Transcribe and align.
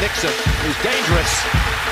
Nixon, 0.00 0.30
is 0.68 0.76
dangerous. 0.82 1.83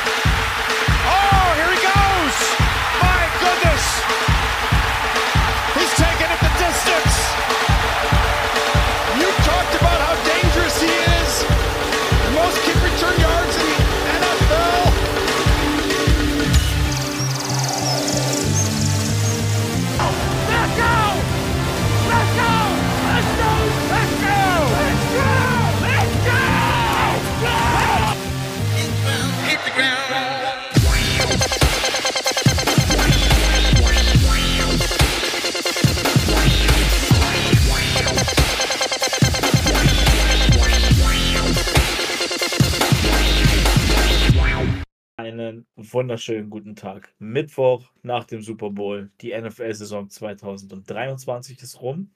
Wunderschönen 45.93 46.49
guten 46.49 46.75
Tag. 46.75 47.15
Mittwoch 47.19 47.91
nach 48.03 48.25
dem 48.25 48.41
Super 48.41 48.71
Bowl. 48.71 49.11
Die 49.21 49.39
NFL-Saison 49.39 50.09
2023 50.09 51.63
ist 51.63 51.83
rum. 51.83 52.11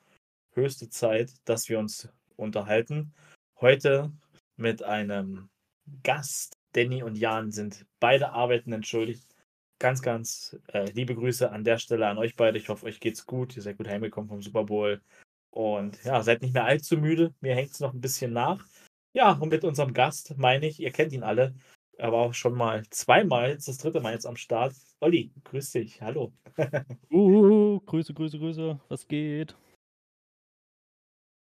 Höchste 0.53 0.89
Zeit, 0.89 1.33
dass 1.45 1.69
wir 1.69 1.79
uns 1.79 2.09
unterhalten. 2.37 3.13
Heute 3.61 4.13
mit 4.57 4.83
einem 4.83 5.51
Gast. 6.03 6.55
Danny 6.73 7.03
und 7.03 7.17
Jan 7.17 7.51
sind 7.51 7.87
beide 8.01 8.31
arbeiten 8.33 8.73
entschuldigt. 8.73 9.27
Ganz, 9.79 10.01
ganz 10.01 10.59
äh, 10.73 10.91
liebe 10.93 11.15
Grüße 11.15 11.51
an 11.51 11.65
der 11.65 11.79
Stelle 11.79 12.09
an 12.09 12.19
euch 12.19 12.35
beide. 12.35 12.59
Ich 12.59 12.71
hoffe, 12.71 12.87
euch 12.87 13.01
geht's 13.01 13.27
gut. 13.27 13.57
Ihr 13.57 13.63
seid 13.63 13.77
gut 13.77 13.89
heimgekommen 13.89 14.29
vom 14.29 14.41
Super 14.41 14.65
Bowl. 14.65 15.03
Und 15.51 16.03
ja, 16.05 16.23
seid 16.23 16.41
nicht 16.41 16.55
mehr 16.55 16.65
allzu 16.65 16.97
müde. 16.97 17.35
Mir 17.41 17.55
hängt 17.55 17.73
es 17.73 17.81
noch 17.81 17.93
ein 17.93 18.01
bisschen 18.01 18.33
nach. 18.33 18.65
Ja, 19.13 19.33
und 19.33 19.51
mit 19.51 19.65
unserem 19.65 19.93
Gast 19.93 20.37
meine 20.39 20.67
ich, 20.67 20.81
ihr 20.81 20.93
kennt 20.93 21.13
ihn 21.13 21.23
alle, 21.23 21.55
er 21.99 22.13
war 22.13 22.21
auch 22.21 22.35
schon 22.35 22.55
mal 22.55 22.85
zweimal, 22.91 23.51
jetzt 23.51 23.69
das 23.69 23.79
dritte 23.79 24.01
Mal 24.01 24.13
jetzt 24.13 24.27
am 24.27 24.37
Start. 24.37 24.75
Olli, 25.01 25.33
grüß 25.45 25.73
dich, 25.73 26.01
hallo. 26.03 26.33
Uh, 27.11 27.81
Grüße, 27.81 28.15
Grüße, 28.15 28.39
Grüße. 28.39 28.81
Was 28.89 29.07
geht? 29.09 29.57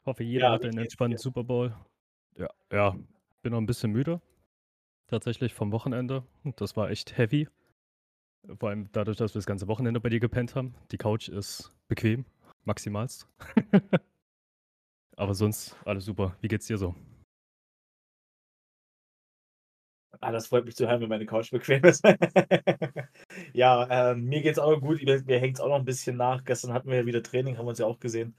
Hoffe, 0.05 0.23
jeder 0.23 0.47
Ja, 0.47 0.51
hat 0.53 0.65
einen 0.65 0.77
entspannten 0.79 1.17
dir? 1.17 1.21
Super 1.21 1.43
Bowl. 1.43 1.75
Ja, 2.37 2.49
ja, 2.71 2.95
bin 3.41 3.51
noch 3.51 3.59
ein 3.59 3.65
bisschen 3.65 3.91
müde. 3.91 4.21
Tatsächlich 5.07 5.53
vom 5.53 5.71
Wochenende. 5.71 6.23
Das 6.55 6.75
war 6.75 6.89
echt 6.89 7.17
heavy. 7.17 7.47
Vor 8.57 8.69
allem 8.69 8.89
dadurch, 8.91 9.17
dass 9.17 9.33
wir 9.35 9.39
das 9.39 9.45
ganze 9.45 9.67
Wochenende 9.67 9.99
bei 9.99 10.09
dir 10.09 10.19
gepennt 10.19 10.55
haben. 10.55 10.73
Die 10.91 10.97
Couch 10.97 11.29
ist 11.29 11.71
bequem, 11.87 12.25
maximalst. 12.63 13.27
Aber 15.17 15.35
sonst 15.35 15.75
alles 15.85 16.05
super. 16.05 16.35
Wie 16.41 16.47
geht's 16.47 16.65
dir 16.65 16.77
so? 16.77 16.95
Ah, 20.21 20.31
das 20.31 20.47
freut 20.47 20.65
mich 20.65 20.75
zu 20.75 20.87
hören, 20.87 21.01
wenn 21.01 21.09
meine 21.09 21.25
Couch 21.25 21.49
bequem 21.49 21.83
ist. 21.83 22.03
ja, 23.53 24.11
ähm, 24.11 24.25
mir 24.25 24.41
geht's 24.41 24.59
auch 24.59 24.79
gut. 24.79 25.01
Mir, 25.03 25.23
mir 25.25 25.39
hängt 25.39 25.57
es 25.57 25.61
auch 25.61 25.69
noch 25.69 25.79
ein 25.79 25.85
bisschen 25.85 26.15
nach. 26.15 26.43
Gestern 26.43 26.73
hatten 26.73 26.89
wir 26.89 26.97
ja 26.97 27.05
wieder 27.07 27.23
Training, 27.23 27.57
haben 27.57 27.65
wir 27.65 27.69
uns 27.71 27.79
ja 27.79 27.87
auch 27.87 27.99
gesehen. 27.99 28.35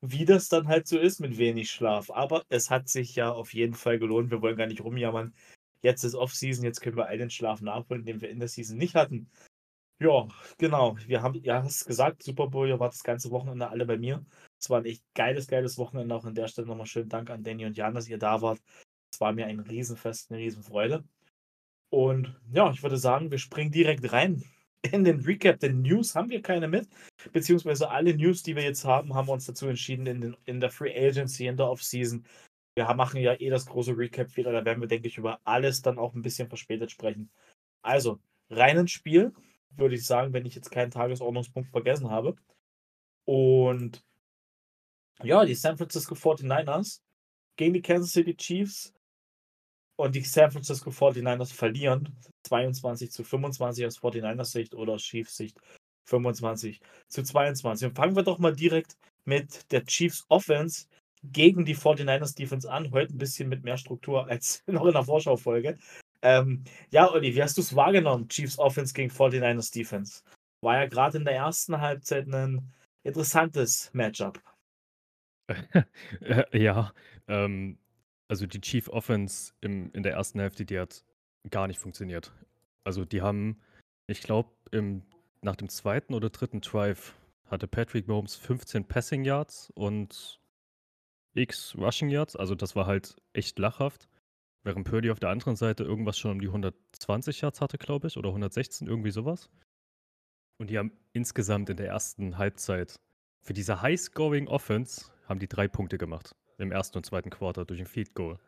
Wie 0.00 0.24
das 0.24 0.48
dann 0.48 0.68
halt 0.68 0.88
so 0.88 0.98
ist 0.98 1.20
mit 1.20 1.36
wenig 1.38 1.70
Schlaf. 1.70 2.10
Aber 2.10 2.44
es 2.48 2.70
hat 2.70 2.88
sich 2.88 3.16
ja 3.16 3.30
auf 3.30 3.52
jeden 3.52 3.74
Fall 3.74 3.98
gelohnt. 3.98 4.30
Wir 4.30 4.40
wollen 4.40 4.56
gar 4.56 4.66
nicht 4.66 4.82
rumjammern. 4.82 5.34
Jetzt 5.82 6.04
ist 6.04 6.14
Off-Season, 6.14 6.64
jetzt 6.64 6.80
können 6.80 6.96
wir 6.96 7.06
den 7.16 7.30
Schlaf 7.30 7.60
nachholen, 7.60 8.04
den 8.04 8.20
wir 8.22 8.30
in 8.30 8.38
der 8.38 8.48
Season 8.48 8.78
nicht 8.78 8.94
hatten. 8.94 9.30
Ja, 10.00 10.28
genau. 10.58 10.96
Wir 11.06 11.22
haben, 11.22 11.42
ja, 11.42 11.62
hast 11.62 11.84
gesagt, 11.84 12.22
Super 12.22 12.48
Bowl, 12.48 12.78
wart 12.80 12.94
das 12.94 13.04
ganze 13.04 13.30
Wochenende 13.30 13.68
alle 13.68 13.84
bei 13.84 13.98
mir. 13.98 14.24
Es 14.58 14.70
war 14.70 14.80
ein 14.80 14.86
echt 14.86 15.04
geiles, 15.14 15.46
geiles 15.46 15.76
Wochenende. 15.76 16.14
Auch 16.14 16.24
an 16.24 16.34
der 16.34 16.48
Stelle 16.48 16.66
nochmal 16.66 16.86
schönen 16.86 17.10
Dank 17.10 17.28
an 17.28 17.42
Danny 17.42 17.66
und 17.66 17.76
Jan, 17.76 17.94
dass 17.94 18.08
ihr 18.08 18.18
da 18.18 18.40
wart. 18.40 18.60
War 19.20 19.32
mir 19.32 19.46
ein 19.46 19.60
Riesenfest, 19.60 20.30
eine 20.30 20.40
Riesenfreude. 20.40 21.04
Und 21.90 22.40
ja, 22.52 22.70
ich 22.70 22.82
würde 22.82 22.96
sagen, 22.96 23.30
wir 23.30 23.38
springen 23.38 23.70
direkt 23.70 24.12
rein 24.12 24.44
in 24.82 25.04
den 25.04 25.20
Recap. 25.20 25.60
Denn 25.60 25.82
News 25.82 26.14
haben 26.14 26.30
wir 26.30 26.42
keine 26.42 26.68
mit. 26.68 26.88
Beziehungsweise 27.32 27.90
alle 27.90 28.14
News, 28.16 28.42
die 28.42 28.56
wir 28.56 28.62
jetzt 28.62 28.84
haben, 28.84 29.14
haben 29.14 29.28
wir 29.28 29.32
uns 29.32 29.46
dazu 29.46 29.68
entschieden 29.68 30.06
in, 30.06 30.20
den, 30.20 30.36
in 30.46 30.60
der 30.60 30.70
Free 30.70 30.96
Agency, 30.96 31.46
in 31.46 31.56
der 31.56 31.68
Offseason. 31.68 32.24
Wir 32.74 32.92
machen 32.94 33.20
ja 33.20 33.34
eh 33.34 33.50
das 33.50 33.66
große 33.66 33.96
Recap 33.96 34.36
wieder. 34.36 34.52
Da 34.52 34.64
werden 34.64 34.80
wir, 34.80 34.88
denke 34.88 35.08
ich, 35.08 35.18
über 35.18 35.40
alles 35.44 35.82
dann 35.82 35.98
auch 35.98 36.14
ein 36.14 36.22
bisschen 36.22 36.48
verspätet 36.48 36.90
sprechen. 36.90 37.30
Also, 37.82 38.20
rein 38.48 38.78
ins 38.78 38.92
Spiel, 38.92 39.32
würde 39.70 39.96
ich 39.96 40.06
sagen, 40.06 40.32
wenn 40.32 40.46
ich 40.46 40.54
jetzt 40.54 40.70
keinen 40.70 40.90
Tagesordnungspunkt 40.90 41.70
vergessen 41.70 42.10
habe. 42.10 42.36
Und 43.24 44.04
ja, 45.22 45.44
die 45.44 45.54
San 45.54 45.76
Francisco 45.76 46.14
49ers 46.14 47.00
gegen 47.56 47.74
die 47.74 47.82
Kansas 47.82 48.12
City 48.12 48.34
Chiefs 48.34 48.94
und 50.00 50.14
die 50.14 50.22
San 50.22 50.50
Francisco 50.50 50.90
49ers 50.90 51.52
verlieren 51.52 52.16
22 52.44 53.10
zu 53.10 53.22
25 53.22 53.86
aus 53.86 53.98
49ers 53.98 54.46
Sicht 54.46 54.74
oder 54.74 54.96
Chiefs 54.96 55.36
Sicht 55.36 55.60
25 56.06 56.80
zu 57.08 57.22
22. 57.22 57.88
Und 57.88 57.96
fangen 57.96 58.16
wir 58.16 58.22
doch 58.22 58.38
mal 58.38 58.54
direkt 58.54 58.96
mit 59.24 59.70
der 59.70 59.84
Chiefs 59.84 60.24
Offense 60.28 60.86
gegen 61.22 61.64
die 61.64 61.76
49ers 61.76 62.34
Defense 62.34 62.70
an. 62.70 62.90
Heute 62.92 63.14
ein 63.14 63.18
bisschen 63.18 63.48
mit 63.48 63.62
mehr 63.62 63.76
Struktur 63.76 64.26
als 64.28 64.62
noch 64.66 64.86
in 64.86 64.92
der 64.92 65.04
Vorschaufolge. 65.04 65.76
Ähm, 66.22 66.64
ja, 66.90 67.10
Olli, 67.10 67.34
wie 67.34 67.42
hast 67.42 67.56
du 67.56 67.62
es 67.62 67.76
wahrgenommen, 67.76 68.28
Chiefs 68.28 68.58
Offense 68.58 68.92
gegen 68.92 69.10
49ers 69.10 69.72
Defense? 69.72 70.22
War 70.62 70.76
ja 70.76 70.86
gerade 70.86 71.18
in 71.18 71.24
der 71.24 71.34
ersten 71.34 71.80
Halbzeit 71.80 72.26
ein 72.26 72.72
interessantes 73.02 73.90
Matchup. 73.92 74.40
Ja, 76.52 76.92
ähm, 77.26 77.79
also 78.30 78.46
die 78.46 78.60
Chief 78.60 78.88
Offense 78.88 79.52
im, 79.60 79.90
in 79.92 80.04
der 80.04 80.12
ersten 80.12 80.38
Hälfte, 80.38 80.64
die 80.64 80.78
hat 80.78 81.04
gar 81.50 81.66
nicht 81.66 81.80
funktioniert. 81.80 82.32
Also 82.84 83.04
die 83.04 83.22
haben, 83.22 83.60
ich 84.06 84.22
glaube, 84.22 84.50
nach 85.42 85.56
dem 85.56 85.68
zweiten 85.68 86.14
oder 86.14 86.30
dritten 86.30 86.60
Drive 86.60 87.16
hatte 87.46 87.66
Patrick 87.66 88.06
Mahomes 88.06 88.36
15 88.36 88.86
Passing 88.86 89.24
Yards 89.24 89.72
und 89.74 90.40
X 91.34 91.74
Rushing 91.76 92.08
Yards. 92.08 92.36
Also 92.36 92.54
das 92.54 92.76
war 92.76 92.86
halt 92.86 93.16
echt 93.32 93.58
lachhaft. 93.58 94.08
Während 94.62 94.86
Purdy 94.86 95.10
auf 95.10 95.18
der 95.18 95.30
anderen 95.30 95.56
Seite 95.56 95.82
irgendwas 95.82 96.16
schon 96.16 96.30
um 96.30 96.40
die 96.40 96.46
120 96.46 97.40
Yards 97.40 97.60
hatte, 97.60 97.78
glaube 97.78 98.06
ich, 98.06 98.16
oder 98.16 98.28
116, 98.28 98.86
irgendwie 98.86 99.10
sowas. 99.10 99.50
Und 100.58 100.70
die 100.70 100.78
haben 100.78 100.92
insgesamt 101.12 101.68
in 101.68 101.76
der 101.76 101.88
ersten 101.88 102.38
Halbzeit 102.38 103.00
für 103.42 103.54
diese 103.54 103.82
High-Scoring 103.82 104.46
Offense 104.46 105.10
haben 105.26 105.40
die 105.40 105.48
drei 105.48 105.66
Punkte 105.66 105.98
gemacht. 105.98 106.36
Im 106.60 106.72
ersten 106.72 106.98
und 106.98 107.06
zweiten 107.06 107.30
Quarter 107.30 107.64
durch 107.64 107.80
ein 107.80 107.86
Field 107.86 108.14
Goal. 108.14 108.38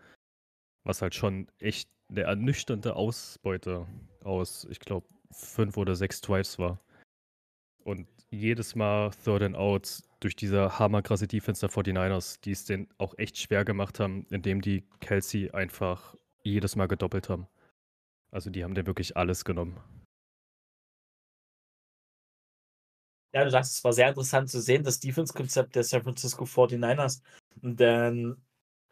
Was 0.85 1.01
halt 1.01 1.15
schon 1.15 1.49
echt 1.59 1.89
eine 2.11 2.23
ernüchternde 2.23 2.95
Ausbeute 2.95 3.87
aus, 4.23 4.67
ich 4.71 4.81
glaube, 4.81 5.07
fünf 5.31 5.77
oder 5.77 5.95
sechs 5.95 6.21
Drives 6.21 6.59
war. 6.59 6.79
Und 7.85 8.07
jedes 8.31 8.75
Mal 8.75 9.11
Third 9.25 9.43
and 9.43 9.57
Out 9.57 10.03
durch 10.21 10.37
diese 10.37 10.79
hammerkrasse 10.79 11.27
Defense 11.27 11.61
der 11.61 11.71
49ers, 11.71 12.41
die 12.41 12.53
es 12.53 12.65
denen 12.65 12.89
auch 12.99 13.17
echt 13.19 13.39
schwer 13.39 13.65
gemacht 13.65 13.99
haben, 13.99 14.27
indem 14.31 14.61
die 14.61 14.85
Kelsey 15.01 15.51
einfach 15.51 16.15
jedes 16.43 16.77
Mal 16.77 16.87
gedoppelt 16.89 17.29
haben. 17.29 17.47
Also 18.31 18.51
die 18.51 18.65
haben 18.65 18.75
dir 18.75 18.87
wirklich 18.87 19.17
alles 19.17 19.45
genommen. 19.45 19.81
Ja, 23.35 23.45
du 23.45 23.51
sagst, 23.51 23.73
es 23.73 23.85
war 23.85 23.95
sehr 23.95 24.09
interessant 24.09 24.51
zu 24.51 24.61
sehen, 24.61 24.85
das 24.85 25.01
Defense-Konzept 25.01 25.75
der 25.75 25.85
San 25.85 26.03
Francisco 26.03 26.45
49ers. 26.45 27.23
Denn 27.57 28.37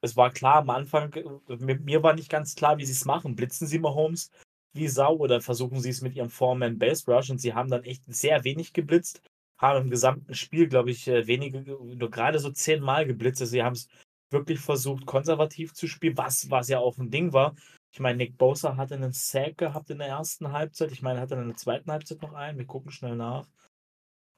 es 0.03 0.17
war 0.17 0.31
klar 0.31 0.57
am 0.57 0.71
Anfang, 0.71 1.13
äh, 1.15 1.57
mir 1.57 2.03
war 2.03 2.15
nicht 2.15 2.31
ganz 2.31 2.55
klar, 2.55 2.79
wie 2.79 2.85
sie 2.85 2.93
es 2.93 3.05
machen. 3.05 3.37
Blitzen 3.37 3.67
sie 3.67 3.79
Mahomes 3.79 4.31
wie 4.73 4.89
Sau 4.89 5.17
oder 5.17 5.41
versuchen 5.41 5.81
sie 5.81 5.91
es 5.91 6.01
mit 6.01 6.15
ihrem 6.15 6.31
Foreman 6.31 6.79
Base 6.79 7.11
Rush? 7.11 7.31
Und 7.31 7.39
sie 7.41 7.55
haben 7.55 7.71
dann 7.71 7.85
echt 7.85 8.03
sehr 8.07 8.45
wenig 8.45 8.73
geblitzt, 8.73 9.23
haben 9.59 9.85
im 9.85 9.91
gesamten 9.91 10.35
Spiel, 10.35 10.69
glaube 10.69 10.91
ich, 10.91 11.09
äh, 11.09 11.27
wenige, 11.27 11.61
nur 11.61 12.11
gerade 12.11 12.39
so 12.39 12.51
zehnmal 12.51 13.07
geblitzt. 13.07 13.41
Also 13.41 13.53
sie 13.53 13.63
haben 13.63 13.75
es 13.75 13.89
wirklich 14.31 14.61
versucht, 14.61 15.07
konservativ 15.07 15.75
zu 15.75 15.89
spielen, 15.89 16.17
was, 16.17 16.51
was 16.51 16.69
ja 16.69 16.79
auch 16.79 16.99
ein 16.99 17.11
Ding 17.11 17.33
war. 17.33 17.55
Ich 17.93 17.99
meine, 17.99 18.19
Nick 18.19 18.39
Bosa 18.39 18.77
hatte 18.77 18.95
einen 18.95 19.13
Sack 19.13 19.59
gehabt 19.59 19.91
in 19.91 19.99
der 19.99 20.09
ersten 20.09 20.53
Halbzeit. 20.53 20.93
Ich 20.93 21.03
meine, 21.03 21.21
hat 21.21 21.33
er 21.33 21.43
in 21.43 21.49
der 21.49 21.57
zweiten 21.57 21.91
Halbzeit 21.91 22.23
noch 22.23 22.35
einen. 22.35 22.59
Wir 22.59 22.67
gucken 22.67 22.93
schnell 22.93 23.17
nach. 23.17 23.49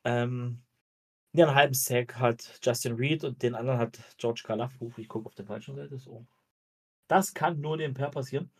Ähm, 0.05 0.63
ja, 1.35 1.47
einen 1.47 1.55
halben 1.55 1.75
Sack 1.75 2.17
hat 2.19 2.59
Justin 2.63 2.95
Reed 2.95 3.25
und 3.25 3.43
den 3.43 3.55
anderen 3.55 3.79
hat 3.79 3.99
George 4.19 4.43
Kalafuf. 4.45 4.99
Ich 4.99 5.09
gucke 5.09 5.27
auf 5.27 5.35
der 5.35 5.47
falschen 5.47 5.75
Seite. 5.77 5.99
So. 5.99 6.25
Das 7.09 7.33
kann 7.33 7.61
nur 7.61 7.77
dem 7.77 7.95
Pair 7.95 8.11
passieren. 8.11 8.51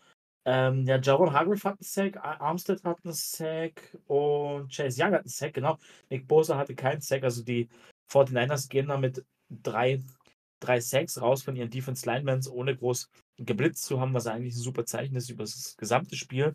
Ähm, 0.45 0.85
ja, 0.87 0.99
Javon 1.01 1.33
Hargrave 1.33 1.63
hat 1.63 1.75
einen 1.75 1.83
Sack, 1.83 2.17
Ar- 2.17 2.41
Armstead 2.41 2.83
hat 2.83 2.99
einen 3.05 3.15
Sack 3.15 3.97
und 4.07 4.75
Chase 4.75 5.01
Young 5.01 5.13
hat 5.13 5.21
einen 5.21 5.29
Sack, 5.29 5.55
genau. 5.55 5.79
Nick 6.11 6.27
Bosa 6.27 6.57
hatte 6.57 6.75
keinen 6.75 7.01
Sack, 7.01 7.23
also 7.23 7.45
die 7.45 7.69
49ers 8.11 8.69
gehen 8.69 8.89
da 8.89 8.97
mit 8.99 9.25
drei 9.49 10.03
drei 10.63 10.81
Sacks 10.81 11.21
raus 11.21 11.43
von 11.43 11.57
ihren 11.57 11.71
Defense 11.71 12.09
Linemans, 12.09 12.49
ohne 12.51 12.77
groß 12.77 13.11
geblitzt 13.39 13.85
zu 13.85 14.01
haben, 14.01 14.15
was 14.15 14.27
eigentlich 14.27 14.55
ein 14.55 14.61
super 14.61 14.87
Zeichen 14.87 15.17
ist 15.17 15.29
über 15.29 15.45
das 15.45 15.77
gesamte 15.77 16.17
Spiel. 16.17 16.55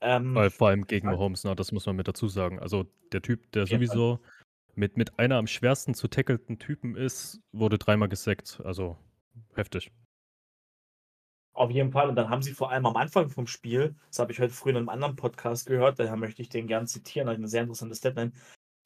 Ähm, 0.00 0.34
Weil 0.34 0.50
vor 0.50 0.68
allem 0.68 0.86
gegen 0.86 1.06
Mahomes, 1.08 1.44
ne, 1.44 1.54
das 1.56 1.72
muss 1.72 1.86
man 1.86 1.96
mit 1.96 2.08
dazu 2.08 2.28
sagen. 2.28 2.58
Also 2.58 2.86
der 3.12 3.22
Typ, 3.22 3.50
der 3.52 3.66
sowieso 3.66 4.20
mit, 4.76 4.96
mit 4.96 5.18
einer 5.18 5.36
am 5.36 5.46
schwersten 5.46 5.94
zu 5.94 6.08
tackelten 6.08 6.58
Typen 6.58 6.96
ist, 6.96 7.40
wurde 7.52 7.78
dreimal 7.78 8.08
gesackt. 8.08 8.60
Also 8.64 8.96
heftig. 9.54 9.90
Auf 11.54 11.70
jeden 11.70 11.90
Fall. 11.90 12.08
Und 12.10 12.16
dann 12.16 12.28
haben 12.28 12.42
sie 12.42 12.52
vor 12.52 12.70
allem 12.70 12.84
am 12.86 12.96
Anfang 12.96 13.30
vom 13.30 13.46
Spiel, 13.46 13.94
das 14.08 14.18
habe 14.18 14.30
ich 14.32 14.40
heute 14.40 14.52
früh 14.52 14.70
in 14.70 14.76
einem 14.76 14.90
anderen 14.90 15.16
Podcast 15.16 15.66
gehört, 15.66 15.98
daher 15.98 16.16
möchte 16.16 16.42
ich 16.42 16.50
den 16.50 16.66
gerne 16.66 16.86
zitieren, 16.86 17.28
eine 17.28 17.48
sehr 17.48 17.62
interessante 17.62 17.98
Deadline, 17.98 18.32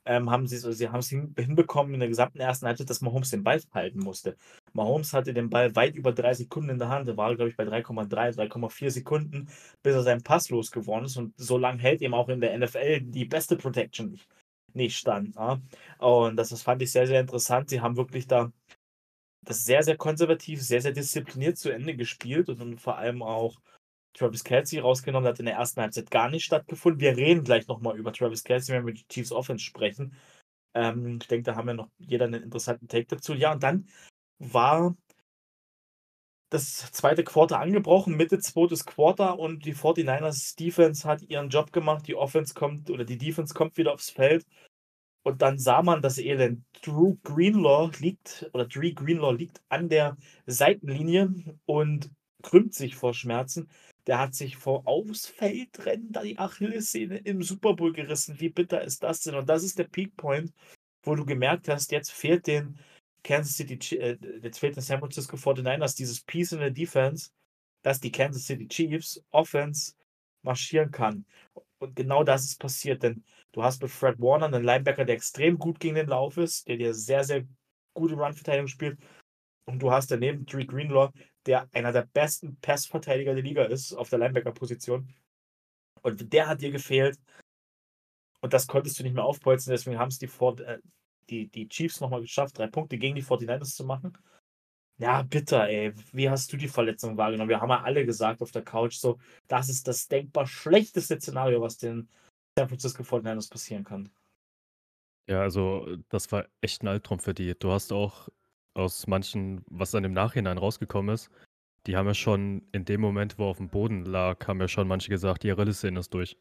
ähm, 0.06 0.30
haben 0.30 0.46
sie, 0.46 0.56
so- 0.58 0.72
sie 0.72 0.88
haben 0.88 1.00
es 1.00 1.08
hin, 1.10 1.34
hinbekommen 1.38 1.94
in 1.94 2.00
der 2.00 2.08
gesamten 2.08 2.40
ersten 2.40 2.66
Halbzeit, 2.66 2.90
dass 2.90 3.00
Mahomes 3.02 3.30
den 3.30 3.44
Ball 3.44 3.60
halten 3.72 4.00
musste. 4.00 4.36
Mahomes 4.72 5.12
hatte 5.12 5.34
den 5.34 5.50
Ball 5.50 5.74
weit 5.76 5.96
über 5.96 6.12
drei 6.12 6.34
Sekunden 6.34 6.70
in 6.70 6.78
der 6.78 6.88
Hand. 6.90 7.08
Er 7.08 7.16
war, 7.16 7.34
glaube 7.36 7.50
ich, 7.50 7.56
bei 7.56 7.64
3,3, 7.64 8.32
3,4 8.32 8.90
Sekunden, 8.90 9.48
bis 9.82 9.94
er 9.94 10.02
seinen 10.02 10.22
Pass 10.22 10.50
losgeworden 10.50 11.06
ist. 11.06 11.16
Und 11.16 11.34
so 11.38 11.58
lange 11.58 11.80
hält 11.82 12.00
ihm 12.02 12.14
auch 12.14 12.28
in 12.28 12.40
der 12.40 12.54
NFL 12.54 13.00
die 13.02 13.24
beste 13.26 13.56
Protection 13.56 14.10
nicht, 14.10 14.28
nicht 14.74 14.96
stand. 14.96 15.34
Ja? 15.36 15.60
Und 15.98 16.36
das, 16.36 16.50
das 16.50 16.62
fand 16.62 16.82
ich 16.82 16.92
sehr, 16.92 17.06
sehr 17.06 17.20
interessant. 17.20 17.70
Sie 17.70 17.80
haben 17.80 17.96
wirklich 17.96 18.26
da 18.26 18.52
das 19.42 19.64
sehr, 19.64 19.82
sehr 19.82 19.96
konservativ, 19.96 20.62
sehr, 20.62 20.82
sehr 20.82 20.92
diszipliniert 20.92 21.56
zu 21.56 21.70
Ende 21.70 21.96
gespielt 21.96 22.48
und 22.48 22.60
dann 22.60 22.78
vor 22.78 22.98
allem 22.98 23.22
auch 23.22 23.60
Travis 24.14 24.44
Kelsey 24.44 24.80
rausgenommen, 24.80 25.28
hat 25.28 25.38
in 25.38 25.46
der 25.46 25.54
ersten 25.54 25.80
Halbzeit 25.80 26.10
gar 26.10 26.28
nicht 26.30 26.44
stattgefunden. 26.44 27.00
Wir 27.00 27.16
reden 27.16 27.44
gleich 27.44 27.66
nochmal 27.68 27.96
über 27.96 28.12
Travis 28.12 28.44
Kelsey, 28.44 28.74
wenn 28.74 28.86
wir 28.86 28.94
die 28.94 29.06
Chiefs 29.08 29.32
Offense 29.32 29.64
sprechen. 29.64 30.14
Ähm, 30.74 31.18
ich 31.20 31.28
denke, 31.28 31.44
da 31.44 31.56
haben 31.56 31.68
wir 31.68 31.74
noch 31.74 31.88
jeder 31.98 32.26
einen 32.26 32.42
interessanten 32.42 32.88
Take 32.88 33.06
dazu. 33.06 33.34
Ja, 33.34 33.52
und 33.52 33.62
dann 33.62 33.86
war 34.38 34.96
das 36.50 36.90
zweite 36.92 37.24
Quarter 37.24 37.60
angebrochen, 37.60 38.16
Mitte 38.16 38.40
zweites 38.40 38.84
Quarter 38.84 39.38
und 39.38 39.64
die 39.64 39.74
49ers 39.74 40.56
Defense 40.56 41.08
hat 41.08 41.22
ihren 41.22 41.48
Job 41.48 41.72
gemacht. 41.72 42.06
Die 42.08 42.16
Offense 42.16 42.54
kommt 42.54 42.90
oder 42.90 43.04
die 43.04 43.18
Defense 43.18 43.54
kommt 43.54 43.76
wieder 43.76 43.92
aufs 43.94 44.10
Feld. 44.10 44.44
Und 45.22 45.42
dann 45.42 45.58
sah 45.58 45.82
man 45.82 46.02
das 46.02 46.18
Elend. 46.18 46.64
Drew 46.82 47.16
Greenlaw 47.22 47.90
liegt, 48.00 48.50
oder 48.52 48.66
Drew 48.66 48.92
Greenlaw 48.92 49.32
liegt 49.36 49.60
an 49.68 49.88
der 49.88 50.16
Seitenlinie 50.46 51.32
und 51.66 52.10
krümmt 52.42 52.74
sich 52.74 52.96
vor 52.96 53.14
Schmerzen. 53.14 53.68
Der 54.06 54.18
hat 54.18 54.34
sich 54.34 54.56
vor 54.56 54.86
Ausfeldrennen 54.86 56.10
da 56.10 56.22
die 56.22 56.38
Achillessehne 56.38 57.18
im 57.18 57.42
Super 57.42 57.74
Bowl 57.74 57.92
gerissen. 57.92 58.40
Wie 58.40 58.48
bitter 58.48 58.82
ist 58.82 59.02
das 59.02 59.20
denn? 59.20 59.34
Und 59.34 59.48
das 59.48 59.62
ist 59.62 59.78
der 59.78 59.84
Peak 59.84 60.16
Point, 60.16 60.52
wo 61.04 61.14
du 61.14 61.24
gemerkt 61.24 61.68
hast, 61.68 61.92
jetzt 61.92 62.10
fehlt 62.10 62.46
den 62.46 62.78
Kansas 63.22 63.56
City, 63.56 63.96
äh, 63.96 64.18
jetzt 64.42 64.58
fehlt 64.58 64.76
den 64.76 64.82
San 64.82 65.00
Francisco 65.00 65.36
49ers 65.36 65.96
dieses 65.96 66.20
Piece 66.22 66.52
in 66.52 66.60
der 66.60 66.70
Defense, 66.70 67.30
dass 67.82 68.00
die 68.00 68.12
Kansas 68.12 68.46
City 68.46 68.68
Chiefs 68.68 69.22
Offense 69.30 69.94
marschieren 70.42 70.90
kann. 70.90 71.24
Und 71.78 71.96
genau 71.96 72.24
das 72.24 72.44
ist 72.44 72.58
passiert, 72.60 73.02
denn 73.02 73.24
du 73.52 73.62
hast 73.62 73.82
mit 73.82 73.90
Fred 73.90 74.20
Warner 74.20 74.46
einen 74.46 74.64
Linebacker, 74.64 75.04
der 75.04 75.16
extrem 75.16 75.58
gut 75.58 75.80
gegen 75.80 75.94
den 75.94 76.08
Lauf 76.08 76.36
ist, 76.36 76.68
der 76.68 76.76
dir 76.76 76.94
sehr, 76.94 77.24
sehr 77.24 77.46
gute 77.94 78.14
Run-Verteidigung 78.14 78.68
spielt. 78.68 78.98
Und 79.66 79.80
du 79.80 79.90
hast 79.90 80.10
daneben 80.10 80.46
Dree 80.46 80.64
Greenlaw, 80.64 81.10
der 81.46 81.68
einer 81.72 81.92
der 81.92 82.02
besten 82.12 82.56
Passverteidiger 82.60 83.34
der 83.34 83.42
Liga 83.42 83.64
ist 83.64 83.92
auf 83.92 84.10
der 84.10 84.18
Linebacker-Position. 84.18 85.14
Und 86.02 86.32
der 86.32 86.48
hat 86.48 86.60
dir 86.60 86.70
gefehlt. 86.70 87.18
Und 88.40 88.52
das 88.52 88.66
konntest 88.66 88.98
du 88.98 89.02
nicht 89.02 89.14
mehr 89.14 89.24
aufbolzen. 89.24 89.70
Deswegen 89.70 89.98
haben 89.98 90.08
es 90.08 90.18
die, 90.18 90.26
Fort- 90.26 90.60
äh, 90.60 90.78
die, 91.28 91.48
die 91.48 91.68
Chiefs 91.68 92.00
nochmal 92.00 92.22
geschafft, 92.22 92.58
drei 92.58 92.66
Punkte 92.66 92.98
gegen 92.98 93.14
die 93.14 93.22
49ers 93.22 93.74
zu 93.74 93.84
machen. 93.84 94.16
Ja, 94.98 95.22
bitter, 95.22 95.68
ey. 95.68 95.94
Wie 96.12 96.28
hast 96.28 96.52
du 96.52 96.56
die 96.56 96.68
Verletzung 96.68 97.16
wahrgenommen? 97.16 97.48
Wir 97.48 97.60
haben 97.60 97.70
ja 97.70 97.82
alle 97.82 98.04
gesagt 98.04 98.42
auf 98.42 98.50
der 98.50 98.62
Couch, 98.62 98.96
so, 98.96 99.18
das 99.48 99.68
ist 99.68 99.88
das 99.88 100.08
denkbar 100.08 100.46
schlechteste 100.46 101.18
Szenario, 101.18 101.62
was 101.62 101.78
den 101.78 102.08
San 102.58 102.68
Francisco 102.68 103.02
49ers 103.02 103.50
passieren 103.50 103.84
kann. 103.84 104.10
Ja, 105.26 105.40
also 105.40 105.96
das 106.08 106.30
war 106.32 106.46
echt 106.60 106.82
ein 106.82 106.88
Albtraum 106.88 107.18
für 107.18 107.34
die. 107.34 107.54
Du 107.58 107.70
hast 107.70 107.92
auch 107.92 108.28
aus 108.74 109.06
manchen, 109.06 109.62
was 109.70 109.92
dann 109.92 110.04
im 110.04 110.12
Nachhinein 110.12 110.58
rausgekommen 110.58 111.14
ist, 111.14 111.30
die 111.86 111.96
haben 111.96 112.06
ja 112.06 112.14
schon 112.14 112.62
in 112.72 112.84
dem 112.84 113.00
Moment, 113.00 113.38
wo 113.38 113.44
er 113.44 113.50
auf 113.50 113.56
dem 113.56 113.68
Boden 113.68 114.04
lag, 114.04 114.46
haben 114.46 114.60
ja 114.60 114.68
schon 114.68 114.88
manche 114.88 115.08
gesagt, 115.08 115.42
die 115.42 115.52
Achillessehne 115.52 116.00
ist 116.00 116.12
durch. 116.12 116.36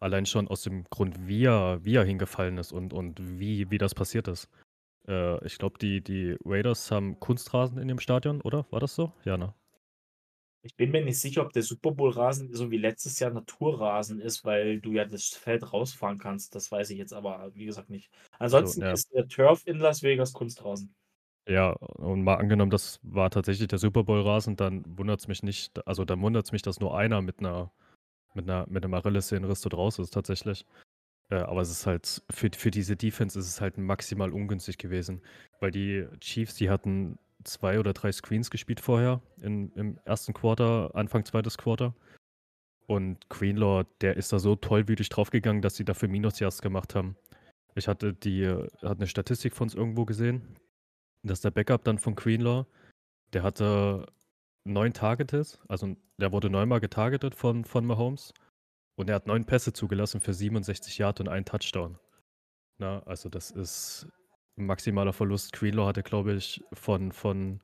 Allein 0.00 0.26
schon 0.26 0.48
aus 0.48 0.62
dem 0.62 0.84
Grund, 0.84 1.28
wie 1.28 1.44
er, 1.44 1.84
wie 1.84 1.94
er 1.94 2.04
hingefallen 2.04 2.58
ist 2.58 2.72
und, 2.72 2.92
und 2.92 3.20
wie, 3.38 3.70
wie 3.70 3.78
das 3.78 3.94
passiert 3.94 4.28
ist. 4.28 4.48
Äh, 5.06 5.44
ich 5.46 5.58
glaube, 5.58 5.78
die, 5.78 6.00
die 6.02 6.36
Raiders 6.44 6.90
haben 6.90 7.20
Kunstrasen 7.20 7.78
in 7.78 7.88
dem 7.88 7.98
Stadion, 7.98 8.40
oder? 8.40 8.66
War 8.70 8.80
das 8.80 8.94
so? 8.94 9.12
Ja, 9.24 9.36
ne? 9.36 9.54
Ich 10.62 10.76
bin 10.76 10.90
mir 10.90 11.02
nicht 11.02 11.18
sicher, 11.18 11.42
ob 11.42 11.52
der 11.52 11.62
Super 11.62 11.92
Bowl-Rasen 11.92 12.52
so 12.54 12.70
wie 12.70 12.76
letztes 12.76 13.18
Jahr 13.18 13.30
Naturrasen 13.30 14.20
ist, 14.20 14.44
weil 14.44 14.80
du 14.80 14.92
ja 14.92 15.06
das 15.06 15.28
Feld 15.28 15.72
rausfahren 15.72 16.18
kannst. 16.18 16.54
Das 16.54 16.70
weiß 16.70 16.90
ich 16.90 16.98
jetzt 16.98 17.14
aber, 17.14 17.50
wie 17.54 17.64
gesagt, 17.64 17.88
nicht. 17.88 18.10
Ansonsten 18.38 18.82
ja. 18.82 18.92
ist 18.92 19.10
der 19.14 19.26
Turf 19.26 19.62
in 19.66 19.78
Las 19.78 20.02
Vegas 20.02 20.34
Kunstrasen. 20.34 20.94
Ja, 21.48 21.72
und 21.72 22.22
mal 22.22 22.36
angenommen, 22.36 22.70
das 22.70 23.00
war 23.02 23.30
tatsächlich 23.30 23.68
der 23.68 23.78
Super 23.78 24.04
Bowl-Rasen, 24.04 24.56
dann 24.56 24.84
wundert 24.86 25.20
es 25.20 25.28
mich 25.28 25.42
nicht, 25.42 25.86
also 25.86 26.04
dann 26.04 26.20
wundert 26.20 26.44
es 26.44 26.52
mich, 26.52 26.62
dass 26.62 26.78
nur 26.78 26.96
einer 26.96 27.22
mit 27.22 27.40
einer, 27.40 27.72
mit 28.34 28.48
einer, 28.48 28.66
mit 28.68 28.84
einem 28.84 28.94
Achillessehnenriss 28.94 29.60
dort 29.62 29.74
raus 29.74 29.98
ist, 29.98 30.10
tatsächlich. 30.10 30.66
Äh, 31.30 31.36
aber 31.36 31.60
es 31.62 31.70
ist 31.70 31.86
halt, 31.86 32.22
für, 32.30 32.50
für 32.54 32.70
diese 32.70 32.96
Defense 32.96 33.38
ist 33.38 33.46
es 33.46 33.60
halt 33.60 33.78
maximal 33.78 34.32
ungünstig 34.32 34.78
gewesen, 34.78 35.22
weil 35.60 35.70
die 35.70 36.06
Chiefs, 36.20 36.54
die 36.56 36.70
hatten 36.70 37.18
zwei 37.44 37.78
oder 37.78 37.92
drei 37.92 38.12
Screens 38.12 38.50
gespielt 38.50 38.80
vorher 38.80 39.22
in, 39.40 39.72
im 39.72 39.98
ersten 40.04 40.34
Quarter, 40.34 40.90
Anfang 40.94 41.24
zweites 41.24 41.56
Quarter. 41.56 41.94
Und 42.86 43.28
Greenlaw, 43.28 43.84
der 44.00 44.16
ist 44.16 44.32
da 44.32 44.38
so 44.40 44.56
tollwütig 44.56 45.08
draufgegangen, 45.08 45.62
dass 45.62 45.76
sie 45.76 45.84
dafür 45.84 46.08
Minus 46.08 46.40
Yards 46.40 46.60
gemacht 46.60 46.94
haben. 46.94 47.16
Ich 47.76 47.86
hatte 47.86 48.12
die, 48.12 48.48
hat 48.48 48.98
eine 48.98 49.06
Statistik 49.06 49.54
von 49.54 49.66
uns 49.66 49.74
irgendwo 49.74 50.04
gesehen, 50.04 50.58
dass 51.22 51.40
der 51.40 51.52
Backup 51.52 51.84
dann 51.84 51.98
von 51.98 52.16
Greenlaw, 52.16 52.66
der 53.32 53.44
hatte 53.44 54.06
neun 54.64 54.92
Targetes, 54.92 55.58
also 55.68 55.96
der 56.18 56.32
wurde 56.32 56.50
neunmal 56.50 56.80
getargetet 56.80 57.34
von, 57.34 57.64
von 57.64 57.86
Mahomes 57.86 58.34
und 58.96 59.08
er 59.08 59.16
hat 59.16 59.26
neun 59.26 59.44
Pässe 59.44 59.72
zugelassen 59.72 60.20
für 60.20 60.34
67 60.34 60.98
Yard 60.98 61.20
und 61.20 61.28
einen 61.28 61.44
Touchdown. 61.44 61.98
Na, 62.78 63.02
also 63.04 63.28
das 63.28 63.50
ist 63.50 64.06
maximaler 64.56 65.12
Verlust. 65.12 65.52
Greenlaw 65.52 65.86
hatte, 65.88 66.02
glaube 66.02 66.34
ich, 66.34 66.62
von, 66.72 67.12
von, 67.12 67.60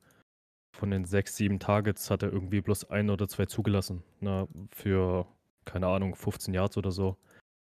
von 0.75 0.91
den 0.91 1.05
sechs, 1.05 1.35
sieben 1.35 1.59
Targets 1.59 2.09
hat 2.09 2.23
er 2.23 2.31
irgendwie 2.31 2.61
bloß 2.61 2.89
ein 2.89 3.09
oder 3.09 3.27
zwei 3.27 3.45
zugelassen. 3.45 4.03
Na, 4.19 4.47
für, 4.71 5.27
keine 5.65 5.87
Ahnung, 5.87 6.15
15 6.15 6.53
Yards 6.53 6.77
oder 6.77 6.91
so. 6.91 7.17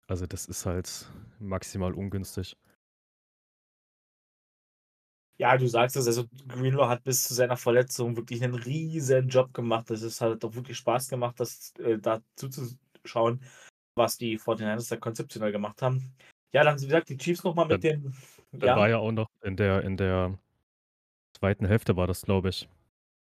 Also 0.07 0.27
das 0.27 0.47
ist 0.47 0.67
halt 0.67 1.07
maximal 1.39 1.93
ungünstig. 1.93 2.57
Ja, 5.39 5.57
du 5.57 5.69
sagst 5.69 5.97
es, 5.97 6.07
also 6.09 6.25
Greenlaw 6.49 6.89
hat 6.89 7.05
bis 7.05 7.29
zu 7.29 7.33
seiner 7.33 7.57
Verletzung 7.57 8.17
wirklich 8.17 8.43
einen 8.43 8.55
riesen 8.55 9.29
Job 9.29 9.55
gemacht. 9.55 9.89
Das 9.89 10.03
ist 10.03 10.21
halt 10.21 10.45
auch 10.45 10.55
wirklich 10.55 10.77
Spaß 10.77 11.09
gemacht, 11.09 11.39
das 11.39 11.73
äh, 11.79 11.97
da 11.99 12.21
zuzuschauen, 12.35 13.41
was 13.95 14.19
die 14.19 14.39
49ers 14.39 14.91
da 14.91 14.97
konzeptionell 14.97 15.53
gemacht 15.53 15.81
haben. 15.81 16.13
Ja, 16.53 16.65
dann, 16.65 16.81
wie 16.81 16.87
gesagt, 16.87 17.09
die 17.09 17.17
Chiefs 17.17 17.45
nochmal 17.45 17.67
mit 17.67 17.85
den. 17.85 18.15
Dann 18.51 18.79
war 18.79 18.89
ja 18.89 18.99
auch 18.99 19.13
noch 19.13 19.29
in 19.43 19.57
der, 19.57 19.85
in 19.85 19.97
der 19.97 20.39
zweiten 21.39 21.67
Hälfte 21.67 21.97
war 21.97 22.07
das, 22.07 22.23
glaube 22.23 22.49
ich, 22.49 22.69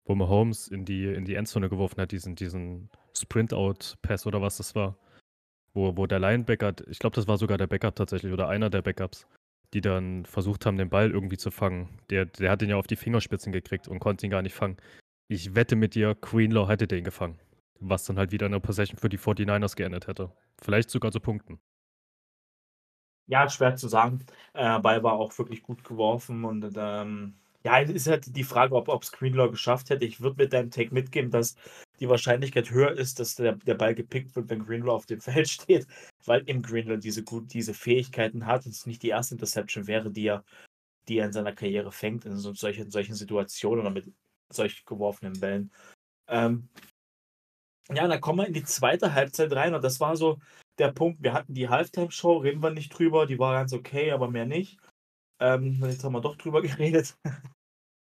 wo 0.06 0.14
Mahomes 0.14 0.68
in 0.68 0.86
die, 0.86 1.06
in 1.06 1.26
die 1.26 1.36
Endzone 1.36 1.70
geworfen 1.70 2.00
hat, 2.02 2.12
diesen, 2.12 2.36
diesen 2.36 2.90
Sprint-Out-Pass 3.18 4.28
oder 4.28 4.42
was 4.42 4.58
das 4.58 4.76
war. 4.76 4.98
Wo, 5.74 5.98
wo 5.98 6.06
der 6.06 6.20
Linebacker, 6.20 6.74
ich 6.88 7.00
glaube, 7.00 7.16
das 7.16 7.28
war 7.28 7.38
sogar 7.38 7.58
der 7.58 7.66
Backup 7.66 7.96
tatsächlich 7.96 8.32
oder 8.32 8.48
einer 8.50 8.70
der 8.70 8.84
Backups, 8.84 9.26
die 9.74 9.82
dann 9.82 10.26
versucht 10.26 10.66
haben, 10.66 10.78
den 10.78 10.90
Ball 10.90 11.12
irgendwie 11.12 11.38
zu 11.38 11.52
fangen. 11.52 11.90
Der, 12.10 12.26
der 12.26 12.52
hat 12.52 12.62
ihn 12.62 12.70
ja 12.70 12.78
auf 12.78 12.88
die 12.88 12.96
Fingerspitzen 12.96 13.52
gekriegt 13.52 13.88
und 13.88 14.00
konnte 14.00 14.26
ihn 14.26 14.32
gar 14.32 14.42
nicht 14.42 14.56
fangen. 14.56 14.78
Ich 15.28 15.56
wette 15.56 15.76
mit 15.76 15.96
dir, 15.96 16.16
Greenlaw 16.16 16.68
hätte 16.68 16.88
den 16.88 17.04
gefangen. 17.04 17.40
Was 17.80 18.06
dann 18.06 18.18
halt 18.18 18.32
wieder 18.32 18.46
eine 18.46 18.60
Possession 18.60 18.98
für 18.98 19.10
die 19.10 19.18
49ers 19.18 19.76
geändert 19.76 20.08
hätte. 20.08 20.32
Vielleicht 20.62 20.90
sogar 20.90 21.12
zu 21.12 21.20
Punkten. 21.20 21.60
Ja, 23.28 23.50
schwer 23.50 23.76
zu 23.76 23.88
sagen. 23.88 24.26
Äh, 24.54 24.80
Ball 24.80 25.02
war 25.02 25.14
auch 25.14 25.38
wirklich 25.38 25.64
gut 25.64 25.84
geworfen 25.84 26.44
und 26.44 26.74
ähm, 26.78 27.36
ja, 27.64 27.82
es 27.82 27.90
ist 27.90 28.08
halt 28.08 28.36
die 28.36 28.44
Frage, 28.44 28.76
ob 28.76 29.02
es 29.02 29.12
Greenlaw 29.12 29.50
geschafft 29.50 29.90
hätte. 29.90 30.06
Ich 30.06 30.22
würde 30.22 30.44
mit 30.44 30.54
deinem 30.54 30.70
Take 30.70 30.94
mitgeben, 30.94 31.32
dass 31.32 31.56
die 32.04 32.10
Wahrscheinlichkeit 32.10 32.70
höher 32.70 32.92
ist, 32.92 33.20
dass 33.20 33.36
der, 33.36 33.54
der 33.54 33.76
Ball 33.76 33.96
gepickt 33.96 34.36
wird, 34.36 34.50
wenn 34.50 34.66
Greenlaw 34.66 34.92
auf 34.92 35.06
dem 35.06 35.22
Feld 35.22 35.48
steht, 35.48 35.88
weil 36.26 36.44
eben 36.50 36.62
Greenlaw 36.62 36.98
diese, 36.98 37.24
diese 37.24 37.74
Fähigkeiten 37.74 38.46
hat 38.46 38.66
und 38.66 38.74
es 38.74 38.86
nicht 38.86 39.02
die 39.04 39.10
erste 39.10 39.36
Interception 39.36 39.88
wäre, 39.88 40.12
die 40.12 40.28
er, 40.28 40.44
die 41.08 41.20
er 41.20 41.28
in 41.28 41.34
seiner 41.34 41.54
Karriere 41.54 41.94
fängt, 41.94 42.26
in 42.26 42.36
so, 42.36 42.54
solchen, 42.54 42.92
solchen 42.92 43.16
Situationen 43.16 43.86
oder 43.86 43.90
mit 43.90 44.12
solch 44.52 44.84
geworfenen 44.84 45.40
Bällen. 45.40 45.72
Ähm, 46.28 46.68
ja, 47.90 48.06
dann 48.06 48.20
kommen 48.20 48.40
wir 48.40 48.48
in 48.48 48.54
die 48.54 48.64
zweite 48.64 49.14
Halbzeit 49.14 49.54
rein 49.54 49.74
und 49.74 49.84
das 49.84 50.02
war 50.02 50.18
so 50.18 50.40
der 50.80 50.92
Punkt. 50.92 51.24
Wir 51.24 51.32
hatten 51.32 51.54
die 51.54 51.70
Halftime-Show, 51.70 52.38
reden 52.38 52.62
wir 52.62 52.72
nicht 52.72 52.90
drüber, 52.98 53.28
die 53.28 53.40
war 53.40 53.54
ganz 53.54 53.72
okay, 53.72 54.12
aber 54.12 54.30
mehr 54.30 54.46
nicht. 54.46 54.78
Ähm, 55.40 55.80
jetzt 55.84 56.04
haben 56.04 56.14
wir 56.14 56.22
doch 56.22 56.36
drüber 56.36 56.62
geredet. 56.62 57.16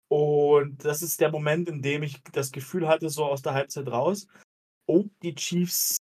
Und 0.08 0.84
das 0.84 1.02
ist 1.02 1.20
der 1.20 1.30
Moment, 1.30 1.68
in 1.68 1.82
dem 1.82 2.02
ich 2.02 2.22
das 2.32 2.52
Gefühl 2.52 2.88
hatte, 2.88 3.08
so 3.08 3.24
aus 3.24 3.42
der 3.42 3.54
Halbzeit 3.54 3.88
raus, 3.88 4.26
oh, 4.86 5.04
die 5.22 5.34
Chiefs 5.34 5.96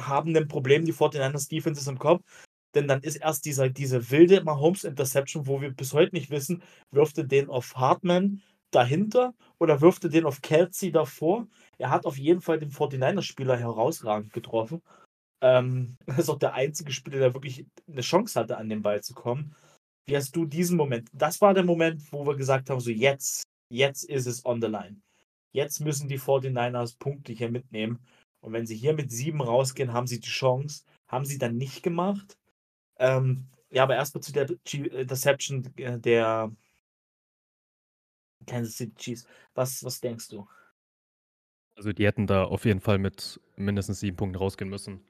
haben 0.00 0.36
ein 0.36 0.48
Problem, 0.48 0.84
die 0.84 0.92
49ers 0.92 1.48
Defense 1.48 1.80
ist 1.80 1.88
im 1.88 1.98
Kopf. 1.98 2.22
Denn 2.74 2.88
dann 2.88 3.02
ist 3.02 3.16
erst 3.16 3.44
dieser, 3.44 3.68
diese 3.68 4.10
wilde 4.10 4.42
Mahomes 4.42 4.84
Interception, 4.84 5.46
wo 5.46 5.60
wir 5.60 5.70
bis 5.70 5.92
heute 5.92 6.14
nicht 6.14 6.30
wissen, 6.30 6.62
wirft 6.90 7.18
er 7.18 7.24
den 7.24 7.48
auf 7.48 7.76
Hartman 7.76 8.42
dahinter 8.72 9.34
oder 9.58 9.80
wirft 9.80 10.04
er 10.04 10.10
den 10.10 10.24
auf 10.24 10.42
Kelsey 10.42 10.90
davor. 10.90 11.46
Er 11.78 11.90
hat 11.90 12.06
auf 12.06 12.18
jeden 12.18 12.40
Fall 12.40 12.58
den 12.58 12.70
49ers-Spieler 12.72 13.56
herausragend 13.56 14.32
getroffen. 14.32 14.82
Ähm, 15.40 15.96
das 16.06 16.18
ist 16.18 16.30
auch 16.30 16.38
der 16.38 16.54
einzige 16.54 16.92
Spieler, 16.92 17.18
der 17.18 17.34
wirklich 17.34 17.66
eine 17.86 18.00
Chance 18.00 18.38
hatte, 18.38 18.56
an 18.56 18.68
den 18.68 18.82
Ball 18.82 19.02
zu 19.02 19.14
kommen. 19.14 19.54
Wie 20.06 20.16
hast 20.16 20.36
du 20.36 20.44
diesen 20.44 20.76
Moment? 20.76 21.08
Das 21.12 21.40
war 21.40 21.54
der 21.54 21.64
Moment, 21.64 22.12
wo 22.12 22.26
wir 22.26 22.36
gesagt 22.36 22.70
haben: 22.70 22.80
so 22.80 22.90
jetzt, 22.90 23.44
jetzt 23.70 24.04
ist 24.04 24.26
es 24.26 24.44
on 24.44 24.60
the 24.60 24.68
line. 24.68 25.00
Jetzt 25.52 25.80
müssen 25.80 26.08
die 26.08 26.18
49ers 26.18 26.98
Punkte 26.98 27.32
hier 27.32 27.50
mitnehmen. 27.50 28.00
Und 28.40 28.52
wenn 28.52 28.66
sie 28.66 28.76
hier 28.76 28.92
mit 28.92 29.10
sieben 29.10 29.40
rausgehen, 29.40 29.92
haben 29.92 30.06
sie 30.06 30.20
die 30.20 30.28
Chance. 30.28 30.84
Haben 31.08 31.24
sie 31.24 31.38
dann 31.38 31.56
nicht 31.56 31.82
gemacht. 31.82 32.36
Ähm, 32.98 33.46
ja, 33.70 33.84
aber 33.84 33.94
erstmal 33.96 34.22
zu 34.22 34.32
der 34.32 34.46
Deception 34.46 35.64
äh, 35.76 35.98
der 35.98 36.52
Kansas 38.46 38.76
City 38.76 38.94
Chiefs. 38.96 39.26
Was, 39.54 39.82
was 39.84 40.00
denkst 40.00 40.28
du? 40.28 40.46
Also 41.76 41.92
die 41.92 42.06
hätten 42.06 42.26
da 42.26 42.44
auf 42.44 42.64
jeden 42.64 42.80
Fall 42.80 42.98
mit 42.98 43.40
mindestens 43.56 44.00
sieben 44.00 44.16
Punkten 44.16 44.38
rausgehen 44.38 44.70
müssen. 44.70 45.00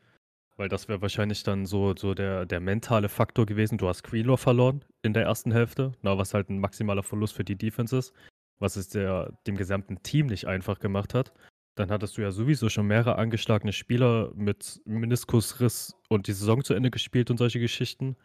Weil 0.56 0.68
das 0.68 0.88
wäre 0.88 1.02
wahrscheinlich 1.02 1.42
dann 1.42 1.66
so, 1.66 1.94
so 1.96 2.14
der, 2.14 2.46
der 2.46 2.60
mentale 2.60 3.08
Faktor 3.08 3.44
gewesen. 3.44 3.76
Du 3.76 3.88
hast 3.88 4.04
Queenlaw 4.04 4.36
verloren 4.36 4.84
in 5.02 5.12
der 5.12 5.24
ersten 5.24 5.50
Hälfte, 5.50 5.92
na, 6.02 6.16
was 6.16 6.32
halt 6.32 6.48
ein 6.48 6.60
maximaler 6.60 7.02
Verlust 7.02 7.34
für 7.34 7.44
die 7.44 7.56
Defense 7.56 7.96
ist, 7.96 8.12
was 8.60 8.76
es 8.76 8.88
der, 8.88 9.36
dem 9.46 9.56
gesamten 9.56 10.02
Team 10.02 10.26
nicht 10.26 10.46
einfach 10.46 10.78
gemacht 10.78 11.12
hat. 11.12 11.32
Dann 11.76 11.90
hattest 11.90 12.16
du 12.16 12.22
ja 12.22 12.30
sowieso 12.30 12.68
schon 12.68 12.86
mehrere 12.86 13.16
angeschlagene 13.16 13.72
Spieler 13.72 14.30
mit 14.36 14.80
Meniskusriss 14.84 15.96
und 16.08 16.28
die 16.28 16.32
Saison 16.32 16.62
zu 16.62 16.72
Ende 16.74 16.92
gespielt 16.92 17.32
und 17.32 17.38
solche 17.38 17.58
Geschichten. 17.58 18.16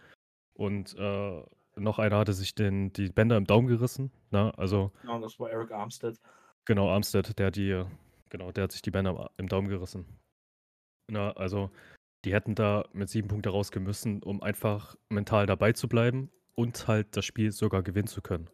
Und 0.54 0.96
äh, 1.00 1.42
noch 1.76 1.98
einer 1.98 2.20
hatte 2.20 2.34
sich 2.34 2.54
den, 2.54 2.94
die 2.94 3.10
Bänder 3.10 3.38
im 3.38 3.46
Daumen 3.46 3.68
gerissen. 3.68 4.12
Na, 4.30 4.52
also, 4.52 4.92
Genau, 5.02 5.20
das 5.20 5.40
war 5.40 5.50
Eric 5.50 5.72
Armstead. 5.72 6.20
genau, 6.66 6.90
Armstead, 6.90 7.40
der 7.40 7.50
die, 7.50 7.84
genau, 8.30 8.52
der 8.52 8.66
hat 8.66 8.72
sich 8.72 8.84
die 8.84 8.92
Bänder 8.92 9.32
im 9.38 9.48
Daumen 9.48 9.68
gerissen. 9.68 10.06
Na, 11.08 11.32
also, 11.32 11.72
die 12.26 12.34
hätten 12.34 12.56
da 12.56 12.86
mit 12.94 13.10
sieben 13.10 13.28
Punkten 13.28 13.50
rausgehen 13.50 13.86
müssen, 13.86 14.22
um 14.24 14.42
einfach 14.42 14.96
mental 15.10 15.46
dabei 15.46 15.74
zu 15.74 15.88
bleiben 15.88 16.32
und 16.56 16.88
halt 16.88 17.16
das 17.16 17.26
Spiel 17.26 17.52
sogar 17.52 17.84
gewinnen 17.84 18.08
zu 18.08 18.22
können. 18.22 18.50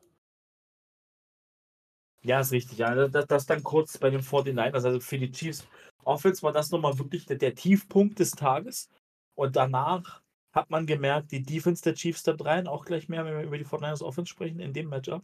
Ja, 2.22 2.40
ist 2.40 2.52
richtig. 2.52 2.80
Ja, 2.80 3.08
das, 3.08 3.28
das 3.28 3.46
dann 3.46 3.64
kurz 3.64 3.98
bei 3.98 4.10
den 4.10 4.22
49ers, 4.22 4.86
also 4.86 5.00
für 5.00 5.20
die 5.20 5.32
Chiefs 5.32 5.68
Offense 6.04 6.44
war 6.44 6.52
das 6.52 6.72
nochmal 6.72 6.98
wirklich 6.98 7.26
der, 7.26 7.38
der 7.38 7.56
Tiefpunkt 7.56 8.20
des 8.20 8.32
Tages. 8.32 8.90
Und 9.36 9.56
danach 9.56 10.22
hat 10.54 10.70
man 10.70 10.86
gemerkt, 10.86 11.32
die 11.32 11.44
Defense 11.44 11.84
der 11.84 11.96
Chiefs 11.96 12.24
da 12.24 12.36
rein, 12.40 12.68
auch 12.68 12.86
gleich 12.86 13.10
mehr, 13.10 13.26
wenn 13.26 13.38
wir 13.38 13.44
über 13.44 13.58
die 13.58 13.66
49ers 13.66 14.04
Offense 14.04 14.30
sprechen, 14.30 14.60
in 14.60 14.74
dem 14.74 14.90
Matchup. 14.90 15.24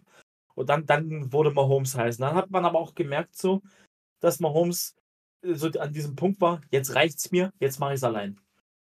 Und 0.53 0.69
dann, 0.69 0.85
dann 0.85 1.31
wurde 1.31 1.51
Mahomes 1.51 1.95
heißen. 1.95 2.21
Dann 2.21 2.35
hat 2.35 2.51
man 2.51 2.65
aber 2.65 2.79
auch 2.79 2.93
gemerkt, 2.93 3.35
so, 3.35 3.61
dass 4.19 4.39
Mahomes 4.39 4.95
so 5.43 5.67
an 5.79 5.93
diesem 5.93 6.15
Punkt 6.15 6.39
war, 6.41 6.61
jetzt 6.71 6.95
reicht's 6.95 7.31
mir, 7.31 7.51
jetzt 7.59 7.79
mache 7.79 7.93
ich 7.93 7.97
es 7.97 8.03
allein. 8.03 8.39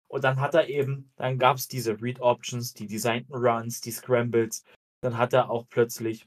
Und 0.08 0.24
dann 0.24 0.40
hat 0.40 0.54
er 0.54 0.68
eben, 0.68 1.10
dann 1.16 1.38
gab 1.38 1.56
es 1.56 1.68
diese 1.68 2.00
Read 2.02 2.20
Options, 2.20 2.74
die 2.74 2.86
designten 2.86 3.34
Runs, 3.34 3.80
die 3.80 3.90
Scrambles. 3.92 4.64
Dann 5.02 5.16
hat 5.16 5.32
er 5.32 5.50
auch 5.50 5.66
plötzlich 5.70 6.26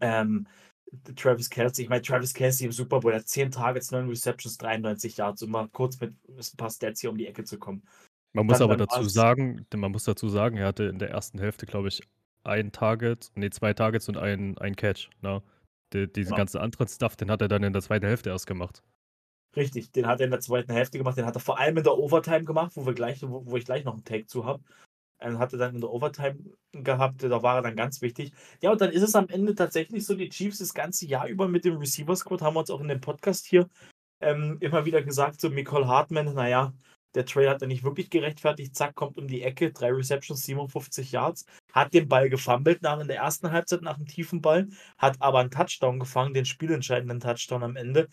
ähm, 0.00 0.46
Travis 1.16 1.50
Kelsey, 1.50 1.84
ich 1.84 1.88
meine, 1.88 2.02
Travis 2.02 2.32
Kelsey 2.32 2.66
im 2.66 2.72
Super 2.72 3.00
Bowl 3.00 3.12
hat 3.14 3.26
10 3.26 3.50
Targets, 3.50 3.90
9 3.90 4.08
Receptions, 4.08 4.56
93 4.58 5.16
Yards, 5.16 5.42
um 5.42 5.50
mal 5.50 5.68
kurz 5.68 5.98
mit 6.00 6.14
ein 6.28 6.56
paar 6.56 6.70
Stats 6.70 7.00
hier 7.00 7.10
um 7.10 7.18
die 7.18 7.26
Ecke 7.26 7.44
zu 7.44 7.58
kommen. 7.58 7.82
Man 8.34 8.46
muss 8.46 8.58
Dann- 8.58 8.70
aber 8.70 8.76
dazu 8.76 9.02
sagen, 9.08 9.66
man 9.74 9.90
muss 9.90 10.04
dazu 10.04 10.28
sagen, 10.28 10.56
er 10.56 10.66
hatte 10.66 10.84
in 10.84 10.98
der 10.98 11.10
ersten 11.10 11.38
Hälfte, 11.38 11.66
glaube 11.66 11.88
ich, 11.88 12.02
ein 12.44 12.70
Target, 12.70 13.32
nee, 13.34 13.50
zwei 13.50 13.72
Targets 13.74 14.08
und 14.08 14.16
ein, 14.16 14.56
ein 14.58 14.76
Catch. 14.76 15.10
Ne? 15.22 15.42
Die, 15.92 16.06
diesen 16.12 16.32
Ja. 16.32 16.36
ganzen 16.38 16.58
anderen 16.58 16.86
Stuff, 16.86 17.16
den 17.16 17.30
hat 17.30 17.40
er 17.42 17.48
dann 17.48 17.64
in 17.64 17.72
der 17.72 17.82
zweiten 17.82 18.06
Hälfte 18.06 18.30
erst 18.30 18.46
gemacht. 18.46 18.84
Richtig, 19.56 19.90
den 19.92 20.06
hat 20.06 20.20
er 20.20 20.26
in 20.26 20.30
der 20.30 20.40
zweiten 20.40 20.72
Hälfte 20.72 20.98
gemacht, 20.98 21.16
den 21.16 21.24
hat 21.26 21.36
er 21.36 21.40
vor 21.40 21.58
allem 21.58 21.78
in 21.78 21.84
der 21.84 21.96
Overtime 21.96 22.44
gemacht, 22.44 22.72
wo, 22.74 22.84
wir 22.86 22.94
gleich, 22.94 23.22
wo, 23.22 23.46
wo 23.46 23.56
ich 23.56 23.64
gleich 23.64 23.84
noch 23.84 23.94
einen 23.94 24.04
Take 24.04 24.26
zu 24.26 24.44
habe. 24.44 24.62
Den 25.22 25.38
hat 25.38 25.54
er 25.54 25.58
dann 25.58 25.74
in 25.74 25.80
der 25.80 25.90
Overtime 25.90 26.38
gehabt, 26.72 27.22
da 27.22 27.42
war 27.42 27.56
er 27.56 27.62
dann 27.62 27.76
ganz 27.76 28.02
wichtig. 28.02 28.32
Ja, 28.60 28.70
und 28.72 28.80
dann 28.82 28.92
ist 28.92 29.02
es 29.02 29.14
am 29.14 29.28
Ende 29.28 29.54
tatsächlich 29.54 30.04
so, 30.04 30.14
die 30.14 30.28
Chiefs 30.28 30.58
das 30.58 30.74
ganze 30.74 31.06
Jahr 31.06 31.26
über 31.26 31.48
mit 31.48 31.64
dem 31.64 31.78
Receiver 31.78 32.14
Squad, 32.14 32.42
haben 32.42 32.54
wir 32.54 32.60
uns 32.60 32.70
auch 32.70 32.80
in 32.82 32.88
dem 32.88 33.00
Podcast 33.00 33.46
hier 33.46 33.68
ähm, 34.20 34.58
immer 34.60 34.84
wieder 34.84 35.02
gesagt, 35.02 35.40
so 35.40 35.48
Nicole 35.48 35.88
Hartman, 35.88 36.34
naja, 36.34 36.74
der 37.14 37.24
Trey 37.24 37.46
hat 37.46 37.62
er 37.62 37.68
nicht 37.68 37.82
wirklich 37.82 38.10
gerechtfertigt, 38.10 38.76
zack, 38.76 38.94
kommt 38.94 39.16
um 39.16 39.26
die 39.26 39.42
Ecke, 39.42 39.72
drei 39.72 39.90
Receptions, 39.90 40.44
57 40.44 41.12
Yards, 41.12 41.46
hat 41.72 41.94
den 41.94 42.08
Ball 42.08 42.28
gefummelt 42.28 42.82
nach 42.82 43.00
in 43.00 43.08
der 43.08 43.16
ersten 43.16 43.50
Halbzeit 43.50 43.80
nach 43.80 43.96
einem 43.96 44.06
tiefen 44.06 44.42
Ball, 44.42 44.68
hat 44.98 45.16
aber 45.20 45.38
einen 45.40 45.50
Touchdown 45.50 45.98
gefangen, 45.98 46.34
den 46.34 46.44
spielentscheidenden 46.44 47.20
Touchdown 47.20 47.62
am 47.62 47.76
Ende. 47.76 48.08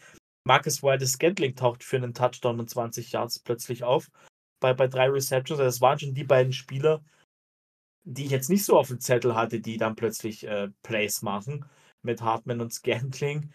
Marcus 0.46 0.84
Wilde 0.84 1.08
Scantling 1.08 1.56
taucht 1.56 1.84
für 1.84 1.98
einen 1.98 2.14
Touchdown 2.14 2.60
und 2.60 2.70
20 2.70 3.12
Yards 3.12 3.40
plötzlich 3.40 3.84
auf. 3.84 4.10
Bei, 4.60 4.74
bei 4.74 4.88
drei 4.88 5.10
Receptions. 5.10 5.60
Also 5.60 5.64
das 5.64 5.82
waren 5.82 6.00
schon 6.00 6.14
die 6.14 6.24
beiden 6.24 6.54
Spieler, 6.54 7.04
die 8.04 8.26
ich 8.26 8.32
jetzt 8.32 8.50
nicht 8.50 8.66
so 8.66 8.78
auf 8.78 8.90
dem 8.90 9.00
Zettel 9.00 9.36
hatte, 9.36 9.60
die 9.60 9.78
dann 9.78 9.96
plötzlich 9.96 10.46
äh, 10.46 10.70
Plays 10.84 11.22
machen 11.22 11.66
mit 12.02 12.22
Hartman 12.22 12.62
und 12.62 12.74
Scantling. 12.74 13.54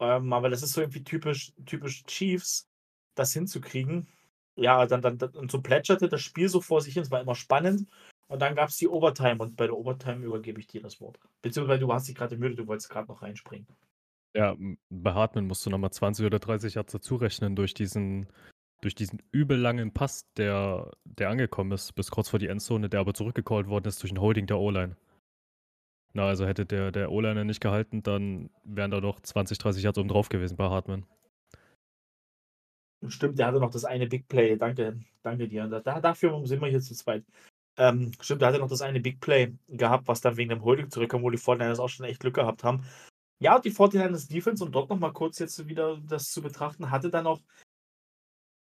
Ähm, 0.00 0.32
aber 0.32 0.50
das 0.50 0.62
ist 0.62 0.72
so 0.72 0.80
irgendwie 0.80 1.04
typisch, 1.04 1.52
typisch 1.66 2.04
Chiefs, 2.04 2.68
das 3.14 3.32
hinzukriegen. 3.32 4.08
Ja, 4.56 4.86
dann, 4.86 5.02
dann, 5.02 5.18
dann 5.18 5.30
und 5.30 5.50
so 5.50 5.60
plätscherte 5.60 6.08
das 6.08 6.22
Spiel 6.22 6.48
so 6.48 6.60
vor 6.60 6.80
sich 6.80 6.94
hin. 6.94 7.02
Es 7.02 7.10
war 7.10 7.20
immer 7.20 7.34
spannend. 7.34 7.88
Und 8.26 8.40
dann 8.40 8.56
gab 8.56 8.70
es 8.70 8.76
die 8.76 8.88
Overtime 8.88 9.42
und 9.42 9.56
bei 9.56 9.66
der 9.66 9.76
Overtime 9.76 10.24
übergebe 10.24 10.58
ich 10.58 10.66
dir 10.66 10.80
das 10.80 11.00
Wort. 11.00 11.18
Beziehungsweise 11.42 11.80
du 11.80 11.92
hast 11.92 12.08
dich 12.08 12.14
gerade 12.14 12.36
müde, 12.36 12.56
du 12.56 12.66
wolltest 12.66 12.90
gerade 12.90 13.08
noch 13.08 13.22
reinspringen. 13.22 13.66
Ja, 14.36 14.56
bei 14.90 15.12
Hartman 15.14 15.46
musst 15.46 15.64
du 15.64 15.70
nochmal 15.70 15.92
20 15.92 16.26
oder 16.26 16.38
30 16.40 16.74
Yards 16.74 16.92
dazu 16.92 17.16
rechnen 17.16 17.54
durch 17.54 17.72
diesen, 17.72 18.26
durch 18.80 18.94
diesen 18.94 19.22
übel 19.30 19.56
langen 19.56 19.92
Pass, 19.92 20.26
der, 20.36 20.92
der 21.04 21.30
angekommen 21.30 21.70
ist, 21.72 21.94
bis 21.94 22.10
kurz 22.10 22.28
vor 22.28 22.40
die 22.40 22.48
Endzone, 22.48 22.88
der 22.88 23.00
aber 23.00 23.14
zurückgecallt 23.14 23.68
worden 23.68 23.86
ist 23.86 24.02
durch 24.02 24.12
ein 24.12 24.20
Holding 24.20 24.46
der 24.46 24.58
O-Line. 24.58 24.96
Na, 26.14 26.26
also 26.26 26.46
hätte 26.46 26.66
der, 26.66 26.90
der 26.90 27.10
O-Liner 27.12 27.44
nicht 27.44 27.60
gehalten, 27.60 28.02
dann 28.02 28.50
wären 28.64 28.90
da 28.90 29.00
noch 29.00 29.20
20, 29.20 29.58
30 29.58 29.82
Yards 29.84 29.98
oben 29.98 30.08
drauf 30.08 30.28
gewesen 30.28 30.56
bei 30.56 30.68
Hartman. 30.68 31.06
Stimmt, 33.08 33.38
der 33.38 33.46
hatte 33.48 33.60
noch 33.60 33.70
das 33.70 33.84
eine 33.84 34.06
Big 34.06 34.26
Play. 34.28 34.56
Danke, 34.56 34.98
danke 35.22 35.46
dir. 35.48 35.66
Da, 35.66 35.80
da- 35.80 36.00
dafür 36.00 36.44
sind 36.46 36.60
wir 36.60 36.68
hier 36.68 36.80
zu 36.80 36.94
zweit. 36.94 37.24
Ähm, 37.76 38.12
stimmt, 38.20 38.40
der 38.40 38.48
hatte 38.48 38.58
noch 38.60 38.68
das 38.68 38.80
eine 38.80 39.00
Big 39.00 39.20
Play 39.20 39.52
gehabt, 39.68 40.08
was 40.08 40.20
dann 40.20 40.36
wegen 40.36 40.50
dem 40.50 40.64
Holding 40.64 40.90
zurückkam, 40.90 41.22
wo 41.22 41.30
die 41.30 41.38
49ers 41.38 41.80
auch 41.80 41.88
schon 41.88 42.06
echt 42.06 42.20
Glück 42.20 42.34
gehabt 42.34 42.64
haben. 42.64 42.84
Ja, 43.44 43.58
die 43.58 43.72
49ers 43.72 44.26
Defense, 44.26 44.64
um 44.64 44.72
dort 44.72 44.88
nochmal 44.88 45.12
kurz 45.12 45.38
jetzt 45.38 45.68
wieder 45.68 46.00
das 46.08 46.30
zu 46.30 46.40
betrachten, 46.40 46.90
hatte 46.90 47.10
dann 47.10 47.26
auch 47.26 47.42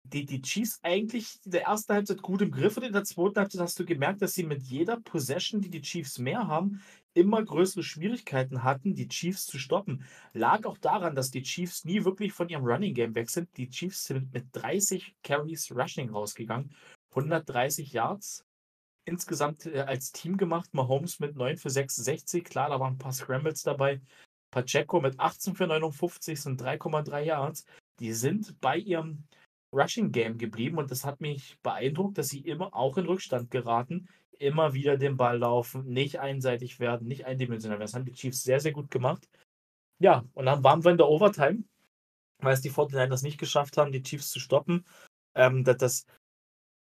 die, 0.03 0.27
die 0.27 0.43
Chiefs 0.43 0.81
eigentlich 0.83 1.39
in 1.45 1.53
der 1.53 1.63
ersten 1.63 1.93
Halbzeit 1.93 2.23
gut 2.23 2.43
im 2.43 2.51
Griff 2.51 2.77
und 2.77 2.83
in 2.83 2.93
der 2.93 3.05
zweiten 3.05 3.39
Halbzeit 3.39 3.61
hast 3.61 3.79
du 3.79 3.85
gemerkt, 3.85 4.21
dass 4.21 4.35
sie 4.35 4.43
mit 4.43 4.65
jeder 4.65 5.01
Possession, 5.01 5.61
die 5.61 5.71
die 5.71 5.81
Chiefs 5.81 6.19
mehr 6.19 6.49
haben, 6.49 6.83
immer 7.15 7.41
größere 7.45 7.85
Schwierigkeiten 7.85 8.65
hatten, 8.65 8.97
die 8.97 9.07
Chiefs 9.07 9.47
zu 9.47 9.61
stoppen. 9.61 10.05
Lag 10.33 10.67
auch 10.67 10.79
daran, 10.79 11.15
dass 11.15 11.31
die 11.31 11.45
Chiefs 11.45 11.85
nie 11.85 12.05
wirklich 12.05 12.33
von 12.33 12.49
ihrem 12.49 12.65
Running 12.65 12.95
Game 12.95 13.15
weg 13.15 13.31
sind. 13.31 13.57
Die 13.57 13.69
Chiefs 13.71 14.07
sind 14.07 14.35
mit 14.35 14.47
30 14.55 15.15
Carries 15.23 15.71
Rushing 15.71 16.11
rausgegangen, 16.11 16.75
130 17.11 17.93
Yards. 17.93 18.45
Insgesamt 19.05 19.67
äh, 19.67 19.83
als 19.83 20.11
Team 20.11 20.37
gemacht, 20.37 20.75
Mahomes 20.75 21.21
mit 21.21 21.37
9 21.37 21.59
für 21.59 21.71
66, 21.71 22.43
klar, 22.43 22.71
da 22.71 22.81
waren 22.81 22.95
ein 22.95 22.99
paar 22.99 23.13
Scrambles 23.13 23.63
dabei. 23.63 24.01
Pacheco 24.55 25.01
mit 25.01 25.19
18 25.19 25.57
für 25.57 25.67
59 25.67 26.41
sind 26.41 26.63
3,3 26.63 27.23
Yards. 27.23 27.67
Die 27.99 28.13
sind 28.13 28.61
bei 28.61 28.77
ihrem 28.77 29.25
Rushing 29.73 30.13
Game 30.13 30.39
geblieben 30.39 30.79
und 30.79 30.93
das 30.93 31.05
hat 31.05 31.21
mich 31.21 31.59
beeindruckt, 31.65 32.19
dass 32.19 32.29
sie 32.29 32.39
immer 32.39 32.73
auch 32.73 32.97
in 32.97 33.07
Rückstand 33.07 33.51
geraten, 33.51 34.09
immer 34.39 34.73
wieder 34.73 34.97
den 34.97 35.17
Ball 35.17 35.39
laufen, 35.39 35.87
nicht 35.87 36.21
einseitig 36.21 36.79
werden, 36.79 37.09
nicht 37.09 37.27
eindimensional 37.27 37.79
werden. 37.79 37.87
Das 37.87 37.95
haben 37.95 38.05
die 38.05 38.13
Chiefs 38.13 38.45
sehr, 38.45 38.61
sehr 38.61 38.71
gut 38.71 38.93
gemacht. 38.93 39.29
Ja, 39.99 40.25
und 40.35 40.47
dann 40.47 40.63
waren 40.63 40.85
wir 40.85 40.93
in 40.93 40.99
der 40.99 41.09
Overtime, 41.09 41.65
weil 42.39 42.55
es 42.55 42.61
die 42.61 42.71
49ers 42.71 43.25
nicht 43.25 43.39
geschafft 43.39 43.77
haben, 43.77 43.91
die 43.91 44.03
Chiefs 44.05 44.31
zu 44.31 44.39
stoppen. 44.39 44.87
Ähm, 45.35 45.65
das, 45.65 45.79
das, 45.79 46.07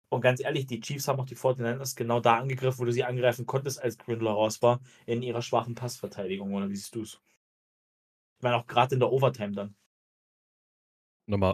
und 0.09 0.19
ganz 0.19 0.41
ehrlich, 0.41 0.65
die 0.65 0.81
Chiefs 0.81 1.07
haben 1.07 1.19
auch 1.21 1.25
die 1.25 1.37
49ers 1.37 1.95
genau 1.95 2.19
da 2.19 2.39
angegriffen, 2.39 2.79
wo 2.79 2.85
du 2.85 2.91
sie 2.91 3.05
angreifen 3.05 3.45
konntest, 3.45 3.81
als 3.81 3.97
Grindler 3.97 4.31
raus 4.31 4.61
war, 4.61 4.81
in 5.05 5.21
ihrer 5.21 5.41
schwachen 5.41 5.75
Passverteidigung. 5.75 6.53
Oder 6.53 6.69
wie 6.69 6.75
siehst 6.75 6.95
du 6.95 7.03
es? 7.03 7.21
Ich 8.43 8.45
meine, 8.45 8.57
auch 8.57 8.67
gerade 8.67 8.95
in 8.95 8.99
der 8.99 9.09
Overtime 9.09 9.53
dann. 9.53 9.73
Nochmal, 11.27 11.53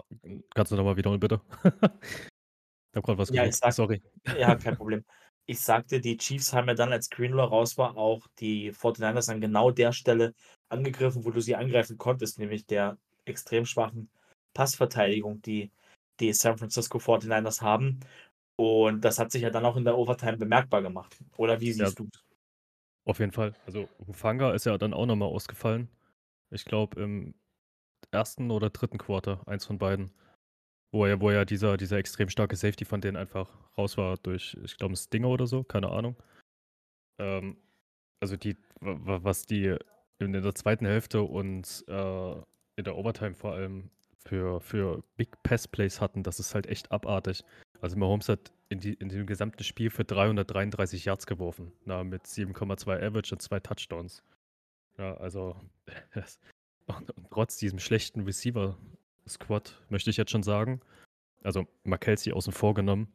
kannst 0.52 0.72
du 0.72 0.76
nochmal 0.76 0.96
wiederholen, 0.96 1.20
bitte? 1.20 1.40
ich 1.62 2.96
hab 2.96 3.04
grad 3.04 3.16
was 3.16 3.28
Ja, 3.28 3.48
sag- 3.52 3.74
Sorry. 3.74 4.02
Ja, 4.36 4.56
kein 4.56 4.74
Problem. 4.76 5.04
ich 5.46 5.60
sagte, 5.60 6.00
die 6.00 6.16
Chiefs 6.16 6.52
haben 6.52 6.66
ja 6.66 6.74
dann, 6.74 6.90
als 6.90 7.08
Greenlaw 7.08 7.44
raus 7.46 7.78
war, 7.78 7.96
auch 7.96 8.26
die 8.40 8.72
49ers 8.72 9.28
an 9.28 9.40
genau 9.40 9.70
der 9.70 9.92
Stelle 9.92 10.34
angegriffen, 10.68 11.24
wo 11.24 11.30
du 11.30 11.40
sie 11.40 11.54
angreifen 11.54 11.96
konntest, 11.96 12.40
nämlich 12.40 12.66
der 12.66 12.98
extrem 13.24 13.66
schwachen 13.66 14.10
Passverteidigung, 14.52 15.40
die 15.42 15.70
die 16.18 16.32
San 16.32 16.58
Francisco 16.58 16.98
49ers 16.98 17.62
haben. 17.62 18.00
Und 18.56 19.04
das 19.04 19.20
hat 19.20 19.30
sich 19.30 19.42
ja 19.42 19.50
dann 19.50 19.64
auch 19.64 19.76
in 19.76 19.84
der 19.84 19.96
Overtime 19.96 20.38
bemerkbar 20.38 20.82
gemacht. 20.82 21.16
Oder 21.36 21.60
wie 21.60 21.70
siehst 21.70 22.00
ja, 22.00 22.04
du 22.04 22.08
Auf 23.04 23.20
jeden 23.20 23.30
Fall. 23.30 23.54
Also 23.64 23.88
Hufanga 24.08 24.50
ist 24.54 24.66
ja 24.66 24.76
dann 24.76 24.92
auch 24.92 25.06
nochmal 25.06 25.28
ausgefallen. 25.28 25.88
Ich 26.50 26.64
glaube 26.64 27.00
im 27.00 27.34
ersten 28.10 28.50
oder 28.50 28.70
dritten 28.70 28.98
Quarter, 28.98 29.46
eins 29.46 29.66
von 29.66 29.78
beiden. 29.78 30.10
Wo 30.92 31.06
ja, 31.06 31.20
wo 31.20 31.30
ja 31.30 31.44
dieser, 31.44 31.76
dieser 31.76 31.98
extrem 31.98 32.28
starke 32.28 32.56
Safety 32.56 32.84
von 32.84 33.00
denen 33.00 33.16
einfach 33.16 33.48
raus 33.78 33.96
war 33.96 34.16
durch, 34.18 34.56
ich 34.64 34.76
glaube, 34.76 34.94
ein 34.94 34.96
Stinger 34.96 35.28
oder 35.28 35.46
so, 35.46 35.62
keine 35.62 35.90
Ahnung. 35.90 36.16
Ähm, 37.20 37.56
also 38.20 38.36
die, 38.36 38.56
was 38.80 39.46
die 39.46 39.76
in 40.18 40.32
der 40.32 40.54
zweiten 40.54 40.86
Hälfte 40.86 41.22
und 41.22 41.84
äh, 41.86 42.32
in 42.76 42.84
der 42.84 42.96
Overtime 42.96 43.34
vor 43.34 43.54
allem 43.54 43.90
für, 44.18 44.60
für 44.60 45.02
Big 45.16 45.42
Pass 45.42 45.68
Plays 45.68 46.00
hatten, 46.00 46.22
das 46.22 46.40
ist 46.40 46.54
halt 46.54 46.66
echt 46.66 46.90
abartig. 46.90 47.44
Also 47.80 47.96
Mahomes 47.96 48.28
hat 48.28 48.52
in, 48.68 48.80
die, 48.80 48.94
in 48.94 49.08
dem 49.08 49.26
gesamten 49.26 49.64
Spiel 49.64 49.90
für 49.90 50.04
333 50.04 51.04
Yards 51.04 51.26
geworfen, 51.26 51.72
na, 51.84 52.04
mit 52.04 52.26
7,2 52.26 53.00
Average 53.02 53.34
und 53.34 53.40
zwei 53.40 53.60
Touchdowns. 53.60 54.22
Ja, 55.00 55.14
also 55.14 55.56
und 56.86 57.10
trotz 57.30 57.56
diesem 57.56 57.78
schlechten 57.78 58.20
Receiver 58.20 58.76
Squad, 59.26 59.80
möchte 59.88 60.10
ich 60.10 60.18
jetzt 60.18 60.30
schon 60.30 60.42
sagen. 60.42 60.82
Also 61.42 61.66
McKelsey 61.84 62.34
außen 62.34 62.52
vor 62.52 62.74
genommen. 62.74 63.10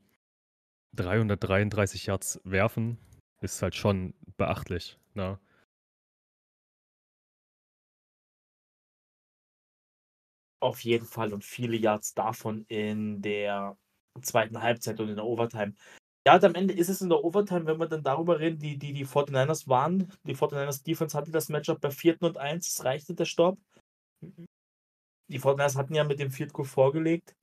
333 0.95 2.07
Yards 2.07 2.41
werfen 2.43 2.97
ist 3.41 3.61
halt 3.61 3.75
schon 3.75 4.15
beachtlich. 4.35 4.97
Ne? 5.13 5.39
Auf 10.61 10.79
jeden 10.83 11.05
Fall 11.05 11.33
und 11.33 11.43
viele 11.43 11.77
Yards 11.77 12.15
davon 12.15 12.65
in 12.67 13.21
der 13.21 13.77
zweiten 14.23 14.59
Halbzeit 14.59 14.99
und 14.99 15.09
in 15.09 15.17
der 15.17 15.25
Overtime. 15.25 15.75
Ja, 16.27 16.41
am 16.41 16.55
Ende 16.55 16.73
ist 16.73 16.89
es 16.89 17.01
in 17.01 17.09
der 17.09 17.23
Overtime, 17.23 17.67
wenn 17.67 17.77
wir 17.77 17.87
dann 17.87 18.01
darüber 18.01 18.39
reden, 18.39 18.57
die, 18.57 18.77
die, 18.77 18.93
die 18.93 19.05
49ers 19.05 19.67
waren, 19.67 20.11
die 20.23 20.35
49ers 20.35 20.83
Defense 20.83 21.15
hatte 21.15 21.31
das 21.31 21.49
Matchup 21.49 21.81
bei 21.81 21.91
4. 21.91 22.17
und 22.21 22.37
1, 22.37 22.67
es 22.67 22.83
reichte 22.83 23.13
der 23.13 23.25
Stopp 23.25 23.59
die 25.27 25.39
Fortiners 25.39 25.75
hatten 25.75 25.95
ja 25.95 26.03
mit 26.03 26.19
dem 26.19 26.31
Field 26.31 26.53
Goal 26.53 26.67
vorgelegt. 26.67 27.35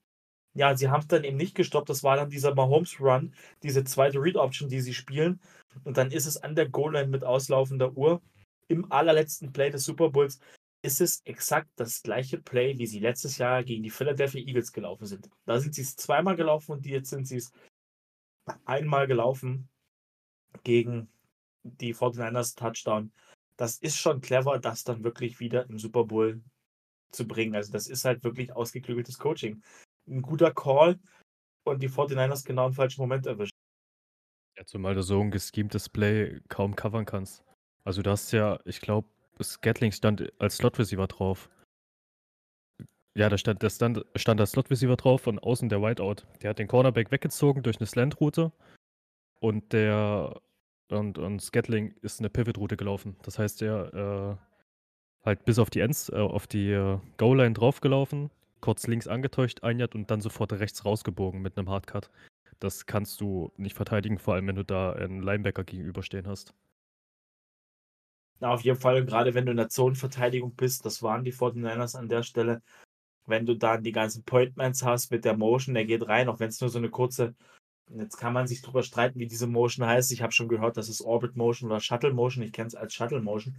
Ja, 0.55 0.75
sie 0.77 0.89
haben 0.89 1.01
es 1.01 1.07
dann 1.07 1.23
eben 1.23 1.37
nicht 1.37 1.55
gestoppt. 1.55 1.89
Das 1.89 2.03
war 2.03 2.15
dann 2.15 2.29
dieser 2.29 2.53
Mahomes 2.53 2.99
Run, 2.99 3.33
diese 3.63 3.83
zweite 3.83 4.19
Read 4.19 4.35
Option, 4.35 4.69
die 4.69 4.81
sie 4.81 4.93
spielen. 4.93 5.41
Und 5.83 5.97
dann 5.97 6.11
ist 6.11 6.27
es 6.27 6.37
an 6.37 6.55
der 6.55 6.69
Goal 6.69 6.93
Line 6.93 7.07
mit 7.07 7.23
auslaufender 7.23 7.95
Uhr 7.97 8.21
im 8.67 8.91
allerletzten 8.91 9.51
Play 9.51 9.71
des 9.71 9.83
Super 9.83 10.09
Bowls 10.09 10.39
ist 10.85 10.99
es 11.01 11.21
exakt 11.23 11.69
das 11.77 12.03
gleiche 12.03 12.39
Play, 12.39 12.77
wie 12.77 12.85
sie 12.85 12.99
letztes 12.99 13.37
Jahr 13.37 13.63
gegen 13.63 13.83
die 13.83 13.89
Philadelphia 13.89 14.41
Eagles 14.41 14.73
gelaufen 14.73 15.05
sind. 15.05 15.29
Da 15.45 15.59
sind 15.59 15.73
sie 15.73 15.81
es 15.81 15.95
zweimal 15.95 16.35
gelaufen 16.35 16.73
und 16.73 16.85
jetzt 16.85 17.09
sind 17.09 17.25
sie 17.25 17.37
es 17.37 17.51
einmal 18.65 19.07
gelaufen 19.07 19.69
gegen 20.63 21.09
die 21.63 21.93
49ers 21.93 22.55
Touchdown. 22.55 23.11
Das 23.57 23.77
ist 23.77 23.97
schon 23.97 24.21
clever, 24.21 24.59
das 24.59 24.83
dann 24.83 25.03
wirklich 25.03 25.39
wieder 25.39 25.69
im 25.69 25.79
Super 25.79 26.03
Bowl 26.05 26.41
zu 27.11 27.27
bringen. 27.27 27.55
Also 27.55 27.71
das 27.71 27.87
ist 27.87 28.05
halt 28.05 28.23
wirklich 28.23 28.51
ausgeklügeltes 28.53 29.17
Coaching. 29.19 29.61
Ein 30.07 30.21
guter 30.21 30.53
Call 30.53 30.99
und 31.63 31.81
die 31.81 31.89
49ers 31.89 32.45
genau 32.45 32.67
im 32.67 32.73
falschen 32.73 33.01
Moment 33.01 33.25
erwischt. 33.25 33.53
Ja, 34.57 34.65
zumal 34.65 34.95
du 34.95 35.01
so 35.01 35.19
ein 35.21 35.31
geschemtes 35.31 35.89
Play 35.89 36.41
kaum 36.49 36.75
covern 36.75 37.05
kannst. 37.05 37.43
Also 37.85 38.01
du 38.01 38.11
hast 38.11 38.31
ja, 38.31 38.59
ich 38.65 38.81
glaube, 38.81 39.07
Scatling 39.41 39.91
stand 39.91 40.31
als 40.39 40.57
Slot 40.57 40.79
Receiver 40.79 41.07
drauf. 41.07 41.49
Ja, 43.15 43.29
da 43.29 43.37
stand, 43.37 43.61
da 43.61 43.69
stand, 43.69 44.03
stand 44.15 44.39
der 44.39 44.47
Slot 44.47 44.71
Receiver 44.71 44.95
drauf 44.95 45.27
und 45.27 45.39
außen 45.39 45.69
der 45.69 45.81
Whiteout. 45.81 46.25
Der 46.41 46.49
hat 46.49 46.59
den 46.59 46.67
Cornerback 46.67 47.11
weggezogen 47.11 47.61
durch 47.61 47.77
eine 47.79 47.85
Slant-Route 47.85 48.51
und 49.39 49.71
der 49.73 50.41
und, 50.89 51.17
und 51.17 51.41
Scatling 51.41 51.93
ist 52.01 52.19
eine 52.19 52.29
Pivot-Route 52.29 52.77
gelaufen. 52.77 53.15
Das 53.23 53.39
heißt, 53.39 53.61
der 53.61 54.39
äh, 54.41 55.25
halt 55.25 55.45
bis 55.45 55.59
auf 55.59 55.69
die 55.69 55.79
Ends, 55.79 56.09
äh, 56.09 56.15
auf 56.15 56.47
die 56.47 56.71
äh, 56.71 56.99
Goal-Line 57.17 57.53
draufgelaufen, 57.53 58.29
kurz 58.61 58.87
links 58.87 59.07
angetäuscht, 59.07 59.63
ein 59.63 59.81
und 59.81 60.11
dann 60.11 60.21
sofort 60.21 60.53
rechts 60.53 60.85
rausgebogen 60.85 61.41
mit 61.41 61.57
einem 61.57 61.69
Hardcut. 61.69 62.09
Das 62.59 62.85
kannst 62.85 63.19
du 63.21 63.51
nicht 63.57 63.75
verteidigen, 63.75 64.19
vor 64.19 64.35
allem 64.35 64.47
wenn 64.47 64.55
du 64.55 64.63
da 64.63 64.93
einen 64.93 65.21
Linebacker 65.21 65.63
gegenüberstehen 65.63 66.27
hast. 66.27 66.53
Na, 68.39 68.53
auf 68.53 68.61
jeden 68.61 68.79
Fall, 68.79 69.05
gerade 69.05 69.33
wenn 69.33 69.45
du 69.45 69.51
in 69.51 69.57
der 69.57 69.69
Zonenverteidigung 69.69 70.55
bist, 70.55 70.85
das 70.85 71.01
waren 71.01 71.23
die 71.23 71.33
49ers 71.33 71.97
an 71.97 72.09
der 72.09 72.23
Stelle. 72.23 72.61
Wenn 73.25 73.45
du 73.45 73.55
dann 73.55 73.83
die 73.83 73.91
ganzen 73.91 74.23
Pointmans 74.23 74.83
hast 74.83 75.11
mit 75.11 75.25
der 75.25 75.37
Motion, 75.37 75.75
der 75.75 75.85
geht 75.85 76.07
rein, 76.07 76.29
auch 76.29 76.39
wenn 76.39 76.49
es 76.49 76.59
nur 76.61 76.69
so 76.69 76.77
eine 76.77 76.89
kurze, 76.89 77.35
jetzt 77.89 78.17
kann 78.17 78.33
man 78.33 78.47
sich 78.47 78.61
drüber 78.61 78.83
streiten, 78.83 79.19
wie 79.19 79.27
diese 79.27 79.47
Motion 79.47 79.85
heißt. 79.85 80.11
Ich 80.11 80.21
habe 80.21 80.33
schon 80.33 80.47
gehört, 80.47 80.77
das 80.77 80.89
ist 80.89 81.01
Orbit 81.01 81.35
Motion 81.35 81.69
oder 81.69 81.79
Shuttle 81.79 82.13
Motion. 82.13 82.43
Ich 82.43 82.51
kenne 82.51 82.67
es 82.67 82.75
als 82.75 82.93
Shuttle 82.93 83.21
Motion 83.21 83.55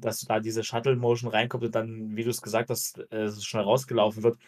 dass 0.00 0.20
da 0.20 0.40
diese 0.40 0.64
Shuttle-Motion 0.64 1.30
reinkommt 1.30 1.64
und 1.64 1.74
dann, 1.74 2.16
wie 2.16 2.24
du 2.24 2.30
es 2.30 2.42
gesagt 2.42 2.70
hast, 2.70 2.98
äh, 3.12 3.30
schnell 3.30 3.64
rausgelaufen 3.64 4.22
wird. 4.22 4.38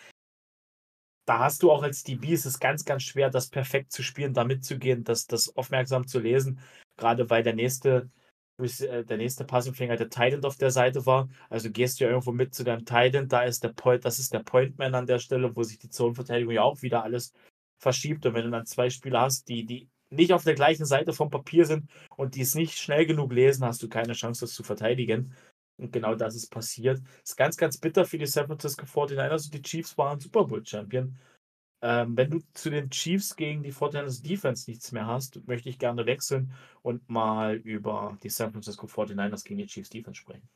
Da 1.27 1.41
hast 1.41 1.63
du 1.63 1.73
auch 1.73 1.83
als 1.83 2.05
DB, 2.05 2.33
es 2.33 2.47
ist 2.47 2.61
ganz, 2.61 2.85
ganz 2.85 3.03
schwer, 3.03 3.31
das 3.31 3.49
perfekt 3.49 3.93
zu 3.93 4.03
spielen, 4.03 4.33
da 4.33 4.45
mitzugehen, 4.45 5.03
das, 5.03 5.27
das 5.27 5.55
aufmerksam 5.57 6.07
zu 6.07 6.21
lesen, 6.21 6.61
gerade 6.97 7.29
weil 7.31 7.43
der 7.43 7.55
nächste, 7.55 8.11
äh, 8.59 9.05
der 9.05 9.17
nächste 9.19 9.45
Passempfänger 9.45 9.97
der 9.97 10.09
Titan 10.09 10.45
auf 10.45 10.57
der 10.57 10.71
Seite 10.71 11.05
war. 11.07 11.29
Also 11.51 11.71
gehst 11.71 12.01
du 12.01 12.05
ja 12.05 12.11
irgendwo 12.11 12.33
mit 12.33 12.55
zu 12.55 12.65
deinem 12.65 12.85
Titan, 12.85 13.29
da 13.29 13.43
ist 13.43 13.63
der 13.63 13.71
Point, 13.71 14.05
das 14.05 14.19
ist 14.19 14.33
der 14.33 14.41
Pointman 14.41 14.95
an 14.95 15.07
der 15.07 15.19
Stelle, 15.19 15.55
wo 15.55 15.63
sich 15.63 15.79
die 15.79 15.91
Zonenverteidigung 15.91 16.55
ja 16.55 16.63
auch 16.63 16.83
wieder 16.83 17.03
alles 17.03 17.33
verschiebt. 17.79 18.25
Und 18.25 18.35
wenn 18.35 18.45
du 18.45 18.51
dann 18.51 18.67
zwei 18.67 18.89
Spieler 18.91 19.21
hast, 19.23 19.49
die, 19.49 19.67
die 19.67 19.89
nicht 20.11 20.33
auf 20.33 20.45
der 20.45 20.55
gleichen 20.55 20.87
Seite 20.87 21.13
vom 21.13 21.31
Papier 21.31 21.67
sind 21.67 21.91
und 22.17 22.35
die 22.35 22.43
es 22.43 22.55
nicht 22.55 22.79
schnell 22.79 23.07
genug 23.07 23.33
lesen, 23.33 23.65
hast 23.65 23.83
du 23.83 23.89
keine 23.89 24.15
Chance, 24.15 24.47
das 24.47 24.55
zu 24.55 24.63
verteidigen. 24.63 25.35
Und 25.79 25.93
genau 25.93 26.15
das 26.15 26.35
ist 26.35 26.51
passiert. 26.51 27.03
Ist 27.23 27.37
ganz, 27.37 27.57
ganz 27.57 27.77
bitter 27.77 28.07
für 28.07 28.17
die 28.17 28.27
San 28.27 28.47
Francisco 28.47 28.87
49ers. 28.87 29.31
Also 29.31 29.51
die 29.51 29.61
Chiefs 29.61 29.99
waren 29.99 30.21
Super 30.21 30.45
Bowl 30.45 30.65
Champion. 30.65 31.19
Ähm, 31.83 32.17
wenn 32.17 32.31
du 32.31 32.41
zu 32.55 32.71
den 32.71 32.91
Chiefs 32.91 33.37
gegen 33.37 33.63
die 33.63 33.73
49ers 33.73 34.23
Defense 34.23 34.71
nichts 34.71 34.93
mehr 34.93 35.07
hast, 35.07 35.47
möchte 35.47 35.69
ich 35.69 35.79
gerne 35.79 36.07
wechseln 36.07 36.53
und 36.83 37.09
mal 37.09 37.57
über 37.57 38.17
die 38.23 38.31
San 38.31 38.53
Francisco 38.53 38.87
49ers 38.87 39.45
gegen 39.45 39.59
die 39.59 39.67
Chiefs 39.67 39.91
Defense 39.91 40.19
sprechen. 40.19 40.49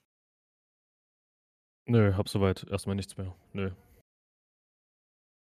Nö, 1.86 2.14
hab 2.14 2.28
soweit 2.28 2.64
erstmal 2.70 2.96
nichts 2.96 3.16
mehr. 3.16 3.34
Nö. 3.52 3.70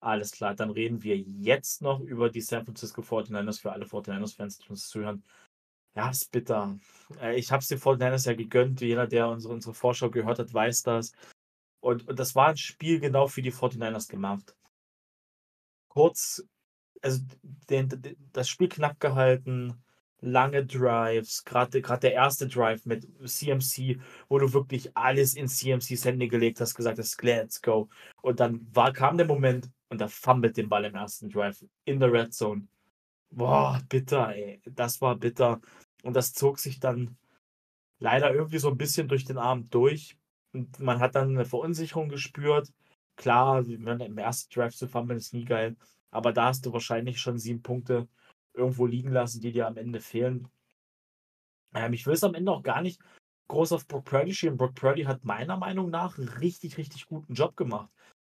Alles 0.02 0.32
klar, 0.32 0.56
dann 0.56 0.70
reden 0.70 1.04
wir 1.04 1.18
jetzt 1.18 1.82
noch 1.82 2.00
über 2.00 2.30
die 2.30 2.42
San 2.42 2.64
Francisco 2.64 3.02
49ers 3.02 3.60
für 3.60 3.72
alle 3.72 3.86
49ers-Fans, 3.86 4.60
die 4.60 4.70
uns 4.70 4.88
zuhören. 4.88 5.24
Ja, 5.96 6.10
ist 6.10 6.32
bitter. 6.32 6.80
Äh, 7.20 7.38
ich 7.38 7.52
habe 7.52 7.62
es 7.62 7.68
den 7.68 7.80
49ers 7.80 8.26
ja 8.26 8.34
gegönnt. 8.34 8.80
Jeder, 8.80 9.08
der 9.08 9.28
unsere, 9.28 9.54
unsere 9.54 9.74
Vorschau 9.74 10.10
gehört 10.10 10.40
hat, 10.40 10.54
weiß 10.54 10.84
das. 10.84 11.12
Und, 11.82 12.08
und 12.08 12.20
das 12.20 12.36
war 12.36 12.48
ein 12.48 12.58
Spiel 12.58 13.00
genau 13.00 13.28
für 13.28 13.42
die 13.42 13.52
49ers 13.52 14.10
gemacht. 14.10 14.56
Kurz, 15.90 16.44
also 17.02 17.22
den, 17.70 17.90
den, 17.90 18.16
das 18.32 18.50
Spiel 18.50 18.70
knapp 18.70 19.00
gehalten, 19.00 19.84
lange 20.22 20.66
Drives, 20.66 21.44
gerade 21.44 21.82
der 21.82 22.14
erste 22.14 22.48
Drive 22.48 22.86
mit 22.86 23.08
CMC, 23.26 24.00
wo 24.28 24.38
du 24.40 24.54
wirklich 24.54 24.96
alles 24.96 25.36
in 25.36 25.48
CMCs 25.48 26.06
Hände 26.06 26.28
gelegt 26.28 26.60
hast, 26.62 26.76
gesagt 26.76 27.00
hast, 27.00 27.22
let's 27.24 27.62
go. 27.62 27.90
Und 28.22 28.40
dann 28.40 28.68
war, 28.74 28.92
kam 28.94 29.18
der 29.18 29.28
Moment, 29.28 29.70
und 29.90 30.02
er 30.02 30.10
fummelt 30.10 30.56
den 30.56 30.70
Ball 30.70 30.86
im 30.86 30.96
ersten 30.96 31.30
Drive 31.30 31.66
in 31.86 32.00
der 32.00 32.12
Red 32.12 32.34
Zone. 32.34 32.68
Boah, 33.32 33.82
bitter, 33.90 34.36
ey. 34.36 34.62
Das 34.66 35.02
war 35.02 35.16
bitter. 35.16 35.60
Und 36.04 36.16
das 36.16 36.34
zog 36.34 36.60
sich 36.60 36.80
dann 36.80 37.18
leider 38.00 38.34
irgendwie 38.34 38.60
so 38.60 38.70
ein 38.70 38.78
bisschen 38.78 39.08
durch 39.08 39.26
den 39.26 39.38
Abend 39.38 39.74
durch. 39.74 40.16
Und 40.54 40.80
man 40.80 41.00
hat 41.00 41.16
dann 41.16 41.30
eine 41.30 41.46
Verunsicherung 41.46 42.10
gespürt. 42.10 42.72
Klar, 43.20 43.68
im 43.68 44.18
ersten 44.18 44.54
Drive 44.54 44.76
zu 44.76 44.88
fummeln 44.88 45.18
ist 45.18 45.34
nie 45.34 45.44
geil. 45.44 45.76
Aber 46.10 46.32
da 46.32 46.46
hast 46.46 46.66
du 46.66 46.72
wahrscheinlich 46.72 47.20
schon 47.20 47.38
sieben 47.38 47.62
Punkte 47.62 48.08
irgendwo 48.54 48.86
liegen 48.86 49.12
lassen, 49.12 49.42
die 49.42 49.52
dir 49.52 49.68
am 49.68 49.76
Ende 49.76 50.00
fehlen. 50.00 50.48
Ähm, 51.76 51.92
ich 51.92 52.06
will 52.06 52.14
es 52.14 52.24
am 52.24 52.34
Ende 52.34 52.54
auch 52.54 52.64
gar 52.64 52.82
nicht 52.82 53.02
groß 53.50 53.74
auf 53.74 53.88
Brock 53.88 54.06
Purdy 54.06 54.34
schieben. 54.34 54.56
Brock 54.56 54.74
Purdy 54.74 55.04
hat 55.04 55.26
meiner 55.26 55.58
Meinung 55.58 55.90
nach 55.90 56.18
einen 56.18 56.30
richtig, 56.30 56.78
richtig 56.78 57.08
guten 57.08 57.34
Job 57.34 57.58
gemacht. 57.58 57.90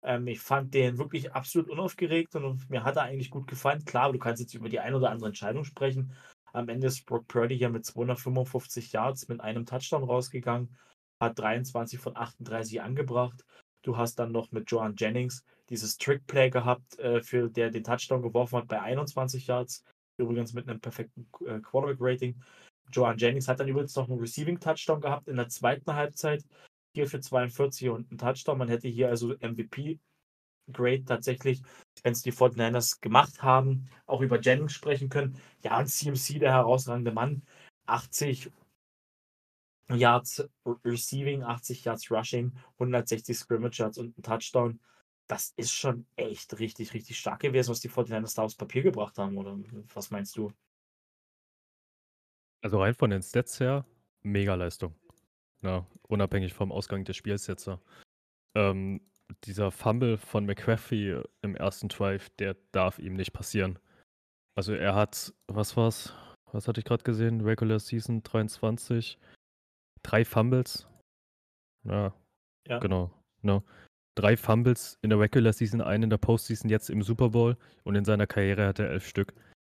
Ähm, 0.02 0.26
ich 0.26 0.40
fand 0.40 0.74
den 0.74 0.98
wirklich 0.98 1.32
absolut 1.32 1.70
unaufgeregt 1.70 2.34
und 2.34 2.68
mir 2.68 2.82
hat 2.82 2.96
er 2.96 3.02
eigentlich 3.02 3.30
gut 3.30 3.46
gefallen. 3.46 3.84
Klar, 3.84 4.12
du 4.12 4.18
kannst 4.18 4.42
jetzt 4.42 4.54
über 4.54 4.68
die 4.68 4.80
ein 4.80 4.94
oder 4.94 5.10
andere 5.10 5.28
Entscheidung 5.28 5.62
sprechen. 5.62 6.12
Am 6.52 6.68
Ende 6.68 6.88
ist 6.88 7.06
Brock 7.06 7.28
Purdy 7.28 7.56
hier 7.56 7.70
mit 7.70 7.86
255 7.86 8.90
Yards 8.90 9.28
mit 9.28 9.40
einem 9.40 9.64
Touchdown 9.64 10.02
rausgegangen, 10.02 10.76
hat 11.20 11.38
23 11.38 12.00
von 12.00 12.16
38 12.16 12.82
angebracht. 12.82 13.44
Du 13.82 13.96
hast 13.96 14.18
dann 14.18 14.32
noch 14.32 14.52
mit 14.52 14.70
Joan 14.70 14.94
Jennings 14.96 15.44
dieses 15.68 15.96
Trickplay 15.96 16.50
gehabt, 16.50 16.98
äh, 16.98 17.22
für 17.22 17.48
der 17.48 17.70
den 17.70 17.84
Touchdown 17.84 18.22
geworfen 18.22 18.58
hat 18.58 18.68
bei 18.68 18.80
21 18.80 19.46
Yards. 19.46 19.84
Übrigens 20.18 20.52
mit 20.52 20.68
einem 20.68 20.80
perfekten 20.80 21.28
äh, 21.46 21.58
Quarterback-Rating. 21.60 22.40
Joan 22.92 23.16
Jennings 23.16 23.48
hat 23.48 23.60
dann 23.60 23.68
übrigens 23.68 23.96
noch 23.96 24.08
einen 24.08 24.20
Receiving-Touchdown 24.20 25.00
gehabt 25.00 25.28
in 25.28 25.36
der 25.36 25.48
zweiten 25.48 25.94
Halbzeit. 25.94 26.44
Hier 26.94 27.08
für 27.08 27.20
42 27.20 27.88
und 27.88 28.10
einen 28.10 28.18
Touchdown. 28.18 28.58
Man 28.58 28.68
hätte 28.68 28.88
hier 28.88 29.08
also 29.08 29.34
MVP-Grade 29.40 31.04
tatsächlich, 31.04 31.62
wenn 32.02 32.12
es 32.12 32.22
die 32.22 32.32
49ers 32.32 33.00
gemacht 33.00 33.42
haben, 33.42 33.88
auch 34.06 34.20
über 34.20 34.40
Jennings 34.40 34.74
sprechen 34.74 35.08
können. 35.08 35.38
Ja, 35.64 35.78
und 35.78 35.88
CMC, 35.88 36.38
der 36.38 36.52
herausragende 36.52 37.12
Mann, 37.12 37.42
80 37.86 38.50
Yards 39.88 40.42
Receiving, 40.84 41.42
80 41.42 41.84
Yards 41.84 42.10
Rushing, 42.10 42.52
160 42.78 43.36
Scrimmage 43.36 43.78
Yards 43.78 43.98
und 43.98 44.16
ein 44.16 44.22
Touchdown. 44.22 44.80
Das 45.26 45.52
ist 45.56 45.72
schon 45.72 46.06
echt 46.16 46.58
richtig, 46.58 46.94
richtig 46.94 47.18
stark 47.18 47.40
gewesen, 47.40 47.70
was 47.70 47.80
die 47.80 47.90
49ers 47.90 48.36
da 48.36 48.42
aufs 48.42 48.54
Papier 48.54 48.82
gebracht 48.82 49.18
haben, 49.18 49.36
oder 49.38 49.58
was 49.94 50.10
meinst 50.10 50.36
du? 50.36 50.52
Also 52.62 52.80
rein 52.80 52.94
von 52.94 53.10
den 53.10 53.22
Stats 53.22 53.58
her, 53.60 53.84
mega 54.22 54.54
Leistung. 54.54 54.94
Ja, 55.62 55.86
unabhängig 56.08 56.54
vom 56.54 56.72
Ausgang 56.72 57.04
des 57.04 57.16
Spiels 57.16 57.46
jetzt. 57.46 57.68
Ähm, 58.54 59.00
dieser 59.44 59.70
Fumble 59.70 60.18
von 60.18 60.44
McCaffrey 60.44 61.22
im 61.42 61.56
ersten 61.56 61.88
Drive, 61.88 62.30
der 62.38 62.56
darf 62.72 62.98
ihm 62.98 63.14
nicht 63.14 63.32
passieren. 63.32 63.78
Also 64.54 64.74
er 64.74 64.94
hat, 64.94 65.32
was 65.46 65.76
war's? 65.76 66.14
Was 66.52 66.68
hatte 66.68 66.80
ich 66.80 66.84
gerade 66.84 67.04
gesehen? 67.04 67.40
Regular 67.40 67.78
Season 67.78 68.22
23. 68.22 69.18
Drei 70.02 70.24
Fumbles. 70.24 70.88
Ja, 71.84 72.14
Ja. 72.66 72.78
genau. 72.78 73.10
No. 73.42 73.62
Drei 74.14 74.36
Fumbles 74.36 74.98
in 75.02 75.10
der 75.10 75.18
Regular 75.18 75.52
Season, 75.52 75.80
einen 75.80 76.04
in 76.04 76.10
der 76.10 76.18
Postseason, 76.18 76.70
jetzt 76.70 76.90
im 76.90 77.02
Super 77.02 77.30
Bowl 77.30 77.56
und 77.84 77.94
in 77.94 78.04
seiner 78.04 78.26
Karriere 78.26 78.66
hat 78.66 78.78
er 78.78 78.90
elf 78.90 79.06
Stück. 79.06 79.32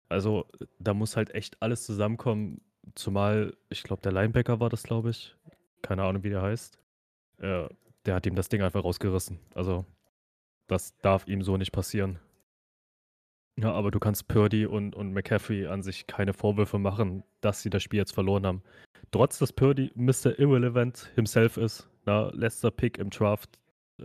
Also 0.08 0.46
da 0.78 0.94
muss 0.94 1.16
halt 1.16 1.34
echt 1.34 1.60
alles 1.62 1.84
zusammenkommen, 1.84 2.60
zumal, 2.94 3.56
ich 3.70 3.82
glaube, 3.82 4.02
der 4.02 4.12
Linebacker 4.12 4.60
war 4.60 4.68
das, 4.68 4.82
glaube 4.82 5.10
ich. 5.10 5.34
Keine 5.82 6.04
Ahnung, 6.04 6.22
wie 6.22 6.30
der 6.30 6.42
heißt. 6.42 6.78
Äh, 7.38 7.68
der 8.04 8.14
hat 8.14 8.26
ihm 8.26 8.36
das 8.36 8.48
Ding 8.48 8.62
einfach 8.62 8.84
rausgerissen. 8.84 9.40
Also 9.54 9.84
das 10.68 10.96
darf 10.98 11.26
ihm 11.26 11.42
so 11.42 11.56
nicht 11.56 11.72
passieren. 11.72 12.18
Ja, 13.58 13.72
aber 13.72 13.90
du 13.90 13.98
kannst 13.98 14.28
Purdy 14.28 14.66
und, 14.66 14.94
und 14.94 15.12
McCaffrey 15.14 15.66
an 15.66 15.82
sich 15.82 16.06
keine 16.06 16.34
Vorwürfe 16.34 16.78
machen, 16.78 17.24
dass 17.40 17.62
sie 17.62 17.70
das 17.70 17.82
Spiel 17.82 17.98
jetzt 17.98 18.12
verloren 18.12 18.44
haben. 18.46 18.62
Trotz, 19.10 19.38
dass 19.38 19.52
Purdy 19.52 19.90
Mr. 19.94 20.38
Irrelevant 20.38 21.10
himself 21.14 21.56
ist, 21.56 21.88
na, 22.04 22.30
letzter 22.34 22.70
Pick 22.70 22.98
im 22.98 23.10
Draft 23.10 23.58
äh, 23.98 24.04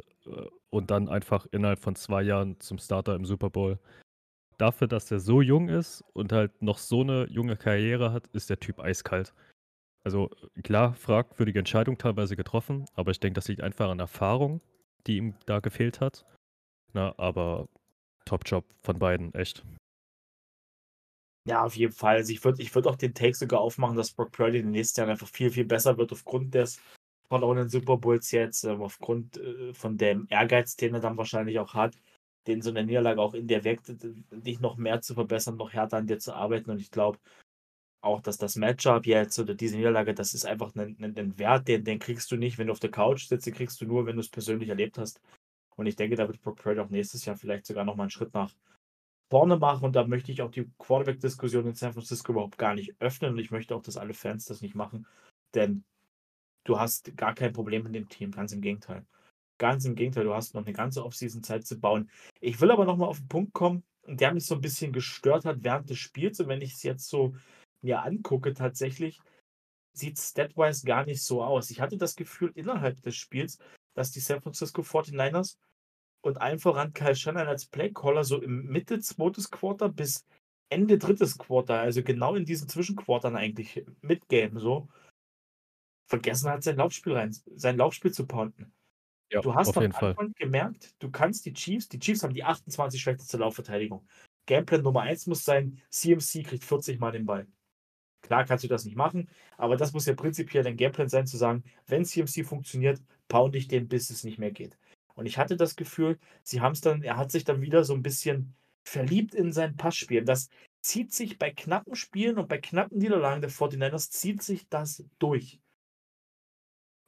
und 0.69 0.91
dann 0.91 1.10
einfach 1.10 1.45
innerhalb 1.51 1.80
von 1.80 1.95
zwei 1.95 2.21
Jahren 2.21 2.60
zum 2.60 2.77
Starter 2.77 3.15
im 3.15 3.25
Super 3.25 3.49
Bowl. 3.49 3.80
Dafür, 4.58 4.88
dass 4.88 5.10
er 5.12 5.19
so 5.19 5.41
jung 5.41 5.69
ist 5.69 6.04
und 6.13 6.32
halt 6.32 6.62
noch 6.62 6.77
so 6.77 7.01
eine 7.01 7.27
junge 7.30 7.58
Karriere 7.58 8.13
hat, 8.13 8.27
ist 8.27 8.49
der 8.49 8.60
Typ 8.60 8.80
eiskalt. 8.80 9.34
Also 10.04 10.30
klar, 10.63 10.93
fragwürdige 10.93 11.60
Entscheidung 11.60 11.97
teilweise 11.97 12.36
getroffen, 12.36 12.86
aber 12.93 13.12
ich 13.12 13.19
denke, 13.19 13.36
das 13.36 13.47
liegt 13.47 13.62
einfach 13.62 13.89
an 13.89 13.99
Erfahrung, 13.99 14.62
die 15.08 15.17
ihm 15.17 15.36
da 15.45 15.60
gefehlt 15.60 15.99
hat. 15.99 16.25
Na, 16.93 17.13
aber 17.17 17.67
Top-Job 18.25 18.65
von 18.84 18.99
beiden, 18.99 19.34
echt. 19.34 19.63
Ja, 21.47 21.63
auf 21.63 21.75
jeden 21.75 21.93
Fall. 21.93 22.17
Also 22.17 22.32
ich 22.32 22.43
würde 22.43 22.62
ich 22.62 22.73
würd 22.75 22.88
auch 22.88 22.95
den 22.95 23.13
Take 23.13 23.34
sogar 23.34 23.62
aufmachen, 23.62 23.97
dass 23.97 24.12
Brock 24.12 24.32
Purdy 24.32 24.60
in 24.60 24.65
den 24.67 24.71
nächsten 24.71 24.99
Jahren 24.99 25.10
einfach 25.10 25.27
viel, 25.27 25.49
viel 25.49 25.65
besser 25.65 25.97
wird 25.97 26.12
aufgrund 26.12 26.54
des 26.54 26.80
verlorenen 27.30 27.69
Super 27.69 27.97
Bowls 27.97 28.32
jetzt, 28.32 28.63
ähm, 28.65 28.82
aufgrund 28.82 29.38
äh, 29.38 29.73
von 29.73 29.97
dem 29.97 30.27
Ehrgeiz, 30.30 30.75
den 30.75 30.93
er 30.93 30.99
dann 30.99 31.17
wahrscheinlich 31.17 31.58
auch 31.60 31.73
hat, 31.73 31.95
den 32.47 32.62
so 32.62 32.69
eine 32.69 32.84
Niederlage 32.86 33.21
auch 33.21 33.34
in 33.34 33.47
der 33.47 33.63
wirkt, 33.63 33.91
dich 34.32 34.60
noch 34.60 34.77
mehr 34.77 35.01
zu 35.01 35.13
verbessern, 35.15 35.56
noch 35.58 35.73
härter 35.73 35.97
an 35.97 36.08
dir 36.08 36.19
zu 36.19 36.34
arbeiten. 36.34 36.69
Und 36.71 36.80
ich 36.82 36.91
glaube 36.91 37.19
auch, 38.01 38.21
dass 38.21 38.38
das 38.38 38.56
Matchup 38.56 39.06
jetzt 39.06 39.39
oder 39.39 39.56
diese 39.56 39.77
Niederlage, 39.77 40.13
das 40.13 40.34
ist 40.34 40.45
einfach 40.45 40.75
ein, 40.75 40.97
ein, 41.01 41.17
ein 41.17 41.39
Wert, 41.39 41.67
den, 41.67 41.84
den 41.84 41.99
kriegst 41.99 42.32
du 42.32 42.38
nicht, 42.38 42.58
wenn 42.58 42.67
du 42.67 42.73
auf 42.73 42.80
der 42.80 42.91
Couch 42.91 43.27
sitzt, 43.27 43.45
den 43.47 43.54
kriegst 43.54 43.80
du 43.82 43.86
nur, 43.86 44.06
wenn 44.06 44.15
du 44.15 44.21
es 44.21 44.30
persönlich 44.30 44.69
erlebt 44.69 44.97
hast. 44.97 45.21
Und 45.75 45.88
ich 45.88 45.95
denke, 45.95 46.15
da 46.15 46.27
wird 46.27 46.41
Brock 46.41 46.58
Purdy 46.58 46.80
auch 46.80 46.89
nächstes 46.89 47.25
Jahr 47.25 47.38
vielleicht 47.38 47.65
sogar 47.65 47.86
noch 47.86 47.95
mal 47.95 48.04
einen 48.04 48.12
Schritt 48.12 48.34
nach 48.34 48.54
vorne 49.32 49.58
machen. 49.58 49.86
Und 49.86 49.96
da 49.96 50.06
möchte 50.06 50.32
ich 50.32 50.41
auch 50.41 50.52
die 50.52 50.70
Quarterback-Diskussion 50.78 51.65
in 51.65 51.74
San 51.74 51.94
Francisco 51.94 52.34
überhaupt 52.34 52.58
gar 52.58 52.76
nicht 52.76 52.94
öffnen. 53.00 53.32
Und 53.32 53.39
ich 53.39 53.50
möchte 53.50 53.76
auch, 53.76 53.82
dass 53.82 53.98
alle 53.98 54.13
Fans 54.13 54.46
das 54.46 54.62
nicht 54.62 54.76
machen. 54.76 55.08
Denn 55.56 55.84
du 56.65 56.78
hast 56.78 57.15
gar 57.17 57.34
kein 57.34 57.54
Problem 57.54 57.86
in 57.88 57.94
dem 57.94 58.10
Team. 58.10 58.32
Ganz 58.32 58.52
im 58.52 58.62
Gegenteil. 58.62 59.06
Ganz 59.58 59.86
im 59.86 59.96
Gegenteil, 59.96 60.26
du 60.26 60.34
hast 60.34 60.54
noch 60.54 60.65
eine 60.65 60.74
ganze 60.74 61.06
Offseason 61.06 61.44
Zeit 61.44 61.65
zu 61.65 61.80
bauen. 61.80 62.10
Ich 62.39 62.60
will 62.62 62.72
aber 62.72 62.86
noch 62.86 62.98
mal 62.98 63.06
auf 63.06 63.20
den 63.20 63.28
Punkt 63.28 63.54
kommen, 63.54 63.84
der 64.06 64.34
mich 64.34 64.46
so 64.46 64.56
ein 64.56 64.62
bisschen 64.62 64.91
gestört 64.91 65.46
hat 65.46 65.63
während 65.63 65.89
des 65.89 65.98
Spiels. 65.98 66.39
Und 66.39 66.48
wenn 66.48 66.62
ich 66.62 66.74
es 66.74 66.84
jetzt 66.84 67.08
so 67.08 67.34
mir 67.82 68.04
angucke, 68.04 68.54
tatsächlich 68.54 69.20
sieht 69.94 70.20
Statwise 70.20 70.86
gar 70.86 71.06
nicht 71.06 71.24
so 71.24 71.44
aus. 71.44 71.70
Ich 71.70 71.80
hatte 71.80 71.98
das 71.98 72.15
Gefühl 72.15 72.52
innerhalb 72.56 73.02
des 73.02 73.15
Spiels, 73.15 73.60
dass 73.94 74.12
die 74.12 74.20
San 74.20 74.41
Francisco 74.41 74.82
49ers 74.82 75.58
und 76.22 76.42
allen 76.42 76.60
voran 76.60 76.94
Kyle 76.94 77.16
Shannon 77.16 77.48
als 77.48 77.66
Playcaller 77.66 78.24
so 78.24 78.42
im 78.42 78.66
Mitte 78.66 79.00
zweites 79.00 79.50
Quarter 79.50 79.90
bis 79.90 80.26
Ende 80.70 80.98
drittes 80.98 81.38
Quarter, 81.38 81.80
also 81.80 82.02
genau 82.02 82.36
in 82.36 82.46
diesen 82.46 82.70
Zwischenquartern 82.70 83.36
eigentlich 83.36 83.86
mitgame, 84.02 84.60
so 84.60 84.88
vergessen 86.08 86.50
hat, 86.50 86.64
sein 86.64 86.78
Laufspiel 86.78 87.14
rein, 87.14 87.36
sein 87.56 87.78
Laufspiel 87.78 88.12
zu 88.12 88.26
ponten. 88.26 88.74
Ja, 89.32 89.42
Du 89.42 89.56
hast 89.56 89.76
am 89.76 89.84
jeden 89.84 89.94
Fall. 89.94 90.12
Anfang 90.12 90.34
gemerkt, 90.34 90.94
du 91.00 91.10
kannst 91.10 91.46
die 91.46 91.54
Chiefs, 91.54 91.88
die 91.90 92.00
Chiefs 92.00 92.24
haben 92.24 92.34
die 92.34 92.44
28 92.44 93.02
schlechteste 93.02 93.38
Laufverteidigung. 93.38 94.08
Gameplan 94.46 94.82
Nummer 94.82 95.02
1 95.02 95.28
muss 95.28 95.44
sein, 95.44 95.82
CMC 95.90 96.44
kriegt 96.44 96.64
40 96.64 97.00
Mal 97.00 97.12
den 97.12 97.26
Ball. 97.26 97.48
Klar 98.22 98.46
kannst 98.46 98.64
du 98.64 98.68
das 98.68 98.86
nicht 98.86 98.96
machen, 98.96 99.30
aber 99.58 99.78
das 99.78 99.94
muss 99.94 100.06
ja 100.06 100.14
prinzipiell 100.14 100.64
dein 100.64 100.78
Gameplan 100.78 101.10
sein, 101.10 101.28
zu 101.28 101.38
sagen, 101.38 101.64
wenn 101.88 102.06
CMC 102.06 102.46
funktioniert, 102.46 103.02
pound 103.28 103.56
ich 103.56 103.68
den, 103.68 103.88
bis 103.88 104.10
es 104.10 104.24
nicht 104.24 104.38
mehr 104.38 104.52
geht. 104.52 104.78
Und 105.15 105.26
ich 105.26 105.38
hatte 105.38 105.58
das 105.58 105.76
Gefühl, 105.76 106.17
sie 106.43 106.62
haben 106.62 106.74
es 106.74 106.82
dann, 106.82 107.04
er 107.04 107.17
hat 107.17 107.32
sich 107.32 107.43
dann 107.43 107.62
wieder 107.62 107.84
so 107.84 107.93
ein 107.93 108.04
bisschen 108.04 108.56
verliebt 108.84 109.34
in 109.34 109.52
sein 109.52 109.76
Passspiel. 109.78 110.24
Das 110.24 110.50
zieht 110.82 111.13
sich 111.13 111.38
bei 111.38 111.52
knappen 111.52 111.95
Spielen 111.95 112.38
und 112.38 112.50
bei 112.50 112.58
knappen 112.58 112.97
Niederlagen 112.97 113.41
der 113.41 113.52
49ers 113.52 114.10
zieht 114.10 114.41
sich 114.41 114.67
das 114.69 115.06
durch. 115.19 115.60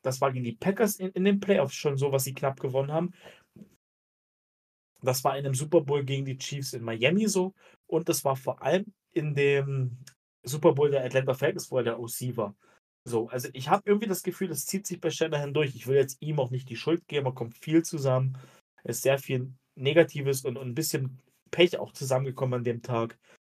Das 0.03 0.21
war 0.21 0.31
gegen 0.31 0.43
die 0.43 0.55
Packers 0.55 0.97
in, 0.97 1.09
in 1.11 1.23
den 1.23 1.39
Playoffs 1.39 1.73
schon 1.73 1.97
so, 1.97 2.11
was 2.11 2.25
sie 2.25 2.33
knapp 2.33 2.59
gewonnen 2.59 2.91
haben. 2.91 3.13
Das 5.01 5.23
war 5.23 5.37
in 5.37 5.45
einem 5.45 5.55
Super 5.55 5.81
Bowl 5.81 6.03
gegen 6.03 6.25
die 6.25 6.37
Chiefs 6.37 6.73
in 6.73 6.83
Miami 6.83 7.27
so. 7.27 7.53
Und 7.87 8.09
das 8.09 8.23
war 8.23 8.35
vor 8.35 8.61
allem 8.61 8.93
in 9.11 9.33
dem 9.33 9.97
Super 10.43 10.73
Bowl 10.73 10.91
der 10.91 11.03
Atlanta 11.03 11.33
Falcons, 11.33 11.71
wo 11.71 11.77
er 11.77 11.83
der 11.83 11.99
OC 11.99 12.35
war. 12.35 12.55
So, 13.05 13.27
also 13.29 13.49
ich 13.53 13.69
habe 13.69 13.83
irgendwie 13.85 14.07
das 14.07 14.23
Gefühl, 14.23 14.47
das 14.47 14.65
zieht 14.65 14.87
sich 14.87 15.01
bei 15.01 15.09
Shanahan 15.09 15.53
durch. 15.53 15.75
Ich 15.75 15.87
will 15.87 15.97
jetzt 15.97 16.21
ihm 16.21 16.39
auch 16.39 16.51
nicht 16.51 16.69
die 16.69 16.77
Schuld 16.77 17.07
geben, 17.07 17.25
da 17.25 17.31
kommt 17.31 17.57
viel 17.57 17.83
zusammen. 17.83 18.37
Es 18.83 18.97
ist 18.97 19.03
sehr 19.03 19.17
viel 19.17 19.53
Negatives 19.75 20.45
und, 20.45 20.57
und 20.57 20.67
ein 20.67 20.75
bisschen 20.75 21.19
Pech 21.51 21.77
auch 21.79 21.91
zusammengekommen 21.91 22.59
an 22.59 22.63
dem 22.63 22.81
Tag. 22.81 23.17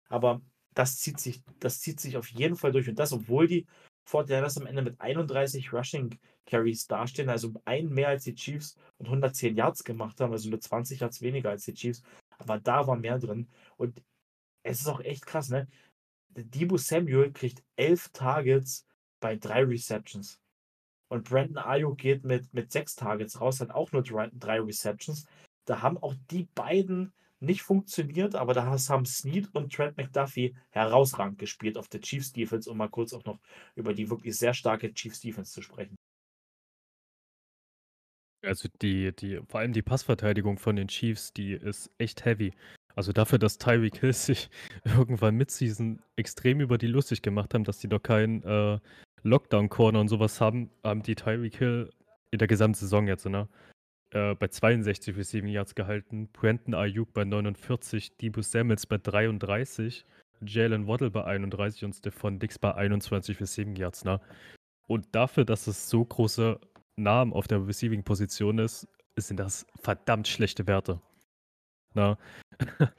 Aber 0.09 0.41
das 0.73 0.97
zieht 0.97 1.19
sich, 1.19 1.41
das 1.59 1.79
zieht 1.79 1.99
sich 1.99 2.17
auf 2.17 2.27
jeden 2.29 2.55
Fall 2.55 2.71
durch. 2.71 2.89
Und 2.89 2.97
das, 2.97 3.13
obwohl 3.13 3.47
die 3.47 3.67
49ers 4.09 4.59
am 4.59 4.67
Ende 4.67 4.81
mit 4.81 4.99
31 4.99 5.73
Rushing 5.73 6.17
Carries 6.45 6.87
dastehen, 6.87 7.29
also 7.29 7.53
ein 7.65 7.89
mehr 7.89 8.09
als 8.09 8.23
die 8.23 8.35
Chiefs 8.35 8.75
und 8.97 9.07
110 9.07 9.55
Yards 9.55 9.83
gemacht 9.83 10.19
haben, 10.21 10.31
also 10.31 10.49
nur 10.49 10.59
20 10.59 10.99
Yards 10.99 11.21
weniger 11.21 11.51
als 11.51 11.65
die 11.65 11.73
Chiefs. 11.73 12.03
Aber 12.37 12.59
da 12.59 12.87
war 12.87 12.97
mehr 12.97 13.19
drin. 13.19 13.47
Und 13.77 14.01
es 14.63 14.81
ist 14.81 14.87
auch 14.87 15.01
echt 15.01 15.25
krass, 15.25 15.49
ne? 15.49 15.67
Debo 16.29 16.77
Samuel 16.77 17.31
kriegt 17.31 17.63
11 17.77 18.09
Targets 18.09 18.85
bei 19.25 19.35
drei 19.37 19.63
Receptions. 19.63 20.39
Und 21.09 21.27
Brandon 21.27 21.57
Ayuk 21.57 21.97
geht 21.97 22.23
mit, 22.23 22.53
mit 22.53 22.71
sechs 22.71 22.95
Targets 22.95 23.41
raus, 23.41 23.59
hat 23.59 23.71
auch 23.71 23.91
nur 23.91 24.03
drei, 24.03 24.61
Receptions. 24.61 25.25
Da 25.65 25.81
haben 25.81 25.97
auch 25.97 26.13
die 26.29 26.47
beiden 26.53 27.11
nicht 27.39 27.63
funktioniert, 27.63 28.35
aber 28.35 28.53
da 28.53 28.67
haben 28.67 29.05
Snead 29.07 29.49
und 29.55 29.73
Trent 29.73 29.97
McDuffie 29.97 30.55
herausragend 30.69 31.39
gespielt 31.39 31.75
auf 31.75 31.87
der 31.87 32.01
Chiefs 32.01 32.33
Defense, 32.33 32.69
um 32.69 32.77
mal 32.77 32.87
kurz 32.87 33.13
auch 33.13 33.25
noch 33.25 33.39
über 33.73 33.95
die 33.95 34.11
wirklich 34.11 34.37
sehr 34.37 34.53
starke 34.53 34.93
Chiefs 34.93 35.21
Defense 35.21 35.51
zu 35.51 35.63
sprechen. 35.63 35.95
Also 38.43 38.69
die, 38.79 39.11
die, 39.15 39.41
vor 39.47 39.61
allem 39.61 39.73
die 39.73 39.81
Passverteidigung 39.81 40.59
von 40.59 40.75
den 40.75 40.87
Chiefs, 40.87 41.33
die 41.33 41.53
ist 41.53 41.89
echt 41.97 42.25
heavy. 42.25 42.53
Also 42.95 43.11
dafür, 43.11 43.39
dass 43.39 43.57
Tyreek 43.57 43.97
Hill 43.97 44.13
sich 44.13 44.49
irgendwann 44.85 45.35
Midseason 45.35 45.99
extrem 46.15 46.61
über 46.61 46.77
die 46.77 46.87
lustig 46.87 47.23
gemacht 47.23 47.55
haben, 47.55 47.63
dass 47.63 47.79
die 47.79 47.89
doch 47.89 48.03
keinen 48.03 48.43
äh, 48.43 48.79
Lockdown-Corner 49.25 49.99
und 49.99 50.07
sowas 50.07 50.39
haben, 50.39 50.69
haben 50.83 51.03
die 51.03 51.15
Tyreek 51.15 51.57
Hill 51.57 51.89
in 52.31 52.39
der 52.39 52.47
gesamten 52.47 52.75
Saison 52.75 53.07
jetzt, 53.07 53.25
ne? 53.25 53.47
Äh, 54.11 54.35
bei 54.35 54.47
62 54.47 55.17
Receiving 55.17 55.49
Yards 55.51 55.75
gehalten, 55.75 56.29
Brandon 56.31 56.75
Ayuk 56.75 57.13
bei 57.13 57.25
49, 57.25 58.17
Debo 58.17 58.41
Samuels 58.41 58.85
bei 58.85 58.97
33, 58.97 60.05
Jalen 60.41 60.87
Waddle 60.87 61.11
bei 61.11 61.23
31 61.23 61.85
und 61.85 61.93
Stephon 61.93 62.39
Dix 62.39 62.59
bei 62.59 62.73
21 62.75 63.39
Receiving 63.41 63.75
Yards, 63.75 64.05
ne? 64.05 64.21
Und 64.87 65.07
dafür, 65.15 65.45
dass 65.45 65.67
es 65.67 65.89
so 65.89 66.05
große 66.05 66.59
Namen 66.95 67.33
auf 67.33 67.47
der 67.47 67.65
Receiving-Position 67.67 68.59
ist, 68.59 68.87
sind 69.17 69.39
das 69.39 69.65
verdammt 69.81 70.27
schlechte 70.27 70.67
Werte. 70.67 71.01
Na? 71.93 72.17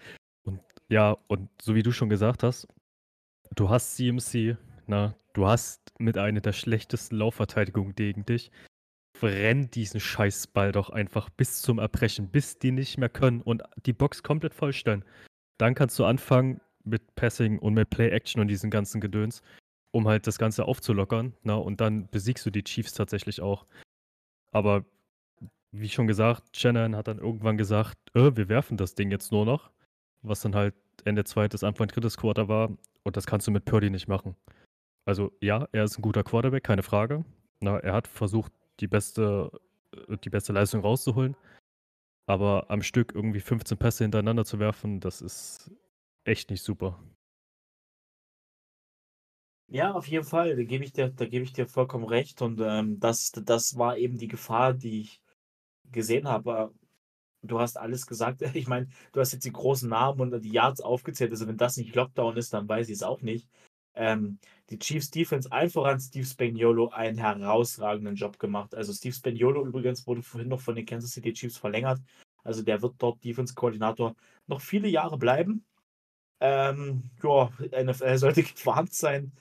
Und 0.44 0.60
Ja, 0.88 1.16
und 1.26 1.50
so 1.60 1.74
wie 1.74 1.82
du 1.82 1.92
schon 1.92 2.08
gesagt 2.08 2.42
hast, 2.42 2.68
du 3.56 3.68
hast 3.68 3.96
CMC, 3.96 4.56
na, 4.86 5.14
du 5.34 5.46
hast 5.46 5.85
mit 5.98 6.18
einer 6.18 6.40
der 6.40 6.52
schlechtesten 6.52 7.16
Laufverteidigungen 7.16 7.94
gegen 7.94 8.24
dich. 8.26 8.50
Brenn 9.18 9.70
diesen 9.70 10.00
Scheißball 10.00 10.72
doch 10.72 10.90
einfach 10.90 11.30
bis 11.30 11.62
zum 11.62 11.78
Erbrechen, 11.78 12.28
bis 12.28 12.58
die 12.58 12.70
nicht 12.70 12.98
mehr 12.98 13.08
können 13.08 13.40
und 13.40 13.62
die 13.86 13.92
Box 13.92 14.22
komplett 14.22 14.54
vollstellen. 14.54 15.04
Dann 15.58 15.74
kannst 15.74 15.98
du 15.98 16.04
anfangen 16.04 16.60
mit 16.84 17.14
Passing 17.14 17.58
und 17.58 17.74
mit 17.74 17.90
Play-Action 17.90 18.40
und 18.40 18.48
diesen 18.48 18.70
ganzen 18.70 19.00
Gedöns, 19.00 19.42
um 19.90 20.06
halt 20.06 20.26
das 20.26 20.38
Ganze 20.38 20.66
aufzulockern. 20.66 21.34
Na, 21.42 21.54
und 21.54 21.80
dann 21.80 22.08
besiegst 22.10 22.44
du 22.44 22.50
die 22.50 22.62
Chiefs 22.62 22.92
tatsächlich 22.92 23.40
auch. 23.40 23.66
Aber 24.52 24.84
wie 25.72 25.88
schon 25.88 26.06
gesagt, 26.06 26.56
Shannon 26.56 26.96
hat 26.96 27.08
dann 27.08 27.18
irgendwann 27.18 27.56
gesagt, 27.56 27.98
äh, 28.14 28.36
wir 28.36 28.48
werfen 28.48 28.76
das 28.76 28.94
Ding 28.94 29.10
jetzt 29.10 29.32
nur 29.32 29.44
noch. 29.44 29.70
Was 30.22 30.40
dann 30.40 30.54
halt 30.54 30.74
Ende 31.04 31.24
zweites, 31.24 31.64
Anfang 31.64 31.88
drittes 31.88 32.16
Quarter 32.16 32.48
war. 32.48 32.70
Und 33.02 33.16
das 33.16 33.26
kannst 33.26 33.46
du 33.46 33.50
mit 33.50 33.64
Purdy 33.64 33.90
nicht 33.90 34.08
machen. 34.08 34.36
Also 35.06 35.32
ja, 35.40 35.68
er 35.72 35.84
ist 35.84 35.96
ein 35.98 36.02
guter 36.02 36.24
Quarterback, 36.24 36.64
keine 36.64 36.82
Frage. 36.82 37.24
Na, 37.60 37.78
er 37.78 37.94
hat 37.94 38.08
versucht, 38.08 38.52
die 38.80 38.88
beste, 38.88 39.50
äh, 40.08 40.16
die 40.18 40.30
beste 40.30 40.52
Leistung 40.52 40.82
rauszuholen. 40.82 41.36
Aber 42.26 42.70
am 42.70 42.82
Stück 42.82 43.14
irgendwie 43.14 43.40
15 43.40 43.78
Pässe 43.78 44.04
hintereinander 44.04 44.44
zu 44.44 44.58
werfen, 44.58 45.00
das 45.00 45.22
ist 45.22 45.70
echt 46.24 46.50
nicht 46.50 46.62
super. 46.62 46.98
Ja, 49.68 49.92
auf 49.92 50.06
jeden 50.06 50.24
Fall, 50.24 50.56
da 50.56 50.62
gebe 50.64 50.84
ich 50.84 50.92
dir, 50.92 51.08
da 51.10 51.24
gebe 51.26 51.44
ich 51.44 51.52
dir 51.52 51.66
vollkommen 51.66 52.04
recht. 52.04 52.42
Und 52.42 52.60
ähm, 52.60 52.98
das, 52.98 53.30
das 53.32 53.76
war 53.78 53.96
eben 53.96 54.18
die 54.18 54.28
Gefahr, 54.28 54.74
die 54.74 55.02
ich 55.02 55.22
gesehen 55.92 56.28
habe. 56.28 56.72
Du 57.42 57.60
hast 57.60 57.76
alles 57.78 58.06
gesagt. 58.06 58.42
Ich 58.54 58.66
meine, 58.66 58.88
du 59.12 59.20
hast 59.20 59.32
jetzt 59.32 59.44
die 59.44 59.52
großen 59.52 59.88
Namen 59.88 60.20
und 60.20 60.40
die 60.42 60.52
Yards 60.52 60.80
aufgezählt. 60.80 61.30
Also 61.30 61.46
wenn 61.46 61.56
das 61.56 61.76
nicht 61.76 61.94
Lockdown 61.94 62.36
ist, 62.36 62.52
dann 62.54 62.68
weiß 62.68 62.88
ich 62.88 62.94
es 62.96 63.02
auch 63.04 63.22
nicht. 63.22 63.48
Ähm, 63.96 64.38
die 64.70 64.78
Chiefs 64.78 65.10
Defense, 65.10 65.50
allen 65.50 65.70
voran 65.70 65.98
Steve 65.98 66.26
Spagnuolo, 66.26 66.90
einen 66.90 67.18
herausragenden 67.18 68.14
Job 68.14 68.38
gemacht. 68.38 68.74
Also 68.74 68.92
Steve 68.92 69.14
Spagnuolo 69.14 69.64
übrigens 69.66 70.06
wurde 70.06 70.22
vorhin 70.22 70.48
noch 70.48 70.60
von 70.60 70.74
den 70.74 70.86
Kansas 70.86 71.12
City 71.12 71.32
Chiefs 71.32 71.56
verlängert. 71.56 72.00
Also 72.44 72.62
der 72.62 72.82
wird 72.82 72.94
dort 72.98 73.24
Defense-Koordinator 73.24 74.14
noch 74.46 74.60
viele 74.60 74.88
Jahre 74.88 75.18
bleiben. 75.18 75.64
Ähm, 76.40 77.10
ja, 77.22 77.50
NFL 77.82 78.18
sollte 78.18 78.42
gewarnt 78.42 78.92
sein. 78.92 79.32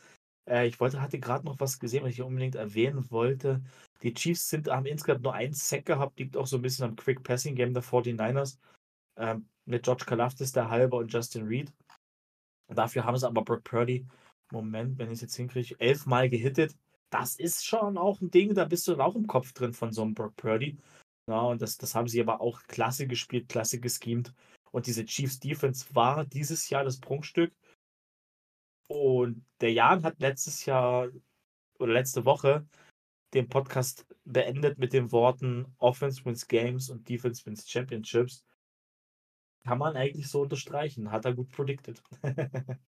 Äh, 0.49 0.67
ich 0.67 0.79
wollte, 0.79 1.01
hatte 1.01 1.19
gerade 1.19 1.45
noch 1.45 1.59
was 1.59 1.79
gesehen, 1.79 2.03
was 2.03 2.11
ich 2.11 2.21
unbedingt 2.21 2.55
erwähnen 2.55 3.09
wollte. 3.11 3.61
Die 4.03 4.13
Chiefs 4.13 4.49
sind, 4.49 4.69
haben 4.69 4.85
insgesamt 4.85 5.23
nur 5.23 5.33
einen 5.33 5.53
Sack 5.53 5.85
gehabt, 5.85 6.19
liegt 6.19 6.37
auch 6.37 6.47
so 6.47 6.57
ein 6.57 6.61
bisschen 6.61 6.85
am 6.85 6.95
Quick 6.95 7.23
Passing 7.23 7.55
Game 7.55 7.73
der 7.73 7.83
49ers. 7.83 8.57
Ähm, 9.17 9.49
mit 9.65 9.83
George 9.83 10.05
Kalafdis, 10.05 10.51
der 10.51 10.69
Halber 10.69 10.97
und 10.97 11.11
Justin 11.11 11.47
Reed. 11.47 11.73
Dafür 12.67 13.05
haben 13.05 13.17
sie 13.17 13.27
aber 13.27 13.43
Brock 13.43 13.63
Purdy 13.63 14.05
Moment, 14.51 14.97
wenn 14.97 15.07
ich 15.07 15.15
es 15.15 15.21
jetzt 15.21 15.35
hinkriege, 15.35 15.79
elfmal 15.79 16.29
gehittet. 16.29 16.75
Das 17.09 17.35
ist 17.35 17.65
schon 17.65 17.97
auch 17.97 18.21
ein 18.21 18.31
Ding, 18.31 18.53
da 18.53 18.65
bist 18.65 18.87
du 18.87 18.97
auch 18.99 19.15
im 19.15 19.27
Kopf 19.27 19.53
drin 19.53 19.73
von 19.73 19.91
so 19.91 20.01
einem 20.01 20.13
Brock 20.13 20.35
Purdy. 20.35 20.77
Ja, 21.27 21.41
und 21.41 21.61
das, 21.61 21.77
das 21.77 21.95
haben 21.95 22.07
sie 22.07 22.21
aber 22.21 22.41
auch 22.41 22.61
klasse 22.63 23.07
gespielt, 23.07 23.49
klasse 23.49 23.79
geschemt. 23.79 24.33
Und 24.71 24.87
diese 24.87 25.05
Chiefs 25.05 25.39
Defense 25.39 25.85
war 25.93 26.25
dieses 26.25 26.69
Jahr 26.69 26.83
das 26.83 26.99
Prunkstück. 26.99 27.53
Und 28.87 29.45
der 29.61 29.73
Jan 29.73 30.03
hat 30.03 30.19
letztes 30.19 30.65
Jahr 30.65 31.09
oder 31.79 31.93
letzte 31.93 32.25
Woche 32.25 32.67
den 33.33 33.49
Podcast 33.49 34.05
beendet 34.23 34.77
mit 34.77 34.93
den 34.93 35.11
Worten 35.11 35.73
Offense 35.77 36.23
wins 36.25 36.47
Games 36.47 36.89
und 36.89 37.09
Defense 37.09 37.45
wins 37.45 37.69
Championships. 37.69 38.45
Kann 39.63 39.79
man 39.79 39.95
eigentlich 39.95 40.27
so 40.27 40.41
unterstreichen. 40.41 41.11
Hat 41.11 41.25
er 41.25 41.33
gut 41.33 41.49
predicted. 41.51 42.01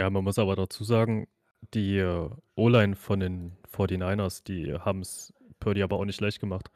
Ja, 0.00 0.08
man 0.08 0.24
muss 0.24 0.38
aber 0.38 0.56
dazu 0.56 0.82
sagen, 0.82 1.28
die 1.74 1.98
äh, 1.98 2.30
O-Line 2.54 2.96
von 2.96 3.20
den 3.20 3.58
49ers, 3.70 4.42
die 4.42 4.72
haben 4.72 5.02
es 5.02 5.34
Purdy 5.58 5.82
aber 5.82 5.96
auch 5.96 6.06
nicht 6.06 6.22
leicht 6.22 6.40
gemacht. 6.40 6.70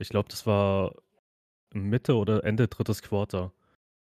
Ich 0.00 0.08
glaube, 0.08 0.28
das 0.28 0.44
war 0.44 0.92
Mitte 1.72 2.16
oder 2.16 2.42
Ende 2.42 2.66
drittes 2.66 3.00
Quarter, 3.00 3.52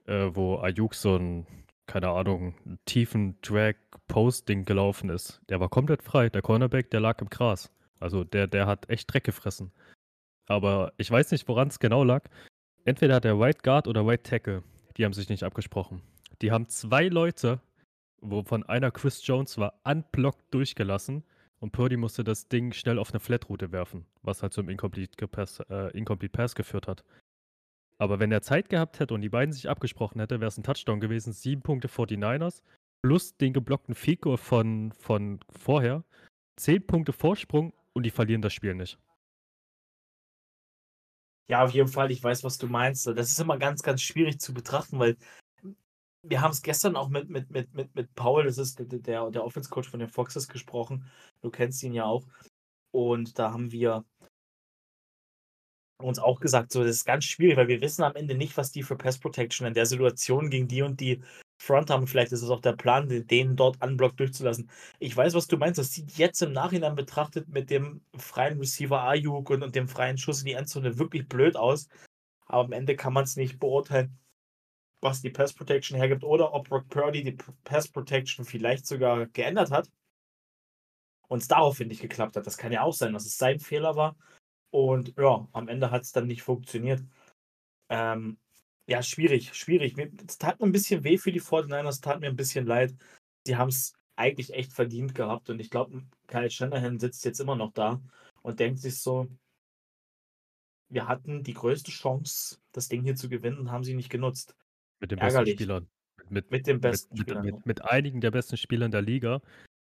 äh, 0.06 0.30
wo 0.32 0.56
Ayuk 0.56 0.95
so 0.95 1.17
ein, 1.17 1.47
keine 1.86 2.12
Ahnung, 2.12 2.56
tiefen 2.86 3.38
Drag-Post-Ding 3.41 4.63
gelaufen 4.63 5.10
ist. 5.10 5.41
Der 5.49 5.60
war 5.60 5.67
komplett 5.67 6.02
frei. 6.02 6.30
Der 6.30 6.41
Cornerback, 6.41 6.91
der 6.91 7.02
lag 7.02 7.19
im 7.19 7.30
Gras. 7.30 7.73
Also 7.99 8.23
der, 8.23 8.47
der 8.47 8.67
hat 8.67 8.89
echt 8.89 9.12
Dreck 9.12 9.25
gefressen. 9.25 9.73
Aber 10.47 10.93
ich 10.95 11.12
weiß 11.12 11.32
nicht, 11.32 11.45
woran 11.49 11.67
es 11.67 11.80
genau 11.80 12.06
lag. 12.06 12.23
Entweder 12.86 13.15
hat 13.15 13.25
der 13.25 13.38
White 13.38 13.60
Guard 13.63 13.89
oder 13.89 14.08
White 14.08 14.23
Tackle, 14.23 14.63
die 14.95 15.04
haben 15.04 15.12
sich 15.12 15.28
nicht 15.28 15.43
abgesprochen. 15.43 16.02
Die 16.41 16.54
haben 16.54 16.69
zwei 16.69 17.10
Leute 17.10 17.60
wovon 18.21 18.63
einer 18.63 18.91
Chris 18.91 19.25
Jones 19.25 19.58
war, 19.58 19.79
unblocked 19.84 20.53
durchgelassen 20.53 21.23
und 21.60 21.71
Purdy 21.71 21.97
musste 21.97 22.23
das 22.23 22.47
Ding 22.47 22.71
schnell 22.73 22.99
auf 22.99 23.12
eine 23.12 23.19
Flatroute 23.19 23.71
werfen, 23.71 24.05
was 24.21 24.41
halt 24.41 24.53
zum 24.53 24.69
Incomplete 24.69 25.27
Pass, 25.27 25.60
äh, 25.69 25.95
Incomplete 25.97 26.32
Pass 26.32 26.55
geführt 26.55 26.88
hat. 26.88 27.03
Aber 27.97 28.19
wenn 28.19 28.32
er 28.32 28.41
Zeit 28.41 28.69
gehabt 28.69 28.99
hätte 28.99 29.13
und 29.13 29.21
die 29.21 29.29
beiden 29.29 29.51
sich 29.51 29.69
abgesprochen 29.69 30.21
hätte, 30.21 30.39
wäre 30.39 30.47
es 30.47 30.58
ein 30.58 30.63
Touchdown 30.63 31.01
gewesen. 31.01 31.34
Sieben 31.34 31.62
Punkte 31.62 31.89
49ers 31.89 32.62
plus 33.01 33.36
den 33.38 33.53
geblockten 33.53 33.95
Fico 33.95 34.38
von, 34.38 34.93
von 34.93 35.39
vorher. 35.49 36.03
Zehn 36.55 36.86
Punkte 36.86 37.12
Vorsprung 37.13 37.73
und 37.93 38.03
die 38.03 38.10
verlieren 38.10 38.41
das 38.41 38.53
Spiel 38.53 38.75
nicht. 38.75 38.97
Ja, 41.49 41.63
auf 41.63 41.71
jeden 41.71 41.88
Fall, 41.88 42.12
ich 42.12 42.23
weiß, 42.23 42.43
was 42.43 42.58
du 42.58 42.67
meinst. 42.67 43.08
Das 43.08 43.32
ist 43.32 43.39
immer 43.39 43.58
ganz, 43.58 43.82
ganz 43.82 44.01
schwierig 44.01 44.39
zu 44.39 44.53
betrachten, 44.53 44.99
weil 44.99 45.17
wir 46.23 46.41
haben 46.41 46.51
es 46.51 46.62
gestern 46.62 46.95
auch 46.95 47.10
mit, 47.10 47.29
mit, 47.29 47.49
mit, 47.49 47.73
mit, 47.73 47.95
mit 47.95 48.13
Paul, 48.15 48.43
das 48.43 48.58
ist 48.58 48.79
der, 48.79 49.29
der 49.29 49.43
Offense-Coach 49.43 49.89
von 49.89 49.99
den 49.99 50.10
Foxes 50.10 50.47
gesprochen. 50.47 51.05
Du 51.41 51.49
kennst 51.49 51.82
ihn 51.84 51.93
ja 51.93 52.05
auch. 52.05 52.25
Und 52.91 53.38
da 53.39 53.51
haben 53.51 53.71
wir 53.71 54.03
uns 56.01 56.19
auch 56.19 56.39
gesagt, 56.39 56.71
so, 56.71 56.84
das 56.84 56.97
ist 56.97 57.05
ganz 57.05 57.25
schwierig, 57.25 57.58
weil 57.58 57.67
wir 57.67 57.82
wissen 57.82 58.03
am 58.03 58.15
Ende 58.15 58.36
nicht, 58.36 58.58
was 58.58 58.71
die 58.71 58.84
für 58.84 58.95
Pass 58.95 59.19
Protection 59.19 59.67
in 59.67 59.73
der 59.73 59.86
Situation 59.86 60.49
gegen 60.49 60.67
die 60.67 60.82
und 60.82 60.99
die 60.99 61.21
Front 61.62 61.89
haben. 61.89 62.08
Vielleicht 62.08 62.32
ist 62.32 62.41
es 62.41 62.49
auch 62.49 62.62
der 62.62 62.73
Plan, 62.73 63.10
den 63.10 63.55
dort 63.55 63.84
unblock 63.84 64.15
durchzulassen. 64.15 64.69
Ich 64.99 65.15
weiß, 65.15 65.34
was 65.34 65.47
du 65.47 65.58
meinst. 65.58 65.77
Das 65.77 65.91
sieht 65.91 66.12
jetzt 66.17 66.41
im 66.41 66.53
Nachhinein 66.53 66.95
betrachtet 66.95 67.49
mit 67.49 67.69
dem 67.69 68.01
freien 68.17 68.60
Receiver 68.60 69.03
Ayuk 69.03 69.49
und, 69.49 69.62
und 69.62 69.75
dem 69.75 69.89
freien 69.89 70.17
Schuss 70.17 70.39
in 70.39 70.45
die 70.45 70.53
Endzone 70.53 70.97
wirklich 70.97 71.27
blöd 71.27 71.58
aus. 71.58 71.89
Aber 72.45 72.63
am 72.63 72.71
Ende 72.71 72.95
kann 72.95 73.13
man 73.13 73.25
es 73.25 73.36
nicht 73.36 73.60
beurteilen 73.60 74.17
was 75.01 75.21
die 75.21 75.29
Pass 75.29 75.53
Protection 75.53 75.97
hergibt 75.97 76.23
oder 76.23 76.53
ob 76.53 76.69
Brock 76.69 76.89
Purdy 76.89 77.23
die 77.23 77.38
Pass 77.63 77.88
Protection 77.88 78.45
vielleicht 78.45 78.85
sogar 78.85 79.27
geändert 79.27 79.71
hat 79.71 79.89
und 81.27 81.41
es 81.41 81.47
daraufhin 81.47 81.88
nicht 81.88 82.01
geklappt 82.01 82.35
hat. 82.35 82.45
Das 82.47 82.57
kann 82.57 82.71
ja 82.71 82.81
auch 82.81 82.93
sein, 82.93 83.13
dass 83.13 83.25
es 83.25 83.38
sein 83.38 83.59
Fehler 83.59 83.95
war. 83.95 84.17
Und 84.71 85.15
ja, 85.17 85.47
am 85.53 85.67
Ende 85.67 85.91
hat 85.91 86.03
es 86.03 86.12
dann 86.12 86.27
nicht 86.27 86.43
funktioniert. 86.43 87.01
Ähm, 87.89 88.38
ja, 88.88 89.03
schwierig, 89.03 89.53
schwierig. 89.53 89.95
Es 90.27 90.38
tat 90.38 90.59
mir 90.59 90.65
ein 90.67 90.71
bisschen 90.71 91.03
weh 91.03 91.17
für 91.17 91.31
die 91.31 91.41
49ers, 91.41 91.89
es 91.89 92.01
tat 92.01 92.19
mir 92.19 92.27
ein 92.27 92.35
bisschen 92.35 92.65
leid. 92.65 92.95
Sie 93.45 93.55
haben 93.55 93.69
es 93.69 93.93
eigentlich 94.15 94.53
echt 94.53 94.73
verdient 94.73 95.15
gehabt 95.15 95.49
und 95.49 95.59
ich 95.59 95.69
glaube, 95.69 96.03
Kyle 96.27 96.49
Shanahan 96.49 96.99
sitzt 96.99 97.23
jetzt 97.25 97.39
immer 97.39 97.55
noch 97.55 97.71
da 97.71 98.01
und 98.41 98.59
denkt 98.59 98.79
sich 98.79 98.99
so, 98.99 99.27
wir 100.89 101.07
hatten 101.07 101.43
die 101.43 101.53
größte 101.53 101.91
Chance, 101.91 102.57
das 102.71 102.89
Ding 102.89 103.03
hier 103.03 103.15
zu 103.15 103.29
gewinnen 103.29 103.59
und 103.59 103.71
haben 103.71 103.83
sie 103.83 103.93
nicht 103.93 104.09
genutzt. 104.09 104.55
Mit 104.99 105.12
den 105.12 105.19
besten 105.19 105.47
Spielern. 105.47 105.88
Mit, 106.29 106.51
mit 106.51 106.67
den 106.67 106.79
besten 106.79 107.17
mit, 107.17 107.21
Spielern. 107.21 107.45
Mit, 107.45 107.65
mit, 107.65 107.85
einigen 107.85 108.21
der 108.21 108.31
besten 108.31 108.57
Spielern 108.57 108.91
der 108.91 109.01
Liga. 109.01 109.41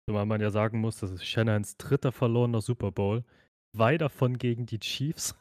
Zumal 0.07 0.25
man 0.25 0.41
ja 0.41 0.49
sagen 0.49 0.79
muss, 0.79 0.97
das 0.97 1.11
ist 1.11 1.25
Shannons 1.25 1.77
dritter 1.77 2.11
verlorener 2.11 2.61
Super 2.61 2.91
Bowl. 2.91 3.23
Zwei 3.75 3.97
davon 3.97 4.37
gegen 4.37 4.65
die 4.65 4.79
Chiefs. 4.79 5.35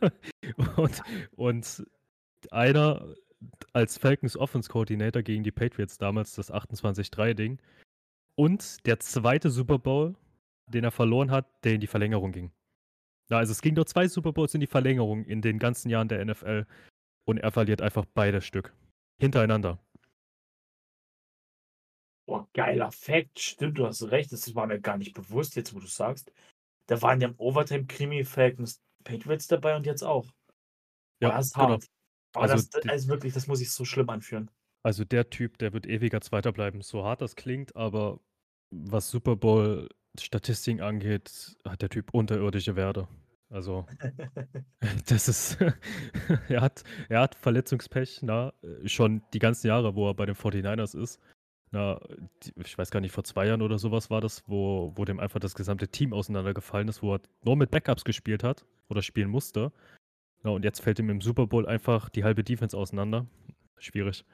und, 0.76 1.02
und 1.36 1.86
einer 2.50 3.14
als 3.72 3.98
Falcons 3.98 4.36
Offense 4.36 4.68
Coordinator 4.68 5.22
gegen 5.22 5.44
die 5.44 5.52
Patriots 5.52 5.98
damals, 5.98 6.34
das 6.34 6.52
28-3-Ding. 6.52 7.58
Und 8.34 8.86
der 8.86 8.98
zweite 9.00 9.50
Super 9.50 9.78
Bowl, 9.78 10.14
den 10.66 10.84
er 10.84 10.90
verloren 10.90 11.30
hat, 11.30 11.46
der 11.64 11.74
in 11.74 11.80
die 11.80 11.86
Verlängerung 11.86 12.32
ging. 12.32 12.50
Ja, 13.30 13.38
also 13.38 13.52
es 13.52 13.62
ging 13.62 13.74
nur 13.74 13.86
zwei 13.86 14.08
Super 14.08 14.32
Bowls 14.32 14.54
in 14.54 14.60
die 14.60 14.66
Verlängerung 14.66 15.24
in 15.24 15.40
den 15.40 15.58
ganzen 15.58 15.88
Jahren 15.88 16.08
der 16.08 16.24
NFL. 16.24 16.66
Und 17.24 17.38
er 17.38 17.52
verliert 17.52 17.80
einfach 17.80 18.04
beide 18.14 18.40
Stück. 18.40 18.74
Hintereinander. 19.18 19.78
Boah, 22.26 22.48
geiler 22.54 22.92
Fact. 22.92 23.38
Stimmt, 23.38 23.78
du 23.78 23.86
hast 23.86 24.02
recht. 24.10 24.32
Das 24.32 24.54
war 24.54 24.66
mir 24.66 24.80
gar 24.80 24.96
nicht 24.96 25.14
bewusst, 25.14 25.56
jetzt 25.56 25.74
wo 25.74 25.80
du 25.80 25.86
sagst. 25.86 26.32
Da 26.86 27.00
waren 27.02 27.20
ja 27.20 27.28
im 27.28 27.34
Overtime-Krimi 27.38 28.24
Falcons 28.24 28.82
Patriots 29.04 29.46
dabei 29.48 29.76
und 29.76 29.86
jetzt 29.86 30.02
auch. 30.02 30.26
Ja, 31.20 31.28
Boah, 31.28 31.36
das 31.36 31.46
ist 31.46 31.54
genau. 31.54 31.68
hart. 31.68 31.86
Aber 32.34 32.50
also, 32.50 32.68
das, 32.70 32.88
also 32.88 33.08
wirklich, 33.08 33.32
das 33.34 33.46
muss 33.46 33.60
ich 33.60 33.70
so 33.70 33.84
schlimm 33.84 34.08
anführen. 34.08 34.50
Also 34.82 35.04
der 35.04 35.30
Typ, 35.30 35.58
der 35.58 35.72
wird 35.72 35.86
ewiger 35.86 36.20
Zweiter 36.20 36.52
bleiben. 36.52 36.80
So 36.82 37.04
hart 37.04 37.20
das 37.20 37.36
klingt, 37.36 37.76
aber 37.76 38.20
was 38.70 39.10
Super 39.10 39.36
Bowl 39.36 39.88
Statistiken 40.18 40.80
angeht, 40.80 41.56
hat 41.66 41.82
der 41.82 41.88
Typ 41.88 42.12
unterirdische 42.12 42.76
Werte. 42.76 43.08
Also, 43.52 43.86
das 45.06 45.28
ist 45.28 45.58
er 46.48 46.60
hat 46.60 46.82
er 47.08 47.20
hat 47.20 47.34
Verletzungspech, 47.34 48.20
na, 48.22 48.52
äh, 48.62 48.88
schon 48.88 49.22
die 49.34 49.38
ganzen 49.38 49.66
Jahre, 49.66 49.94
wo 49.94 50.08
er 50.08 50.14
bei 50.14 50.26
den 50.26 50.34
49ers 50.34 50.98
ist. 50.98 51.20
Na, 51.70 52.00
die 52.42 52.52
ich 52.64 52.76
weiß 52.76 52.90
gar 52.90 53.00
nicht, 53.00 53.12
vor 53.12 53.24
2 53.24 53.46
Jahren 53.46 53.62
oder 53.62 53.78
sowas 53.78 54.10
war 54.10 54.20
das, 54.20 54.42
wo 54.46 54.92
wo 54.96 55.04
dem 55.04 55.20
einfach 55.20 55.40
das 55.40 55.54
gesamte 55.54 55.88
Team 55.88 56.12
auseinandergefallen 56.12 56.88
ist, 56.88 57.02
wo 57.02 57.14
er 57.14 57.20
nur 57.44 57.56
mit 57.56 57.70
Backups 57.70 58.04
gespielt 58.04 58.42
hat 58.42 58.64
oder 58.88 59.02
spielen 59.02 59.30
musste. 59.30 59.72
Ja, 60.44 60.50
und 60.50 60.64
jetzt 60.64 60.80
fällt 60.80 60.98
ihm 60.98 61.10
im 61.10 61.20
Super 61.20 61.46
Bowl 61.46 61.66
einfach 61.66 62.08
die 62.08 62.24
halbe 62.24 62.44
Defense 62.44 62.76
auseinander. 62.76 63.26
Schwierig. 63.78 64.24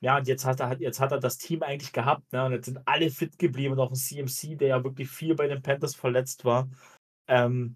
Ja, 0.00 0.18
und 0.18 0.28
jetzt 0.28 0.44
hat 0.44 0.60
er, 0.60 0.78
jetzt 0.80 1.00
hat 1.00 1.12
er 1.12 1.18
das 1.18 1.38
Team 1.38 1.62
eigentlich 1.62 1.92
gehabt, 1.92 2.32
ne? 2.32 2.44
Und 2.44 2.52
jetzt 2.52 2.66
sind 2.66 2.80
alle 2.86 3.10
fit 3.10 3.38
geblieben 3.38 3.72
und 3.72 3.80
auch 3.80 3.90
ein 3.90 3.96
CMC, 3.96 4.56
der 4.56 4.68
ja 4.68 4.84
wirklich 4.84 5.08
viel 5.08 5.34
bei 5.34 5.48
den 5.48 5.62
Panthers 5.62 5.96
verletzt 5.96 6.44
war, 6.44 6.68
ähm, 7.26 7.74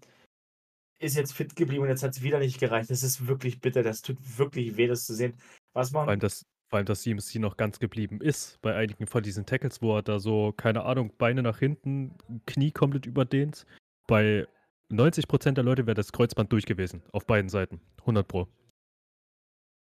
ist 1.03 1.15
jetzt 1.15 1.33
fit 1.33 1.55
geblieben 1.55 1.83
und 1.83 1.89
jetzt 1.89 2.03
hat 2.03 2.11
es 2.11 2.21
wieder 2.21 2.39
nicht 2.39 2.59
gereicht. 2.59 2.89
Das 2.89 3.03
ist 3.03 3.27
wirklich 3.27 3.61
bitter. 3.61 3.83
Das 3.83 4.01
tut 4.01 4.17
wirklich 4.37 4.77
weh, 4.77 4.87
das 4.87 5.05
zu 5.05 5.13
sehen. 5.13 5.35
Was 5.73 5.91
man. 5.91 6.05
Vor 6.05 6.11
allem, 6.11 6.19
dass, 6.19 6.45
vor 6.69 6.77
allem, 6.77 6.85
dass 6.85 7.01
CMC 7.01 7.35
noch 7.39 7.57
ganz 7.57 7.79
geblieben 7.79 8.21
ist 8.21 8.59
bei 8.61 8.75
einigen 8.75 9.07
von 9.07 9.21
diesen 9.21 9.45
Tackles, 9.45 9.81
wo 9.81 9.97
er 9.97 10.03
da 10.03 10.19
so, 10.19 10.53
keine 10.53 10.83
Ahnung, 10.83 11.13
Beine 11.17 11.43
nach 11.43 11.59
hinten, 11.59 12.15
Knie 12.45 12.71
komplett 12.71 13.05
überdehnt. 13.05 13.65
Bei 14.07 14.47
90% 14.91 15.51
der 15.51 15.63
Leute 15.63 15.85
wäre 15.85 15.95
das 15.95 16.11
Kreuzband 16.11 16.51
durch 16.51 16.65
gewesen. 16.65 17.03
Auf 17.11 17.25
beiden 17.25 17.49
Seiten. 17.49 17.81
100 18.01 18.27
Pro. 18.27 18.47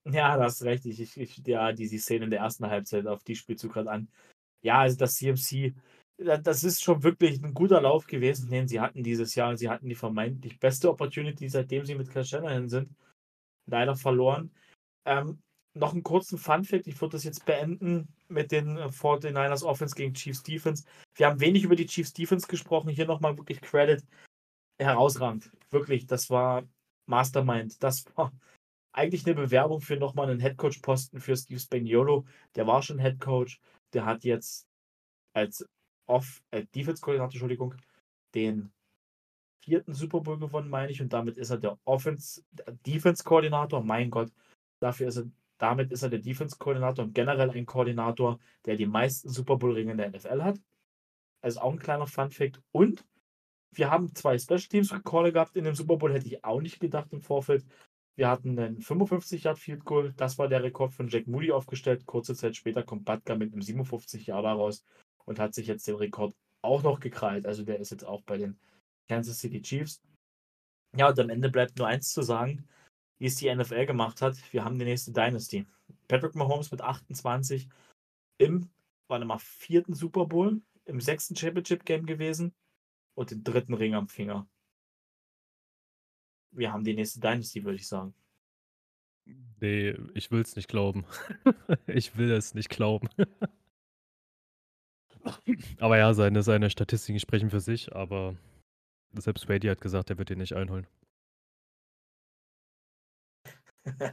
Ja, 0.05 0.35
da 0.37 0.43
hast 0.43 0.61
du 0.61 0.65
recht. 0.65 0.85
Ich, 0.85 1.17
ich, 1.17 1.41
ja, 1.45 1.71
die, 1.71 1.87
die 1.87 1.97
Szene 1.97 2.25
in 2.25 2.31
der 2.31 2.39
ersten 2.39 2.67
Halbzeit, 2.67 3.07
auf 3.07 3.23
die 3.23 3.35
spielst 3.35 3.63
du 3.63 3.69
gerade 3.69 3.89
an. 3.89 4.09
Ja, 4.61 4.79
also 4.79 4.97
das 4.97 5.15
CMC, 5.15 5.73
das 6.17 6.63
ist 6.63 6.83
schon 6.83 7.03
wirklich 7.03 7.43
ein 7.43 7.53
guter 7.53 7.81
Lauf 7.81 8.05
gewesen, 8.05 8.49
den 8.49 8.67
sie 8.67 8.79
hatten 8.79 9.03
dieses 9.03 9.35
Jahr. 9.35 9.57
Sie 9.57 9.69
hatten 9.69 9.89
die 9.89 9.95
vermeintlich 9.95 10.59
beste 10.59 10.89
Opportunity, 10.89 11.49
seitdem 11.49 11.85
sie 11.85 11.95
mit 11.95 12.09
Kyle 12.09 12.25
Shanahan 12.25 12.69
sind. 12.69 12.95
Leider 13.65 13.95
verloren. 13.95 14.51
Ähm, 15.05 15.41
noch 15.73 15.93
einen 15.93 16.03
kurzen 16.03 16.37
Fun-Fact: 16.37 16.87
Ich 16.87 16.99
würde 17.01 17.13
das 17.13 17.23
jetzt 17.23 17.45
beenden 17.45 18.07
mit 18.27 18.51
den 18.51 18.77
49ers 18.77 19.63
Offense 19.63 19.95
gegen 19.95 20.13
Chiefs 20.13 20.43
Defense. 20.43 20.85
Wir 21.15 21.27
haben 21.27 21.39
wenig 21.39 21.63
über 21.63 21.75
die 21.75 21.87
Chiefs 21.87 22.13
Defense 22.13 22.47
gesprochen. 22.47 22.89
Hier 22.89 23.07
nochmal 23.07 23.37
wirklich 23.37 23.61
Credit. 23.61 24.03
Herausragend. 24.79 25.51
Wirklich, 25.71 26.05
das 26.07 26.29
war 26.29 26.63
Mastermind. 27.07 27.81
Das 27.81 28.05
war 28.15 28.31
eigentlich 28.91 29.25
eine 29.25 29.35
Bewerbung 29.35 29.81
für 29.81 29.97
nochmal 29.97 30.29
einen 30.29 30.39
Headcoach-Posten 30.39 31.19
für 31.19 31.35
Steve 31.35 31.59
Spagnuolo. 31.59 32.25
Der 32.55 32.67
war 32.67 32.81
schon 32.81 32.99
Headcoach. 32.99 33.59
Der 33.93 34.05
hat 34.05 34.23
jetzt 34.23 34.67
als 35.33 35.65
Off 36.05 36.41
äh, 36.51 36.65
Defense-Koordinator, 36.75 37.33
Entschuldigung, 37.33 37.75
den 38.35 38.71
vierten 39.63 39.93
Super 39.93 40.21
Bowl 40.21 40.37
gewonnen, 40.37 40.69
meine 40.69 40.91
ich, 40.91 41.01
und 41.01 41.13
damit 41.13 41.37
ist 41.37 41.49
er 41.49 41.57
der 41.57 41.77
Offense 41.85 42.43
Defense-Koordinator. 42.85 43.83
Mein 43.83 44.09
Gott, 44.09 44.31
dafür 44.79 45.07
ist 45.07 45.17
er, 45.17 45.25
damit 45.57 45.91
ist 45.91 46.03
er 46.03 46.09
der 46.09 46.19
Defense-Koordinator 46.19 47.05
und 47.05 47.15
generell 47.15 47.49
ein 47.51 47.65
Koordinator, 47.65 48.39
der 48.65 48.75
die 48.75 48.85
meisten 48.85 49.29
Super 49.29 49.57
Bowl-Ringe 49.57 49.91
in 49.91 49.97
der 49.97 50.09
NFL 50.09 50.43
hat. 50.43 50.59
Also 51.41 51.61
auch 51.61 51.71
ein 51.71 51.79
kleiner 51.79 52.07
Fun-Fact. 52.07 52.61
Und 52.71 53.05
wir 53.71 53.89
haben 53.89 54.13
zwei 54.13 54.37
Special 54.37 54.59
Teams 54.59 54.93
Rekorde 54.93 55.31
gehabt 55.31 55.55
in 55.55 55.63
dem 55.63 55.75
Super 55.75 55.97
Bowl, 55.97 56.13
hätte 56.13 56.27
ich 56.27 56.43
auch 56.43 56.61
nicht 56.61 56.79
gedacht 56.79 57.11
im 57.11 57.21
Vorfeld. 57.21 57.65
Wir 58.15 58.29
hatten 58.29 58.59
einen 58.59 58.81
55 58.81 59.43
Yard 59.43 59.57
Field 59.57 59.85
Goal, 59.85 60.13
das 60.17 60.37
war 60.37 60.47
der 60.47 60.61
Rekord 60.61 60.93
von 60.93 61.07
Jack 61.07 61.27
Moody 61.27 61.51
aufgestellt. 61.51 62.05
Kurze 62.05 62.35
Zeit 62.35 62.55
später 62.55 62.83
kommt 62.83 63.05
Butker 63.05 63.35
mit 63.35 63.53
einem 63.53 63.61
57 63.61 64.27
Yard 64.27 64.45
raus 64.45 64.85
und 65.25 65.39
hat 65.39 65.53
sich 65.53 65.67
jetzt 65.67 65.87
den 65.87 65.95
Rekord 65.95 66.35
auch 66.61 66.83
noch 66.83 66.99
gekrallt. 66.99 67.45
Also 67.45 67.63
der 67.63 67.79
ist 67.79 67.91
jetzt 67.91 68.05
auch 68.05 68.21
bei 68.23 68.37
den 68.37 68.57
Kansas 69.09 69.39
City 69.39 69.61
Chiefs. 69.61 70.01
Ja, 70.95 71.09
und 71.09 71.19
am 71.19 71.29
Ende 71.29 71.49
bleibt 71.49 71.77
nur 71.77 71.87
eins 71.87 72.13
zu 72.13 72.21
sagen, 72.21 72.67
wie 73.17 73.25
es 73.25 73.35
die 73.35 73.53
NFL 73.53 73.85
gemacht 73.85 74.21
hat. 74.21 74.37
Wir 74.53 74.63
haben 74.63 74.77
die 74.77 74.85
nächste 74.85 75.11
Dynasty. 75.11 75.65
Patrick 76.07 76.35
Mahomes 76.35 76.71
mit 76.71 76.81
28 76.81 77.67
im, 78.37 78.69
warte 79.07 79.25
mal, 79.25 79.39
vierten 79.39 79.93
Super 79.93 80.25
Bowl, 80.25 80.61
im 80.85 80.99
sechsten 80.99 81.35
Championship 81.35 81.85
Game 81.85 82.05
gewesen 82.05 82.53
und 83.15 83.31
den 83.31 83.43
dritten 83.43 83.73
Ring 83.73 83.95
am 83.95 84.07
Finger 84.07 84.47
wir 86.55 86.71
haben 86.71 86.83
die 86.83 86.93
nächste 86.93 87.19
Dynasty, 87.19 87.63
würde 87.63 87.75
ich 87.75 87.87
sagen. 87.87 88.13
Nee, 89.59 89.95
ich 90.13 90.31
will 90.31 90.41
es 90.41 90.55
nicht 90.55 90.67
glauben. 90.67 91.05
ich 91.87 92.17
will 92.17 92.31
es 92.31 92.53
nicht 92.53 92.69
glauben. 92.69 93.09
aber 95.79 95.97
ja, 95.97 96.13
seine, 96.13 96.43
seine 96.43 96.69
Statistiken 96.69 97.19
sprechen 97.19 97.49
für 97.49 97.59
sich, 97.59 97.95
aber 97.95 98.35
selbst 99.13 99.45
Brady 99.47 99.67
hat 99.67 99.81
gesagt, 99.81 100.09
er 100.09 100.17
wird 100.17 100.29
ihn 100.29 100.39
nicht 100.39 100.53
einholen. 100.53 100.87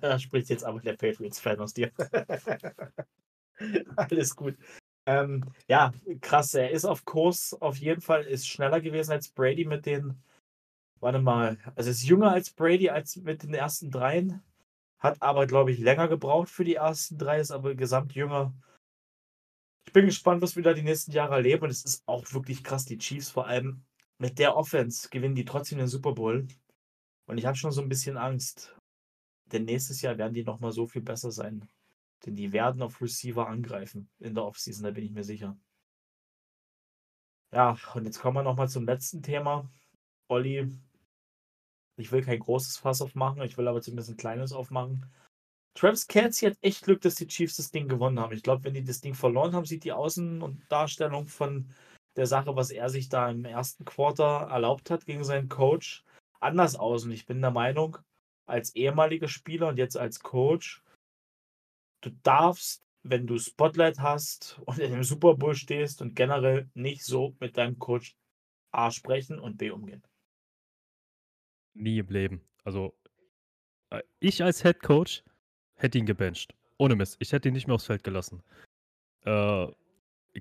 da 0.00 0.18
spricht 0.18 0.50
jetzt 0.50 0.64
aber 0.64 0.80
der 0.80 0.94
Patriots-Fan 0.94 1.60
aus 1.60 1.74
dir. 1.74 1.90
Alles 3.96 4.34
gut. 4.34 4.56
Ähm, 5.06 5.44
ja, 5.68 5.92
krass, 6.20 6.54
er 6.54 6.70
ist 6.70 6.84
auf 6.84 7.04
Kurs, 7.04 7.54
auf 7.60 7.76
jeden 7.76 8.00
Fall, 8.00 8.24
ist 8.24 8.48
schneller 8.48 8.80
gewesen 8.80 9.12
als 9.12 9.28
Brady 9.28 9.64
mit 9.64 9.86
den 9.86 10.22
warte 11.00 11.18
mal, 11.18 11.58
also 11.74 11.90
ist 11.90 12.04
jünger 12.04 12.32
als 12.32 12.50
Brady 12.50 12.90
als 12.90 13.16
mit 13.16 13.42
den 13.42 13.54
ersten 13.54 13.90
dreien, 13.90 14.42
hat 14.98 15.20
aber, 15.22 15.46
glaube 15.46 15.72
ich, 15.72 15.78
länger 15.78 16.08
gebraucht 16.08 16.48
für 16.50 16.64
die 16.64 16.74
ersten 16.74 17.18
drei, 17.18 17.40
ist 17.40 17.50
aber 17.50 17.74
gesamt 17.74 18.14
jünger. 18.14 18.54
Ich 19.86 19.92
bin 19.92 20.06
gespannt, 20.06 20.42
was 20.42 20.56
wir 20.56 20.62
da 20.62 20.72
die 20.72 20.82
nächsten 20.82 21.12
Jahre 21.12 21.34
erleben 21.34 21.64
und 21.64 21.70
es 21.70 21.84
ist 21.84 22.02
auch 22.06 22.32
wirklich 22.32 22.62
krass, 22.62 22.84
die 22.84 22.98
Chiefs 22.98 23.30
vor 23.30 23.46
allem 23.46 23.82
mit 24.18 24.38
der 24.38 24.56
Offense 24.56 25.08
gewinnen 25.08 25.34
die 25.34 25.44
trotzdem 25.44 25.78
den 25.78 25.88
Super 25.88 26.12
Bowl 26.12 26.46
und 27.26 27.38
ich 27.38 27.46
habe 27.46 27.56
schon 27.56 27.72
so 27.72 27.80
ein 27.80 27.88
bisschen 27.88 28.16
Angst, 28.16 28.76
denn 29.46 29.64
nächstes 29.64 30.02
Jahr 30.02 30.18
werden 30.18 30.34
die 30.34 30.44
nochmal 30.44 30.72
so 30.72 30.86
viel 30.86 31.02
besser 31.02 31.32
sein, 31.32 31.68
denn 32.24 32.36
die 32.36 32.52
werden 32.52 32.82
auf 32.82 33.00
Receiver 33.00 33.48
angreifen 33.48 34.08
in 34.18 34.34
der 34.34 34.44
Offseason, 34.44 34.84
da 34.84 34.90
bin 34.90 35.04
ich 35.04 35.12
mir 35.12 35.24
sicher. 35.24 35.56
Ja, 37.52 37.76
und 37.94 38.04
jetzt 38.04 38.20
kommen 38.20 38.36
wir 38.36 38.42
nochmal 38.44 38.68
zum 38.68 38.84
letzten 38.84 39.22
Thema. 39.22 39.68
Olli, 40.28 40.70
ich 41.96 42.12
will 42.12 42.22
kein 42.22 42.38
großes 42.38 42.76
Fass 42.76 43.02
aufmachen, 43.02 43.42
ich 43.42 43.58
will 43.58 43.66
aber 43.66 43.82
zumindest 43.82 44.10
ein 44.10 44.16
kleines 44.16 44.52
aufmachen. 44.52 45.06
Travis 45.80 46.06
Kelsey 46.06 46.50
hat 46.50 46.58
echt 46.60 46.84
Glück, 46.84 47.00
dass 47.00 47.14
die 47.14 47.26
Chiefs 47.26 47.56
das 47.56 47.70
Ding 47.70 47.88
gewonnen 47.88 48.20
haben. 48.20 48.34
Ich 48.34 48.42
glaube, 48.42 48.64
wenn 48.64 48.74
die 48.74 48.84
das 48.84 49.00
Ding 49.00 49.14
verloren 49.14 49.54
haben, 49.54 49.64
sieht 49.64 49.84
die 49.84 49.94
Außen- 49.94 50.42
und 50.42 50.70
Darstellung 50.70 51.26
von 51.26 51.72
der 52.16 52.26
Sache, 52.26 52.54
was 52.54 52.70
er 52.70 52.90
sich 52.90 53.08
da 53.08 53.30
im 53.30 53.46
ersten 53.46 53.86
Quarter 53.86 54.48
erlaubt 54.50 54.90
hat 54.90 55.06
gegen 55.06 55.24
seinen 55.24 55.48
Coach, 55.48 56.04
anders 56.38 56.76
aus. 56.76 57.04
Und 57.04 57.12
ich 57.12 57.24
bin 57.24 57.40
der 57.40 57.50
Meinung, 57.50 57.96
als 58.44 58.74
ehemaliger 58.74 59.28
Spieler 59.28 59.68
und 59.68 59.78
jetzt 59.78 59.96
als 59.96 60.20
Coach, 60.20 60.82
du 62.02 62.10
darfst, 62.24 62.82
wenn 63.02 63.26
du 63.26 63.38
Spotlight 63.38 64.00
hast 64.00 64.60
und 64.66 64.78
in 64.80 64.92
dem 64.92 65.02
Super 65.02 65.34
Bowl 65.34 65.54
stehst 65.54 66.02
und 66.02 66.14
generell 66.14 66.68
nicht 66.74 67.06
so 67.06 67.34
mit 67.40 67.56
deinem 67.56 67.78
Coach 67.78 68.14
A 68.70 68.90
sprechen 68.90 69.38
und 69.38 69.56
B 69.56 69.70
umgehen. 69.70 70.02
Nie 71.72 72.00
im 72.00 72.08
Leben. 72.08 72.46
Also, 72.64 72.94
äh, 73.88 74.02
ich 74.18 74.42
als 74.44 74.60
Head 74.60 74.82
Coach 74.82 75.22
hätte 75.80 75.98
ihn 75.98 76.06
gebencht. 76.06 76.54
Ohne 76.78 76.96
Mist. 76.96 77.16
Ich 77.18 77.32
hätte 77.32 77.48
ihn 77.48 77.54
nicht 77.54 77.66
mehr 77.66 77.74
aufs 77.74 77.86
Feld 77.86 78.04
gelassen. 78.04 78.42
Äh, 79.24 79.66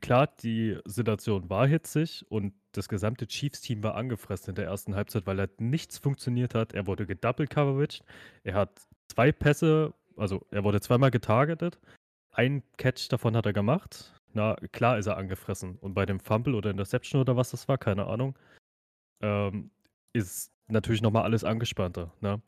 klar, 0.01 0.27
die 0.41 0.77
Situation 0.85 1.49
war 1.49 1.67
hitzig 1.67 2.25
und 2.29 2.53
das 2.71 2.87
gesamte 2.87 3.27
Chiefs-Team 3.27 3.83
war 3.83 3.95
angefressen 3.95 4.49
in 4.49 4.55
der 4.55 4.65
ersten 4.65 4.95
Halbzeit, 4.95 5.25
weil 5.25 5.39
halt 5.39 5.59
nichts 5.59 5.97
funktioniert 5.97 6.53
hat. 6.53 6.73
Er 6.73 6.87
wurde 6.87 7.05
gedouble 7.05 7.47
coveraged. 7.47 8.03
Er 8.43 8.53
hat 8.53 8.81
zwei 9.07 9.31
Pässe, 9.31 9.93
also 10.15 10.45
er 10.51 10.63
wurde 10.63 10.81
zweimal 10.81 11.11
getargetet. 11.11 11.79
Ein 12.31 12.63
Catch 12.77 13.09
davon 13.09 13.35
hat 13.35 13.45
er 13.45 13.53
gemacht. 13.53 14.13
Na, 14.33 14.55
klar 14.71 14.99
ist 14.99 15.07
er 15.07 15.17
angefressen. 15.17 15.77
Und 15.79 15.93
bei 15.95 16.05
dem 16.05 16.19
Fumble 16.19 16.55
oder 16.55 16.69
Interception 16.69 17.21
oder 17.21 17.35
was 17.35 17.51
das 17.51 17.67
war, 17.67 17.77
keine 17.77 18.05
Ahnung, 18.05 18.37
ähm, 19.21 19.71
ist 20.13 20.51
natürlich 20.67 21.01
nochmal 21.01 21.23
alles 21.23 21.43
angespannter. 21.43 22.13
Ne? 22.21 22.41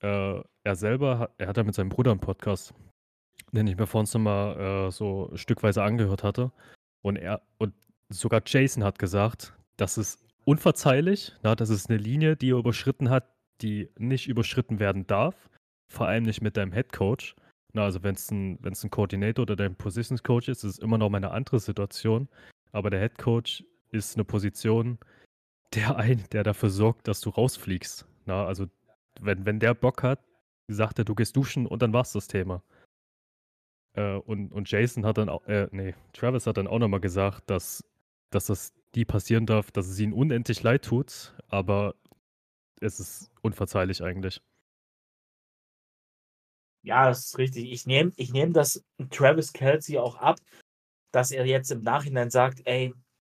Äh, 0.00 0.40
er 0.64 0.76
selber, 0.76 1.30
er 1.38 1.48
hat 1.48 1.56
ja 1.56 1.62
mit 1.62 1.74
seinem 1.74 1.88
Bruder 1.88 2.10
einen 2.10 2.20
Podcast, 2.20 2.74
den 3.52 3.66
ich 3.66 3.76
mir 3.76 3.86
vor 3.86 4.00
uns 4.00 4.14
nochmal 4.14 4.58
äh, 4.58 4.90
so 4.90 5.30
stückweise 5.34 5.82
angehört 5.82 6.22
hatte. 6.22 6.52
Und 7.02 7.16
er, 7.16 7.42
und 7.58 7.74
sogar 8.08 8.42
Jason 8.44 8.84
hat 8.84 8.98
gesagt, 8.98 9.54
das 9.76 9.98
ist 9.98 10.24
unverzeihlich, 10.44 11.32
na, 11.42 11.54
das 11.54 11.70
ist 11.70 11.90
eine 11.90 11.98
Linie, 11.98 12.36
die 12.36 12.50
er 12.50 12.58
überschritten 12.58 13.10
hat, 13.10 13.28
die 13.62 13.90
nicht 13.98 14.28
überschritten 14.28 14.78
werden 14.78 15.06
darf. 15.06 15.48
Vor 15.90 16.06
allem 16.06 16.24
nicht 16.24 16.42
mit 16.42 16.56
deinem 16.56 16.72
Head 16.72 16.92
Coach. 16.92 17.36
Na, 17.72 17.84
also 17.84 18.02
wenn 18.02 18.14
es 18.14 18.30
ein, 18.30 18.58
ein 18.64 18.90
Coordinator 18.90 19.42
oder 19.42 19.56
dein 19.56 19.76
Positions 19.76 20.22
Coach 20.22 20.48
ist, 20.48 20.64
ist 20.64 20.72
es 20.74 20.78
immer 20.78 20.98
noch 20.98 21.10
mal 21.10 21.18
eine 21.18 21.30
andere 21.30 21.60
Situation. 21.60 22.28
Aber 22.72 22.90
der 22.90 23.00
Head 23.00 23.18
Coach 23.18 23.64
ist 23.90 24.16
eine 24.16 24.24
Position, 24.24 24.98
der 25.74 25.96
ein, 25.96 26.24
der 26.32 26.42
dafür 26.42 26.70
sorgt, 26.70 27.08
dass 27.08 27.20
du 27.20 27.30
rausfliegst. 27.30 28.06
Na, 28.26 28.46
also 28.46 28.66
wenn, 29.20 29.46
wenn 29.46 29.60
der 29.60 29.74
Bock 29.74 30.02
hat, 30.02 30.20
sagt 30.68 30.98
er, 30.98 31.04
du 31.04 31.14
gehst 31.14 31.36
duschen 31.36 31.66
und 31.66 31.82
dann 31.82 31.92
war's 31.92 32.12
das 32.12 32.26
Thema. 32.26 32.62
Äh, 33.94 34.16
und, 34.16 34.52
und 34.52 34.70
Jason 34.70 35.04
hat 35.06 35.18
dann 35.18 35.28
auch, 35.28 35.44
äh, 35.46 35.68
nee, 35.70 35.94
Travis 36.12 36.46
hat 36.46 36.56
dann 36.56 36.66
auch 36.66 36.78
nochmal 36.78 37.00
gesagt, 37.00 37.50
dass, 37.50 37.84
dass 38.30 38.46
das 38.46 38.72
die 38.94 39.04
passieren 39.04 39.46
darf, 39.46 39.70
dass 39.70 39.88
es 39.88 39.98
ihnen 39.98 40.12
unendlich 40.12 40.62
leid 40.62 40.84
tut, 40.84 41.34
aber 41.48 41.94
es 42.80 43.00
ist 43.00 43.30
unverzeihlich 43.42 44.02
eigentlich. 44.02 44.40
Ja, 46.82 47.08
das 47.08 47.26
ist 47.26 47.38
richtig. 47.38 47.72
Ich 47.72 47.86
nehme 47.86 48.12
ich 48.16 48.32
nehm 48.32 48.52
das 48.52 48.84
Travis 49.10 49.52
Kelsey 49.52 49.98
auch 49.98 50.16
ab, 50.16 50.38
dass 51.12 51.30
er 51.30 51.46
jetzt 51.46 51.70
im 51.70 51.82
Nachhinein 51.82 52.30
sagt, 52.30 52.60
ey, 52.66 52.92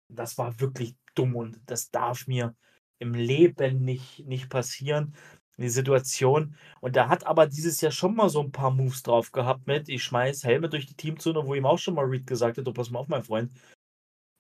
das 0.10 0.38
war 0.38 0.60
wirklich 0.60 0.96
dumm 1.16 1.36
und 1.36 1.60
das 1.66 1.90
darf 1.90 2.28
mir 2.28 2.56
im 3.00 3.14
Leben 3.14 3.84
nicht, 3.84 4.26
nicht 4.26 4.50
passieren, 4.50 5.16
die 5.58 5.70
Situation. 5.70 6.55
Und 6.82 6.95
er 6.95 7.10
hat 7.10 7.26
aber 7.26 7.47
dieses 7.47 7.82
Jahr 7.82 7.91
schon 7.91 8.16
mal 8.16 8.30
so 8.30 8.41
ein 8.41 8.51
paar 8.51 8.72
Moves 8.72 9.03
drauf 9.03 9.32
gehabt 9.32 9.68
mit, 9.68 9.89
ich 9.89 10.03
schmeiß 10.03 10.43
Helme 10.43 10.70
durch 10.70 10.86
die 10.86 10.95
Teamzone, 10.95 11.45
wo 11.45 11.53
ihm 11.55 11.66
auch 11.66 11.80
schon 11.80 11.95
mal 11.95 12.05
Reed 12.05 12.28
gesagt 12.28 12.58
hat, 12.58 12.68
du 12.68 12.74
pass 12.74 12.91
mal 12.91 12.99
auf, 12.99 13.08
mein 13.08 13.24
Freund, 13.24 13.51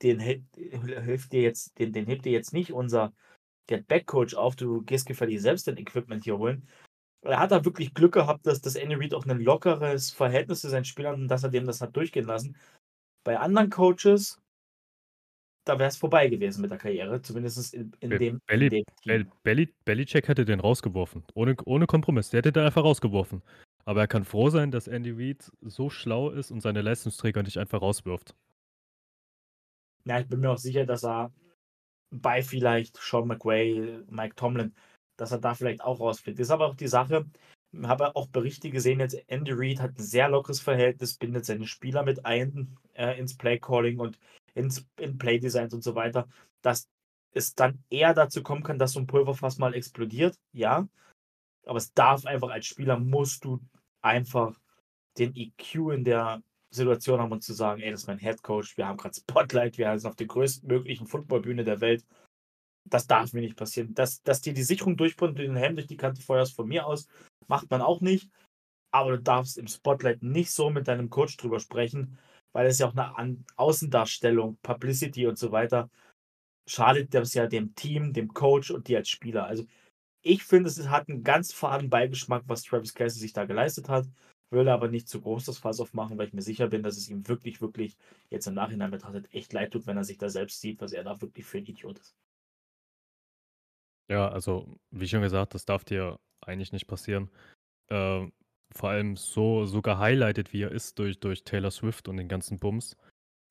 den 0.03 0.19
hilft 0.19 1.31
dir 1.31 1.41
jetzt, 1.41 1.77
den, 1.79 1.91
den 1.91 2.05
hebt 2.05 2.25
dir 2.25 2.31
jetzt 2.31 2.53
nicht 2.53 2.71
unser 2.71 3.13
Get 3.67 3.87
Back 3.87 4.05
Coach 4.05 4.35
auf, 4.35 4.55
du 4.55 4.81
gehst 4.83 5.07
gefällig 5.07 5.41
selbst 5.41 5.67
dein 5.67 5.77
Equipment 5.77 6.23
hier 6.23 6.37
holen. 6.37 6.67
Er 7.21 7.39
hat 7.39 7.51
da 7.51 7.65
wirklich 7.65 7.93
Glück 7.93 8.13
gehabt, 8.13 8.45
dass 8.45 8.61
das 8.61 8.75
Andy 8.75 8.95
Reid 8.95 9.13
auch 9.13 9.25
ein 9.25 9.39
lockeres 9.39 10.11
Verhältnis 10.11 10.61
zu 10.61 10.69
seinen 10.69 10.85
Spielern 10.85 11.21
und 11.21 11.27
dass 11.27 11.43
er 11.43 11.49
dem 11.49 11.65
das 11.65 11.81
hat 11.81 11.95
durchgehen 11.95 12.25
lassen. 12.25 12.55
Bei 13.23 13.39
anderen 13.39 13.69
Coaches, 13.69 14.39
da 15.67 15.77
wäre 15.79 15.89
es 15.89 15.97
vorbei 15.97 16.27
gewesen 16.27 16.61
mit 16.61 16.71
der 16.71 16.77
Karriere, 16.77 17.21
zumindest 17.21 17.73
in, 17.73 17.91
in, 17.99 18.09
dem, 18.11 18.41
Belly, 18.47 18.85
in 19.05 19.29
dem 19.45 19.69
Belichick 19.85 20.27
hätte 20.27 20.45
den 20.45 20.59
rausgeworfen, 20.59 21.23
ohne, 21.33 21.55
ohne 21.65 21.87
Kompromiss. 21.87 22.29
Der 22.29 22.39
hätte 22.39 22.51
den 22.51 22.63
einfach 22.63 22.83
rausgeworfen. 22.83 23.41
Aber 23.85 24.01
er 24.01 24.07
kann 24.07 24.25
froh 24.25 24.49
sein, 24.49 24.71
dass 24.71 24.87
Andy 24.87 25.11
Reid 25.11 25.51
so 25.61 25.89
schlau 25.89 26.29
ist 26.29 26.51
und 26.51 26.61
seine 26.61 26.81
Leistungsträger 26.81 27.43
nicht 27.43 27.57
einfach 27.57 27.81
rauswirft. 27.81 28.35
Ja, 30.05 30.19
ich 30.19 30.27
bin 30.27 30.39
mir 30.39 30.51
auch 30.51 30.57
sicher, 30.57 30.85
dass 30.85 31.03
er 31.03 31.31
bei 32.11 32.41
vielleicht 32.41 32.97
Sean 32.97 33.27
McWay, 33.27 34.03
Mike 34.09 34.35
Tomlin, 34.35 34.73
dass 35.17 35.31
er 35.31 35.39
da 35.39 35.53
vielleicht 35.53 35.81
auch 35.81 35.99
rausfliegt. 35.99 36.39
Das 36.39 36.47
ist 36.47 36.51
aber 36.51 36.67
auch 36.67 36.75
die 36.75 36.87
Sache, 36.87 37.25
ich 37.71 37.87
habe 37.87 38.15
auch 38.15 38.27
Berichte 38.27 38.69
gesehen, 38.69 38.99
jetzt 38.99 39.21
Andy 39.27 39.51
Reid 39.53 39.81
hat 39.81 39.97
ein 39.97 40.03
sehr 40.03 40.29
lockeres 40.29 40.61
Verhältnis, 40.61 41.15
bindet 41.15 41.45
seine 41.45 41.67
Spieler 41.67 42.03
mit 42.03 42.25
ein 42.25 42.77
äh, 42.93 43.19
ins 43.19 43.35
Playcalling 43.37 43.99
und 43.99 44.17
ins 44.57 44.85
in 44.99 45.17
Playdesigns 45.17 45.73
und 45.73 45.83
so 45.83 45.95
weiter, 45.95 46.27
dass 46.61 46.89
es 47.31 47.53
dann 47.55 47.83
eher 47.89 48.13
dazu 48.13 48.43
kommen 48.43 48.63
kann, 48.63 48.79
dass 48.79 48.93
so 48.93 48.99
ein 48.99 49.07
Pulverfass 49.07 49.57
mal 49.57 49.75
explodiert, 49.75 50.37
ja. 50.51 50.87
Aber 51.65 51.77
es 51.77 51.93
darf 51.93 52.25
einfach 52.25 52.49
als 52.49 52.65
Spieler 52.65 52.99
musst 52.99 53.45
du 53.45 53.59
einfach 54.01 54.59
den 55.17 55.35
EQ 55.35 55.91
in 55.93 56.03
der 56.03 56.41
Situation 56.69 57.19
haben, 57.19 57.31
um 57.31 57.41
zu 57.41 57.53
sagen, 57.53 57.81
ey, 57.81 57.91
das 57.91 58.01
ist 58.01 58.07
mein 58.07 58.19
Head 58.19 58.41
Coach, 58.41 58.77
wir 58.77 58.87
haben 58.87 58.97
gerade 58.97 59.15
Spotlight, 59.15 59.77
wir 59.77 59.97
sind 59.97 60.09
auf 60.09 60.15
der 60.15 60.27
größtmöglichen 60.27 61.07
Footballbühne 61.07 61.63
der 61.63 61.81
Welt. 61.81 62.05
Das 62.85 63.07
darf 63.07 63.33
mir 63.33 63.41
nicht 63.41 63.57
passieren. 63.57 63.93
Dass, 63.93 64.23
dass 64.23 64.41
dir 64.41 64.53
die 64.53 64.63
Sicherung 64.63 64.97
durchbrennt 64.97 65.39
und 65.39 65.45
den 65.45 65.55
Helm 65.55 65.75
durch 65.75 65.87
die 65.87 65.97
Kante 65.97 66.21
feuerst, 66.21 66.55
von 66.55 66.67
mir 66.67 66.85
aus, 66.85 67.07
macht 67.47 67.69
man 67.69 67.81
auch 67.81 68.01
nicht. 68.01 68.29
Aber 68.91 69.11
du 69.11 69.21
darfst 69.21 69.57
im 69.57 69.67
Spotlight 69.67 70.23
nicht 70.23 70.51
so 70.51 70.69
mit 70.69 70.87
deinem 70.87 71.09
Coach 71.09 71.35
drüber 71.37 71.59
sprechen, 71.59 72.17
weil 72.57 72.65
es 72.65 72.79
ja 72.79 72.87
auch 72.87 72.95
eine 72.95 73.37
Außendarstellung, 73.55 74.57
Publicity 74.63 75.27
und 75.27 75.37
so 75.37 75.51
weiter 75.51 75.91
schadet 76.67 77.13
das 77.13 77.35
ja 77.35 77.45
dem 77.45 77.75
Team, 77.75 78.13
dem 78.13 78.33
Coach 78.33 78.71
und 78.71 78.87
dir 78.87 78.97
als 78.97 79.09
Spieler. 79.09 79.45
Also 79.45 79.67
ich 80.23 80.43
finde, 80.43 80.67
es 80.67 80.89
hat 80.89 81.07
einen 81.07 81.23
ganz 81.23 81.53
faden 81.53 81.91
Beigeschmack, 81.91 82.45
was 82.47 82.63
Travis 82.63 82.95
Kelsey 82.95 83.19
sich 83.19 83.31
da 83.31 83.45
geleistet 83.45 83.89
hat. 83.89 84.07
Würde 84.49 84.73
aber 84.73 84.87
nicht 84.87 85.07
zu 85.07 85.21
groß 85.21 85.45
das 85.45 85.59
Fass 85.59 85.79
aufmachen, 85.79 86.17
weil 86.17 86.29
ich 86.29 86.33
mir 86.33 86.41
sicher 86.41 86.67
bin, 86.67 86.81
dass 86.81 86.97
es 86.97 87.09
ihm 87.09 87.27
wirklich, 87.27 87.61
wirklich 87.61 87.95
jetzt 88.31 88.47
im 88.47 88.55
Nachhinein 88.55 88.89
betrachtet 88.89 89.31
echt 89.31 89.53
leid 89.53 89.71
tut, 89.71 89.85
wenn 89.85 89.97
er 89.97 90.03
sich 90.03 90.17
da 90.17 90.27
selbst 90.27 90.59
sieht, 90.59 90.81
was 90.81 90.93
er 90.93 91.03
da 91.03 91.21
wirklich 91.21 91.45
für 91.45 91.59
ein 91.59 91.65
Idiot 91.65 91.99
ist. 91.99 92.15
Ja, 94.09 94.29
also 94.29 94.79
wie 94.89 95.07
schon 95.07 95.21
gesagt, 95.21 95.53
das 95.53 95.65
darf 95.65 95.83
dir 95.83 96.19
eigentlich 96.41 96.71
nicht 96.71 96.87
passieren. 96.87 97.29
Ähm, 97.91 98.33
vor 98.73 98.89
allem 98.89 99.15
so, 99.15 99.65
so 99.65 99.81
gehighlightet, 99.81 100.53
wie 100.53 100.63
er 100.63 100.71
ist 100.71 100.99
durch, 100.99 101.19
durch 101.19 101.43
Taylor 101.43 101.71
Swift 101.71 102.07
und 102.07 102.17
den 102.17 102.27
ganzen 102.27 102.59
Bums. 102.59 102.95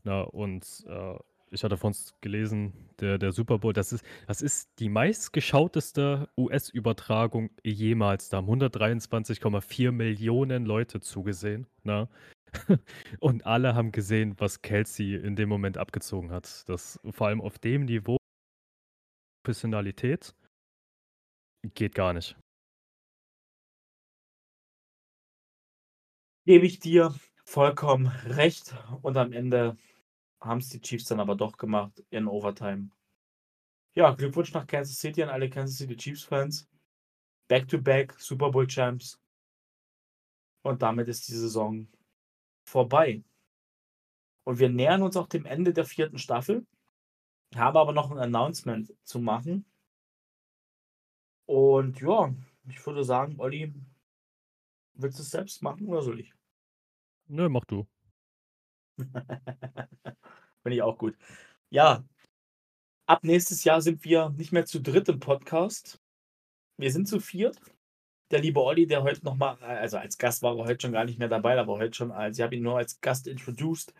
Na, 0.04 0.22
und 0.22 0.84
äh, 0.88 1.18
ich 1.50 1.64
hatte 1.64 1.76
von 1.76 1.88
uns 1.88 2.14
gelesen, 2.20 2.72
der, 3.00 3.18
der 3.18 3.32
Super 3.32 3.58
Bowl, 3.58 3.72
das 3.72 3.92
ist, 3.92 4.04
das 4.26 4.42
ist 4.42 4.70
die 4.78 4.88
meistgeschauteste 4.88 6.28
US-Übertragung 6.36 7.50
jemals. 7.62 8.28
Da 8.28 8.38
haben 8.38 8.48
123,4 8.48 9.92
Millionen 9.92 10.66
Leute 10.66 11.00
zugesehen. 11.00 11.66
Na? 11.82 12.08
Und 13.20 13.46
alle 13.46 13.74
haben 13.74 13.92
gesehen, 13.92 14.34
was 14.38 14.62
Kelsey 14.62 15.14
in 15.14 15.36
dem 15.36 15.48
Moment 15.48 15.78
abgezogen 15.78 16.30
hat. 16.30 16.68
Das 16.68 17.00
vor 17.10 17.28
allem 17.28 17.40
auf 17.40 17.58
dem 17.58 17.84
Niveau 17.84 18.16
Professionalität 19.44 20.34
geht 21.74 21.94
gar 21.94 22.12
nicht. 22.12 22.36
Gebe 26.47 26.64
ich 26.64 26.78
dir 26.78 27.12
vollkommen 27.44 28.07
recht. 28.07 28.72
Und 29.03 29.16
am 29.16 29.32
Ende 29.32 29.76
haben 30.40 30.61
es 30.61 30.68
die 30.68 30.80
Chiefs 30.80 31.07
dann 31.07 31.18
aber 31.18 31.34
doch 31.34 31.57
gemacht 31.57 32.05
in 32.11 32.28
Overtime. 32.28 32.90
Ja, 33.94 34.12
Glückwunsch 34.14 34.53
nach 34.53 34.66
Kansas 34.66 34.97
City 34.97 35.24
an 35.24 35.28
alle 35.28 35.51
Kansas 35.51 35.78
City 35.78 35.97
Chiefs-Fans. 35.97 36.68
Back-to-back 37.49 38.14
Super 38.20 38.53
Bowl 38.53 38.68
Champs. 38.68 39.20
Und 40.62 40.82
damit 40.82 41.09
ist 41.09 41.26
die 41.26 41.34
Saison 41.34 41.88
vorbei. 42.64 43.24
Und 44.44 44.61
wir 44.61 44.68
nähern 44.68 45.03
uns 45.03 45.16
auch 45.16 45.26
dem 45.26 45.47
Ende 45.47 45.72
der 45.72 45.84
vierten 45.84 46.18
Staffel. 46.18 46.64
Habe 47.57 47.80
aber 47.80 47.92
noch 47.92 48.12
ein 48.12 48.18
Announcement 48.18 48.94
zu 49.03 49.18
machen. 49.18 49.64
Und 51.47 52.01
ja, 52.01 52.32
ich 52.68 52.86
würde 52.86 53.03
sagen, 53.03 53.40
Olli, 53.40 53.74
willst 54.97 55.18
du 55.18 55.22
es 55.22 55.30
selbst 55.30 55.62
machen 55.62 55.86
oder 55.86 56.03
soll 56.03 56.20
ich? 56.20 56.34
Nö, 57.28 57.49
mach 57.49 57.64
du. 57.64 57.86
Finde 58.99 60.76
ich 60.76 60.82
auch 60.82 60.99
gut. 60.99 61.16
Ja, 61.70 62.05
ab 63.07 63.24
nächstes 63.24 63.64
Jahr 63.64 63.80
sind 63.80 64.05
wir 64.05 64.30
nicht 64.30 64.53
mehr 64.53 64.66
zu 64.66 64.80
dritt 64.80 65.09
im 65.09 65.20
Podcast. 65.20 66.01
Wir 66.76 66.92
sind 66.92 67.09
zu 67.09 67.20
viert. 67.20 67.61
Der 68.30 68.40
liebe 68.40 68.61
Olli, 68.61 68.86
der 68.86 69.03
heute 69.03 69.24
nochmal, 69.24 69.57
also 69.62 69.99
als 69.99 70.18
Gast 70.18 70.42
war 70.42 70.57
er 70.59 70.64
heute 70.64 70.82
schon 70.82 70.92
gar 70.92 71.05
nicht 71.05 71.18
mehr 71.18 71.28
dabei, 71.28 71.59
aber 71.59 71.78
heute 71.78 71.94
schon 71.94 72.11
als, 72.11 72.38
ich 72.38 72.42
habe 72.42 72.57
ihn 72.57 72.62
nur 72.62 72.76
als 72.76 73.01
Gast 73.01 73.26
introduced. 73.28 73.94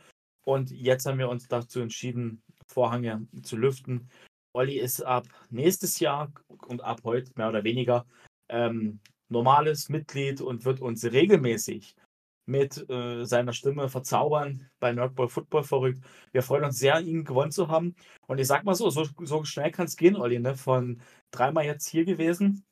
Und 0.45 0.71
jetzt 0.71 1.07
haben 1.07 1.19
wir 1.19 1.29
uns 1.29 1.49
dazu 1.49 1.81
entschieden, 1.81 2.43
Vorhänge 2.67 3.27
zu 3.43 3.57
lüften. 3.57 4.11
Olli 4.53 4.79
ist 4.79 5.03
ab 5.03 5.27
nächstes 5.51 6.01
Jahr 6.01 6.33
und 6.67 6.83
ab 6.83 7.03
heute 7.05 7.31
mehr 7.37 7.49
oder 7.49 7.63
weniger 7.63 8.07
ähm, 8.49 9.01
normales 9.29 9.89
Mitglied 9.89 10.41
und 10.41 10.65
wird 10.65 10.81
uns 10.81 11.05
regelmäßig 11.05 11.97
mit 12.47 12.89
äh, 12.89 13.25
seiner 13.25 13.53
Stimme 13.53 13.89
verzaubern 13.89 14.69
bei 14.79 14.93
Nerdball 14.93 15.29
Football 15.29 15.65
verrückt. 15.65 16.05
Wir 16.33 16.43
freuen 16.43 16.65
uns 16.65 16.79
sehr, 16.79 17.01
ihn 17.01 17.25
gewonnen 17.25 17.51
zu 17.51 17.69
haben. 17.69 17.97
Und 18.29 18.39
ich 18.39 18.47
sag 18.47 18.65
mal 18.65 18.75
so, 18.75 18.89
so, 18.89 19.05
so 19.25 19.45
schnell 19.45 19.73
kann 19.73 19.87
es 19.87 19.97
gehen, 19.97 20.17
Olli, 20.17 20.39
ne? 20.39 20.55
Von 20.55 21.01
dreimal 21.33 21.65
jetzt 21.65 21.89
hier 21.89 22.05
gewesen 22.05 22.65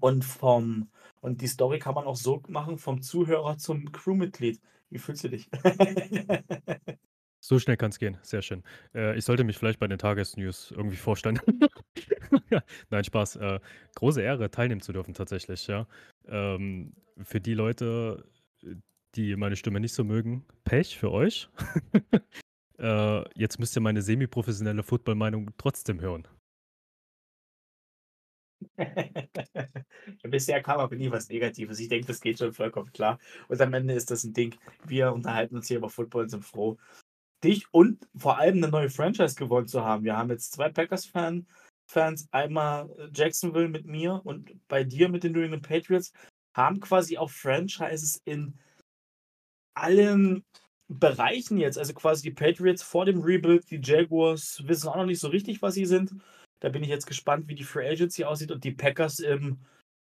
und 0.00 0.24
vom 0.24 0.90
und 1.20 1.40
die 1.40 1.46
Story 1.46 1.78
kann 1.78 1.94
man 1.94 2.06
auch 2.06 2.16
so 2.16 2.42
machen, 2.48 2.78
vom 2.78 3.02
Zuhörer 3.02 3.58
zum 3.58 3.90
Crewmitglied. 3.90 4.60
Wie 4.90 4.98
fühlst 4.98 5.24
du 5.24 5.30
dich? 5.30 5.48
so 7.40 7.58
schnell 7.58 7.76
kann 7.76 7.90
es 7.90 7.98
gehen, 7.98 8.18
sehr 8.22 8.42
schön. 8.42 8.62
Äh, 8.94 9.16
ich 9.18 9.24
sollte 9.24 9.44
mich 9.44 9.58
vielleicht 9.58 9.80
bei 9.80 9.88
den 9.88 9.98
Tagesnews 9.98 10.70
irgendwie 10.70 10.96
vorstellen. 10.96 11.40
Nein, 12.90 13.04
Spaß. 13.04 13.36
Äh, 13.36 13.60
große 13.94 14.22
Ehre, 14.22 14.50
teilnehmen 14.50 14.80
zu 14.80 14.92
dürfen 14.92 15.14
tatsächlich, 15.14 15.66
ja. 15.66 15.86
Ähm, 16.26 16.92
für 17.22 17.40
die 17.40 17.54
Leute, 17.54 18.24
die 19.14 19.36
meine 19.36 19.56
Stimme 19.56 19.80
nicht 19.80 19.94
so 19.94 20.04
mögen, 20.04 20.44
Pech 20.64 20.98
für 20.98 21.10
euch. 21.10 21.48
äh, 22.78 23.38
jetzt 23.38 23.58
müsst 23.58 23.76
ihr 23.76 23.82
meine 23.82 24.02
semi-professionelle 24.02 24.82
Football-Meinung 24.82 25.50
trotzdem 25.56 26.00
hören. 26.00 26.28
Bisher 30.22 30.62
kam 30.62 30.80
aber 30.80 30.96
nie 30.96 31.10
was 31.10 31.28
Negatives. 31.28 31.78
Ich 31.80 31.88
denke, 31.88 32.06
das 32.08 32.20
geht 32.20 32.38
schon 32.38 32.52
vollkommen 32.52 32.92
klar. 32.92 33.18
Und 33.48 33.60
am 33.60 33.72
Ende 33.74 33.94
ist 33.94 34.10
das 34.10 34.24
ein 34.24 34.32
Ding. 34.32 34.54
Wir 34.84 35.12
unterhalten 35.12 35.56
uns 35.56 35.68
hier 35.68 35.78
über 35.78 35.90
Football 35.90 36.24
und 36.24 36.28
sind 36.30 36.44
froh, 36.44 36.76
dich 37.44 37.66
und 37.72 38.08
vor 38.16 38.38
allem 38.38 38.56
eine 38.56 38.68
neue 38.68 38.90
Franchise 38.90 39.36
gewonnen 39.36 39.68
zu 39.68 39.84
haben. 39.84 40.04
Wir 40.04 40.16
haben 40.16 40.30
jetzt 40.30 40.52
zwei 40.52 40.70
Packers-Fans, 40.70 41.46
einmal 42.30 43.10
Jacksonville 43.14 43.68
mit 43.68 43.86
mir 43.86 44.20
und 44.24 44.66
bei 44.68 44.84
dir 44.84 45.08
mit 45.08 45.24
den 45.24 45.32
New 45.32 45.40
England 45.40 45.66
Patriots, 45.66 46.12
haben 46.54 46.80
quasi 46.80 47.18
auch 47.18 47.30
Franchises 47.30 48.20
in 48.24 48.58
allen 49.74 50.44
Bereichen 50.88 51.58
jetzt. 51.58 51.78
Also 51.78 51.94
quasi 51.94 52.22
die 52.22 52.34
Patriots 52.34 52.82
vor 52.82 53.04
dem 53.04 53.20
Rebuild, 53.20 53.70
die 53.70 53.80
Jaguars 53.82 54.62
wissen 54.66 54.88
auch 54.88 54.96
noch 54.96 55.06
nicht 55.06 55.20
so 55.20 55.28
richtig, 55.28 55.62
was 55.62 55.74
sie 55.74 55.86
sind. 55.86 56.12
Da 56.60 56.68
bin 56.68 56.82
ich 56.82 56.88
jetzt 56.88 57.06
gespannt, 57.06 57.46
wie 57.48 57.54
die 57.54 57.64
Free 57.64 57.88
Agency 57.88 58.24
aussieht 58.24 58.50
und 58.50 58.64
die 58.64 58.72
Packers 58.72 59.20
im 59.20 59.58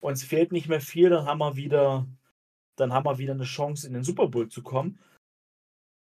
uns 0.00 0.22
fehlt 0.22 0.52
nicht 0.52 0.68
mehr 0.68 0.80
viel, 0.80 1.10
dann 1.10 1.26
haben 1.26 1.40
wir 1.40 1.56
wieder 1.56 2.06
dann 2.78 2.92
haben 2.92 3.06
wir 3.06 3.18
wieder 3.18 3.34
eine 3.34 3.44
Chance 3.44 3.86
in 3.86 3.92
den 3.92 4.04
Super 4.04 4.28
Bowl 4.28 4.48
zu 4.48 4.62
kommen. 4.62 5.00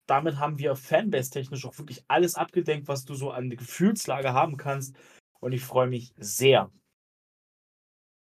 Damit 0.07 0.39
haben 0.39 0.59
wir 0.59 0.77
Fanbase 0.77 1.31
technisch 1.31 1.66
auch 1.66 1.77
wirklich 1.79 2.05
alles 2.09 2.37
abgedenkt, 2.37 2.89
was 2.89 3.05
du 3.05 3.14
so 3.14 3.31
an 3.31 3.51
Gefühlslage 3.51 4.33
haben 4.33 4.57
kannst 4.57 4.97
und 5.41 5.53
ich 5.53 5.62
freue 5.62 5.88
mich 5.88 6.14
sehr 6.16 6.70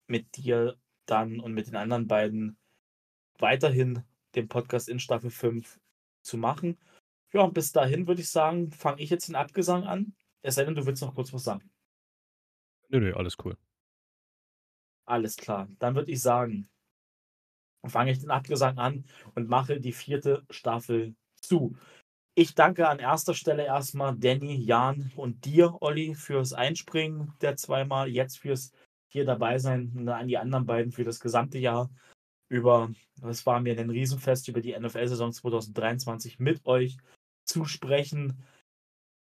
mit 0.06 0.36
dir 0.36 0.76
dann 1.06 1.40
und 1.40 1.54
mit 1.54 1.68
den 1.68 1.76
anderen 1.76 2.08
beiden 2.08 2.58
weiterhin 3.38 4.04
den 4.34 4.48
Podcast 4.48 4.88
in 4.88 4.98
Staffel 4.98 5.30
5 5.30 5.80
zu 6.22 6.36
machen. 6.36 6.78
Ja, 7.32 7.42
und 7.42 7.54
bis 7.54 7.72
dahin 7.72 8.06
würde 8.06 8.20
ich 8.20 8.30
sagen, 8.30 8.70
fange 8.72 9.00
ich 9.00 9.10
jetzt 9.10 9.28
den 9.28 9.36
Abgesang 9.36 9.84
an. 9.84 10.14
Es 10.42 10.56
sei 10.56 10.64
denn, 10.64 10.74
du 10.74 10.84
willst 10.86 11.02
noch 11.02 11.14
kurz 11.14 11.32
was 11.32 11.44
sagen. 11.44 11.70
Nö, 12.88 12.98
nö, 13.00 13.14
alles 13.14 13.36
cool. 13.44 13.56
Alles 15.04 15.36
klar. 15.36 15.68
Dann 15.78 15.94
würde 15.94 16.10
ich 16.10 16.20
sagen, 16.20 16.68
fange 17.86 18.12
ich 18.12 18.18
den 18.18 18.30
Abgesang 18.30 18.78
an 18.78 19.04
und 19.34 19.48
mache 19.48 19.80
die 19.80 19.92
vierte 19.92 20.44
Staffel 20.50 21.14
zu. 21.36 21.76
Ich 22.40 22.54
danke 22.54 22.88
an 22.88 23.00
erster 23.00 23.34
Stelle 23.34 23.66
erstmal 23.66 24.16
Danny, 24.16 24.54
Jan 24.54 25.12
und 25.14 25.44
dir, 25.44 25.76
Olli, 25.82 26.14
fürs 26.14 26.54
Einspringen 26.54 27.34
der 27.42 27.56
zweimal, 27.56 28.08
jetzt 28.08 28.38
fürs 28.38 28.72
hier 29.08 29.26
dabei 29.26 29.58
sein 29.58 29.92
und 29.94 30.08
an 30.08 30.26
die 30.26 30.38
anderen 30.38 30.64
beiden 30.64 30.90
für 30.90 31.04
das 31.04 31.20
gesamte 31.20 31.58
Jahr. 31.58 31.90
Über, 32.48 32.90
es 33.28 33.44
war 33.44 33.60
mir 33.60 33.78
ein 33.78 33.90
Riesenfest, 33.90 34.48
über 34.48 34.62
die 34.62 34.74
NFL-Saison 34.74 35.34
2023 35.34 36.38
mit 36.38 36.64
euch 36.64 36.96
zu 37.44 37.66
sprechen. 37.66 38.42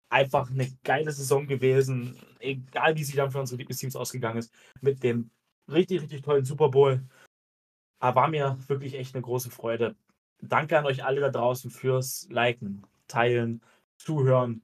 Einfach 0.09 0.49
eine 0.49 0.71
geile 0.85 1.11
Saison 1.11 1.47
gewesen, 1.47 2.17
egal 2.39 2.95
wie 2.95 3.03
sie 3.03 3.17
dann 3.17 3.31
für 3.31 3.41
unsere 3.41 3.57
Lieblingsteams 3.57 3.97
ausgegangen 3.97 4.37
ist, 4.37 4.53
mit 4.79 5.03
dem 5.03 5.31
richtig, 5.69 6.01
richtig 6.01 6.21
tollen 6.21 6.45
Super 6.45 6.69
Bowl. 6.69 7.03
Aber 7.99 8.21
war 8.21 8.27
mir 8.29 8.57
wirklich 8.67 8.93
echt 8.93 9.15
eine 9.15 9.21
große 9.21 9.51
Freude. 9.51 9.97
Danke 10.39 10.79
an 10.79 10.85
euch 10.85 11.03
alle 11.03 11.19
da 11.19 11.29
draußen 11.29 11.69
fürs 11.69 12.25
Liken, 12.31 12.87
Teilen, 13.11 13.61
Zuhören. 13.97 14.63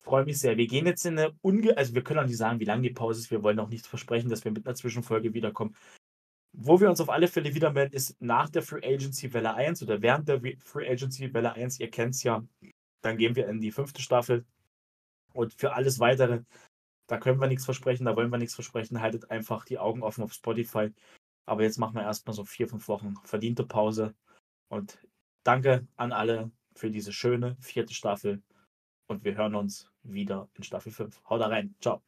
Freue 0.00 0.24
mich 0.24 0.40
sehr. 0.40 0.56
Wir 0.56 0.66
gehen 0.66 0.86
jetzt 0.86 1.04
in 1.06 1.18
eine 1.18 1.36
unge... 1.42 1.76
Also 1.76 1.94
wir 1.94 2.02
können 2.02 2.20
auch 2.20 2.26
nicht 2.26 2.36
sagen, 2.36 2.60
wie 2.60 2.64
lange 2.64 2.82
die 2.82 2.90
Pause 2.90 3.20
ist. 3.20 3.30
Wir 3.30 3.42
wollen 3.42 3.58
auch 3.60 3.68
nichts 3.68 3.86
versprechen, 3.86 4.30
dass 4.30 4.44
wir 4.44 4.52
mit 4.52 4.66
einer 4.66 4.74
Zwischenfolge 4.74 5.34
wiederkommen. 5.34 5.76
Wo 6.52 6.80
wir 6.80 6.88
uns 6.88 7.00
auf 7.00 7.10
alle 7.10 7.28
Fälle 7.28 7.54
wieder 7.54 7.72
melden, 7.72 7.94
ist 7.94 8.20
nach 8.20 8.48
der 8.48 8.62
Free 8.62 8.84
Agency 8.84 9.32
Welle 9.32 9.54
1 9.54 9.82
oder 9.82 10.02
während 10.02 10.28
der 10.28 10.40
Free 10.64 10.88
Agency 10.88 11.32
Welle 11.32 11.52
1. 11.52 11.78
Ihr 11.80 11.90
kennt 11.90 12.14
es 12.14 12.22
ja. 12.22 12.42
Dann 13.02 13.16
gehen 13.16 13.36
wir 13.36 13.48
in 13.48 13.60
die 13.60 13.70
fünfte 13.70 14.02
Staffel. 14.02 14.44
Und 15.34 15.54
für 15.54 15.74
alles 15.74 16.00
Weitere, 16.00 16.42
da 17.06 17.18
können 17.18 17.40
wir 17.40 17.48
nichts 17.48 17.64
versprechen, 17.64 18.06
da 18.06 18.16
wollen 18.16 18.30
wir 18.30 18.38
nichts 18.38 18.54
versprechen. 18.54 19.00
Haltet 19.00 19.30
einfach 19.30 19.64
die 19.64 19.78
Augen 19.78 20.02
offen 20.02 20.24
auf 20.24 20.32
Spotify. 20.32 20.90
Aber 21.46 21.62
jetzt 21.62 21.78
machen 21.78 21.94
wir 21.94 22.02
erstmal 22.02 22.34
so 22.34 22.44
vier, 22.44 22.68
fünf 22.68 22.88
Wochen 22.88 23.14
verdiente 23.24 23.64
Pause. 23.64 24.14
Und 24.68 24.98
danke 25.44 25.86
an 25.96 26.12
alle 26.12 26.50
für 26.78 26.90
diese 26.90 27.12
schöne 27.12 27.56
vierte 27.60 27.92
Staffel. 27.92 28.42
Und 29.06 29.24
wir 29.24 29.36
hören 29.36 29.54
uns 29.54 29.90
wieder 30.02 30.48
in 30.54 30.62
Staffel 30.62 30.92
5. 30.92 31.22
Haut 31.28 31.40
da 31.40 31.48
rein. 31.48 31.74
Ciao. 31.80 32.07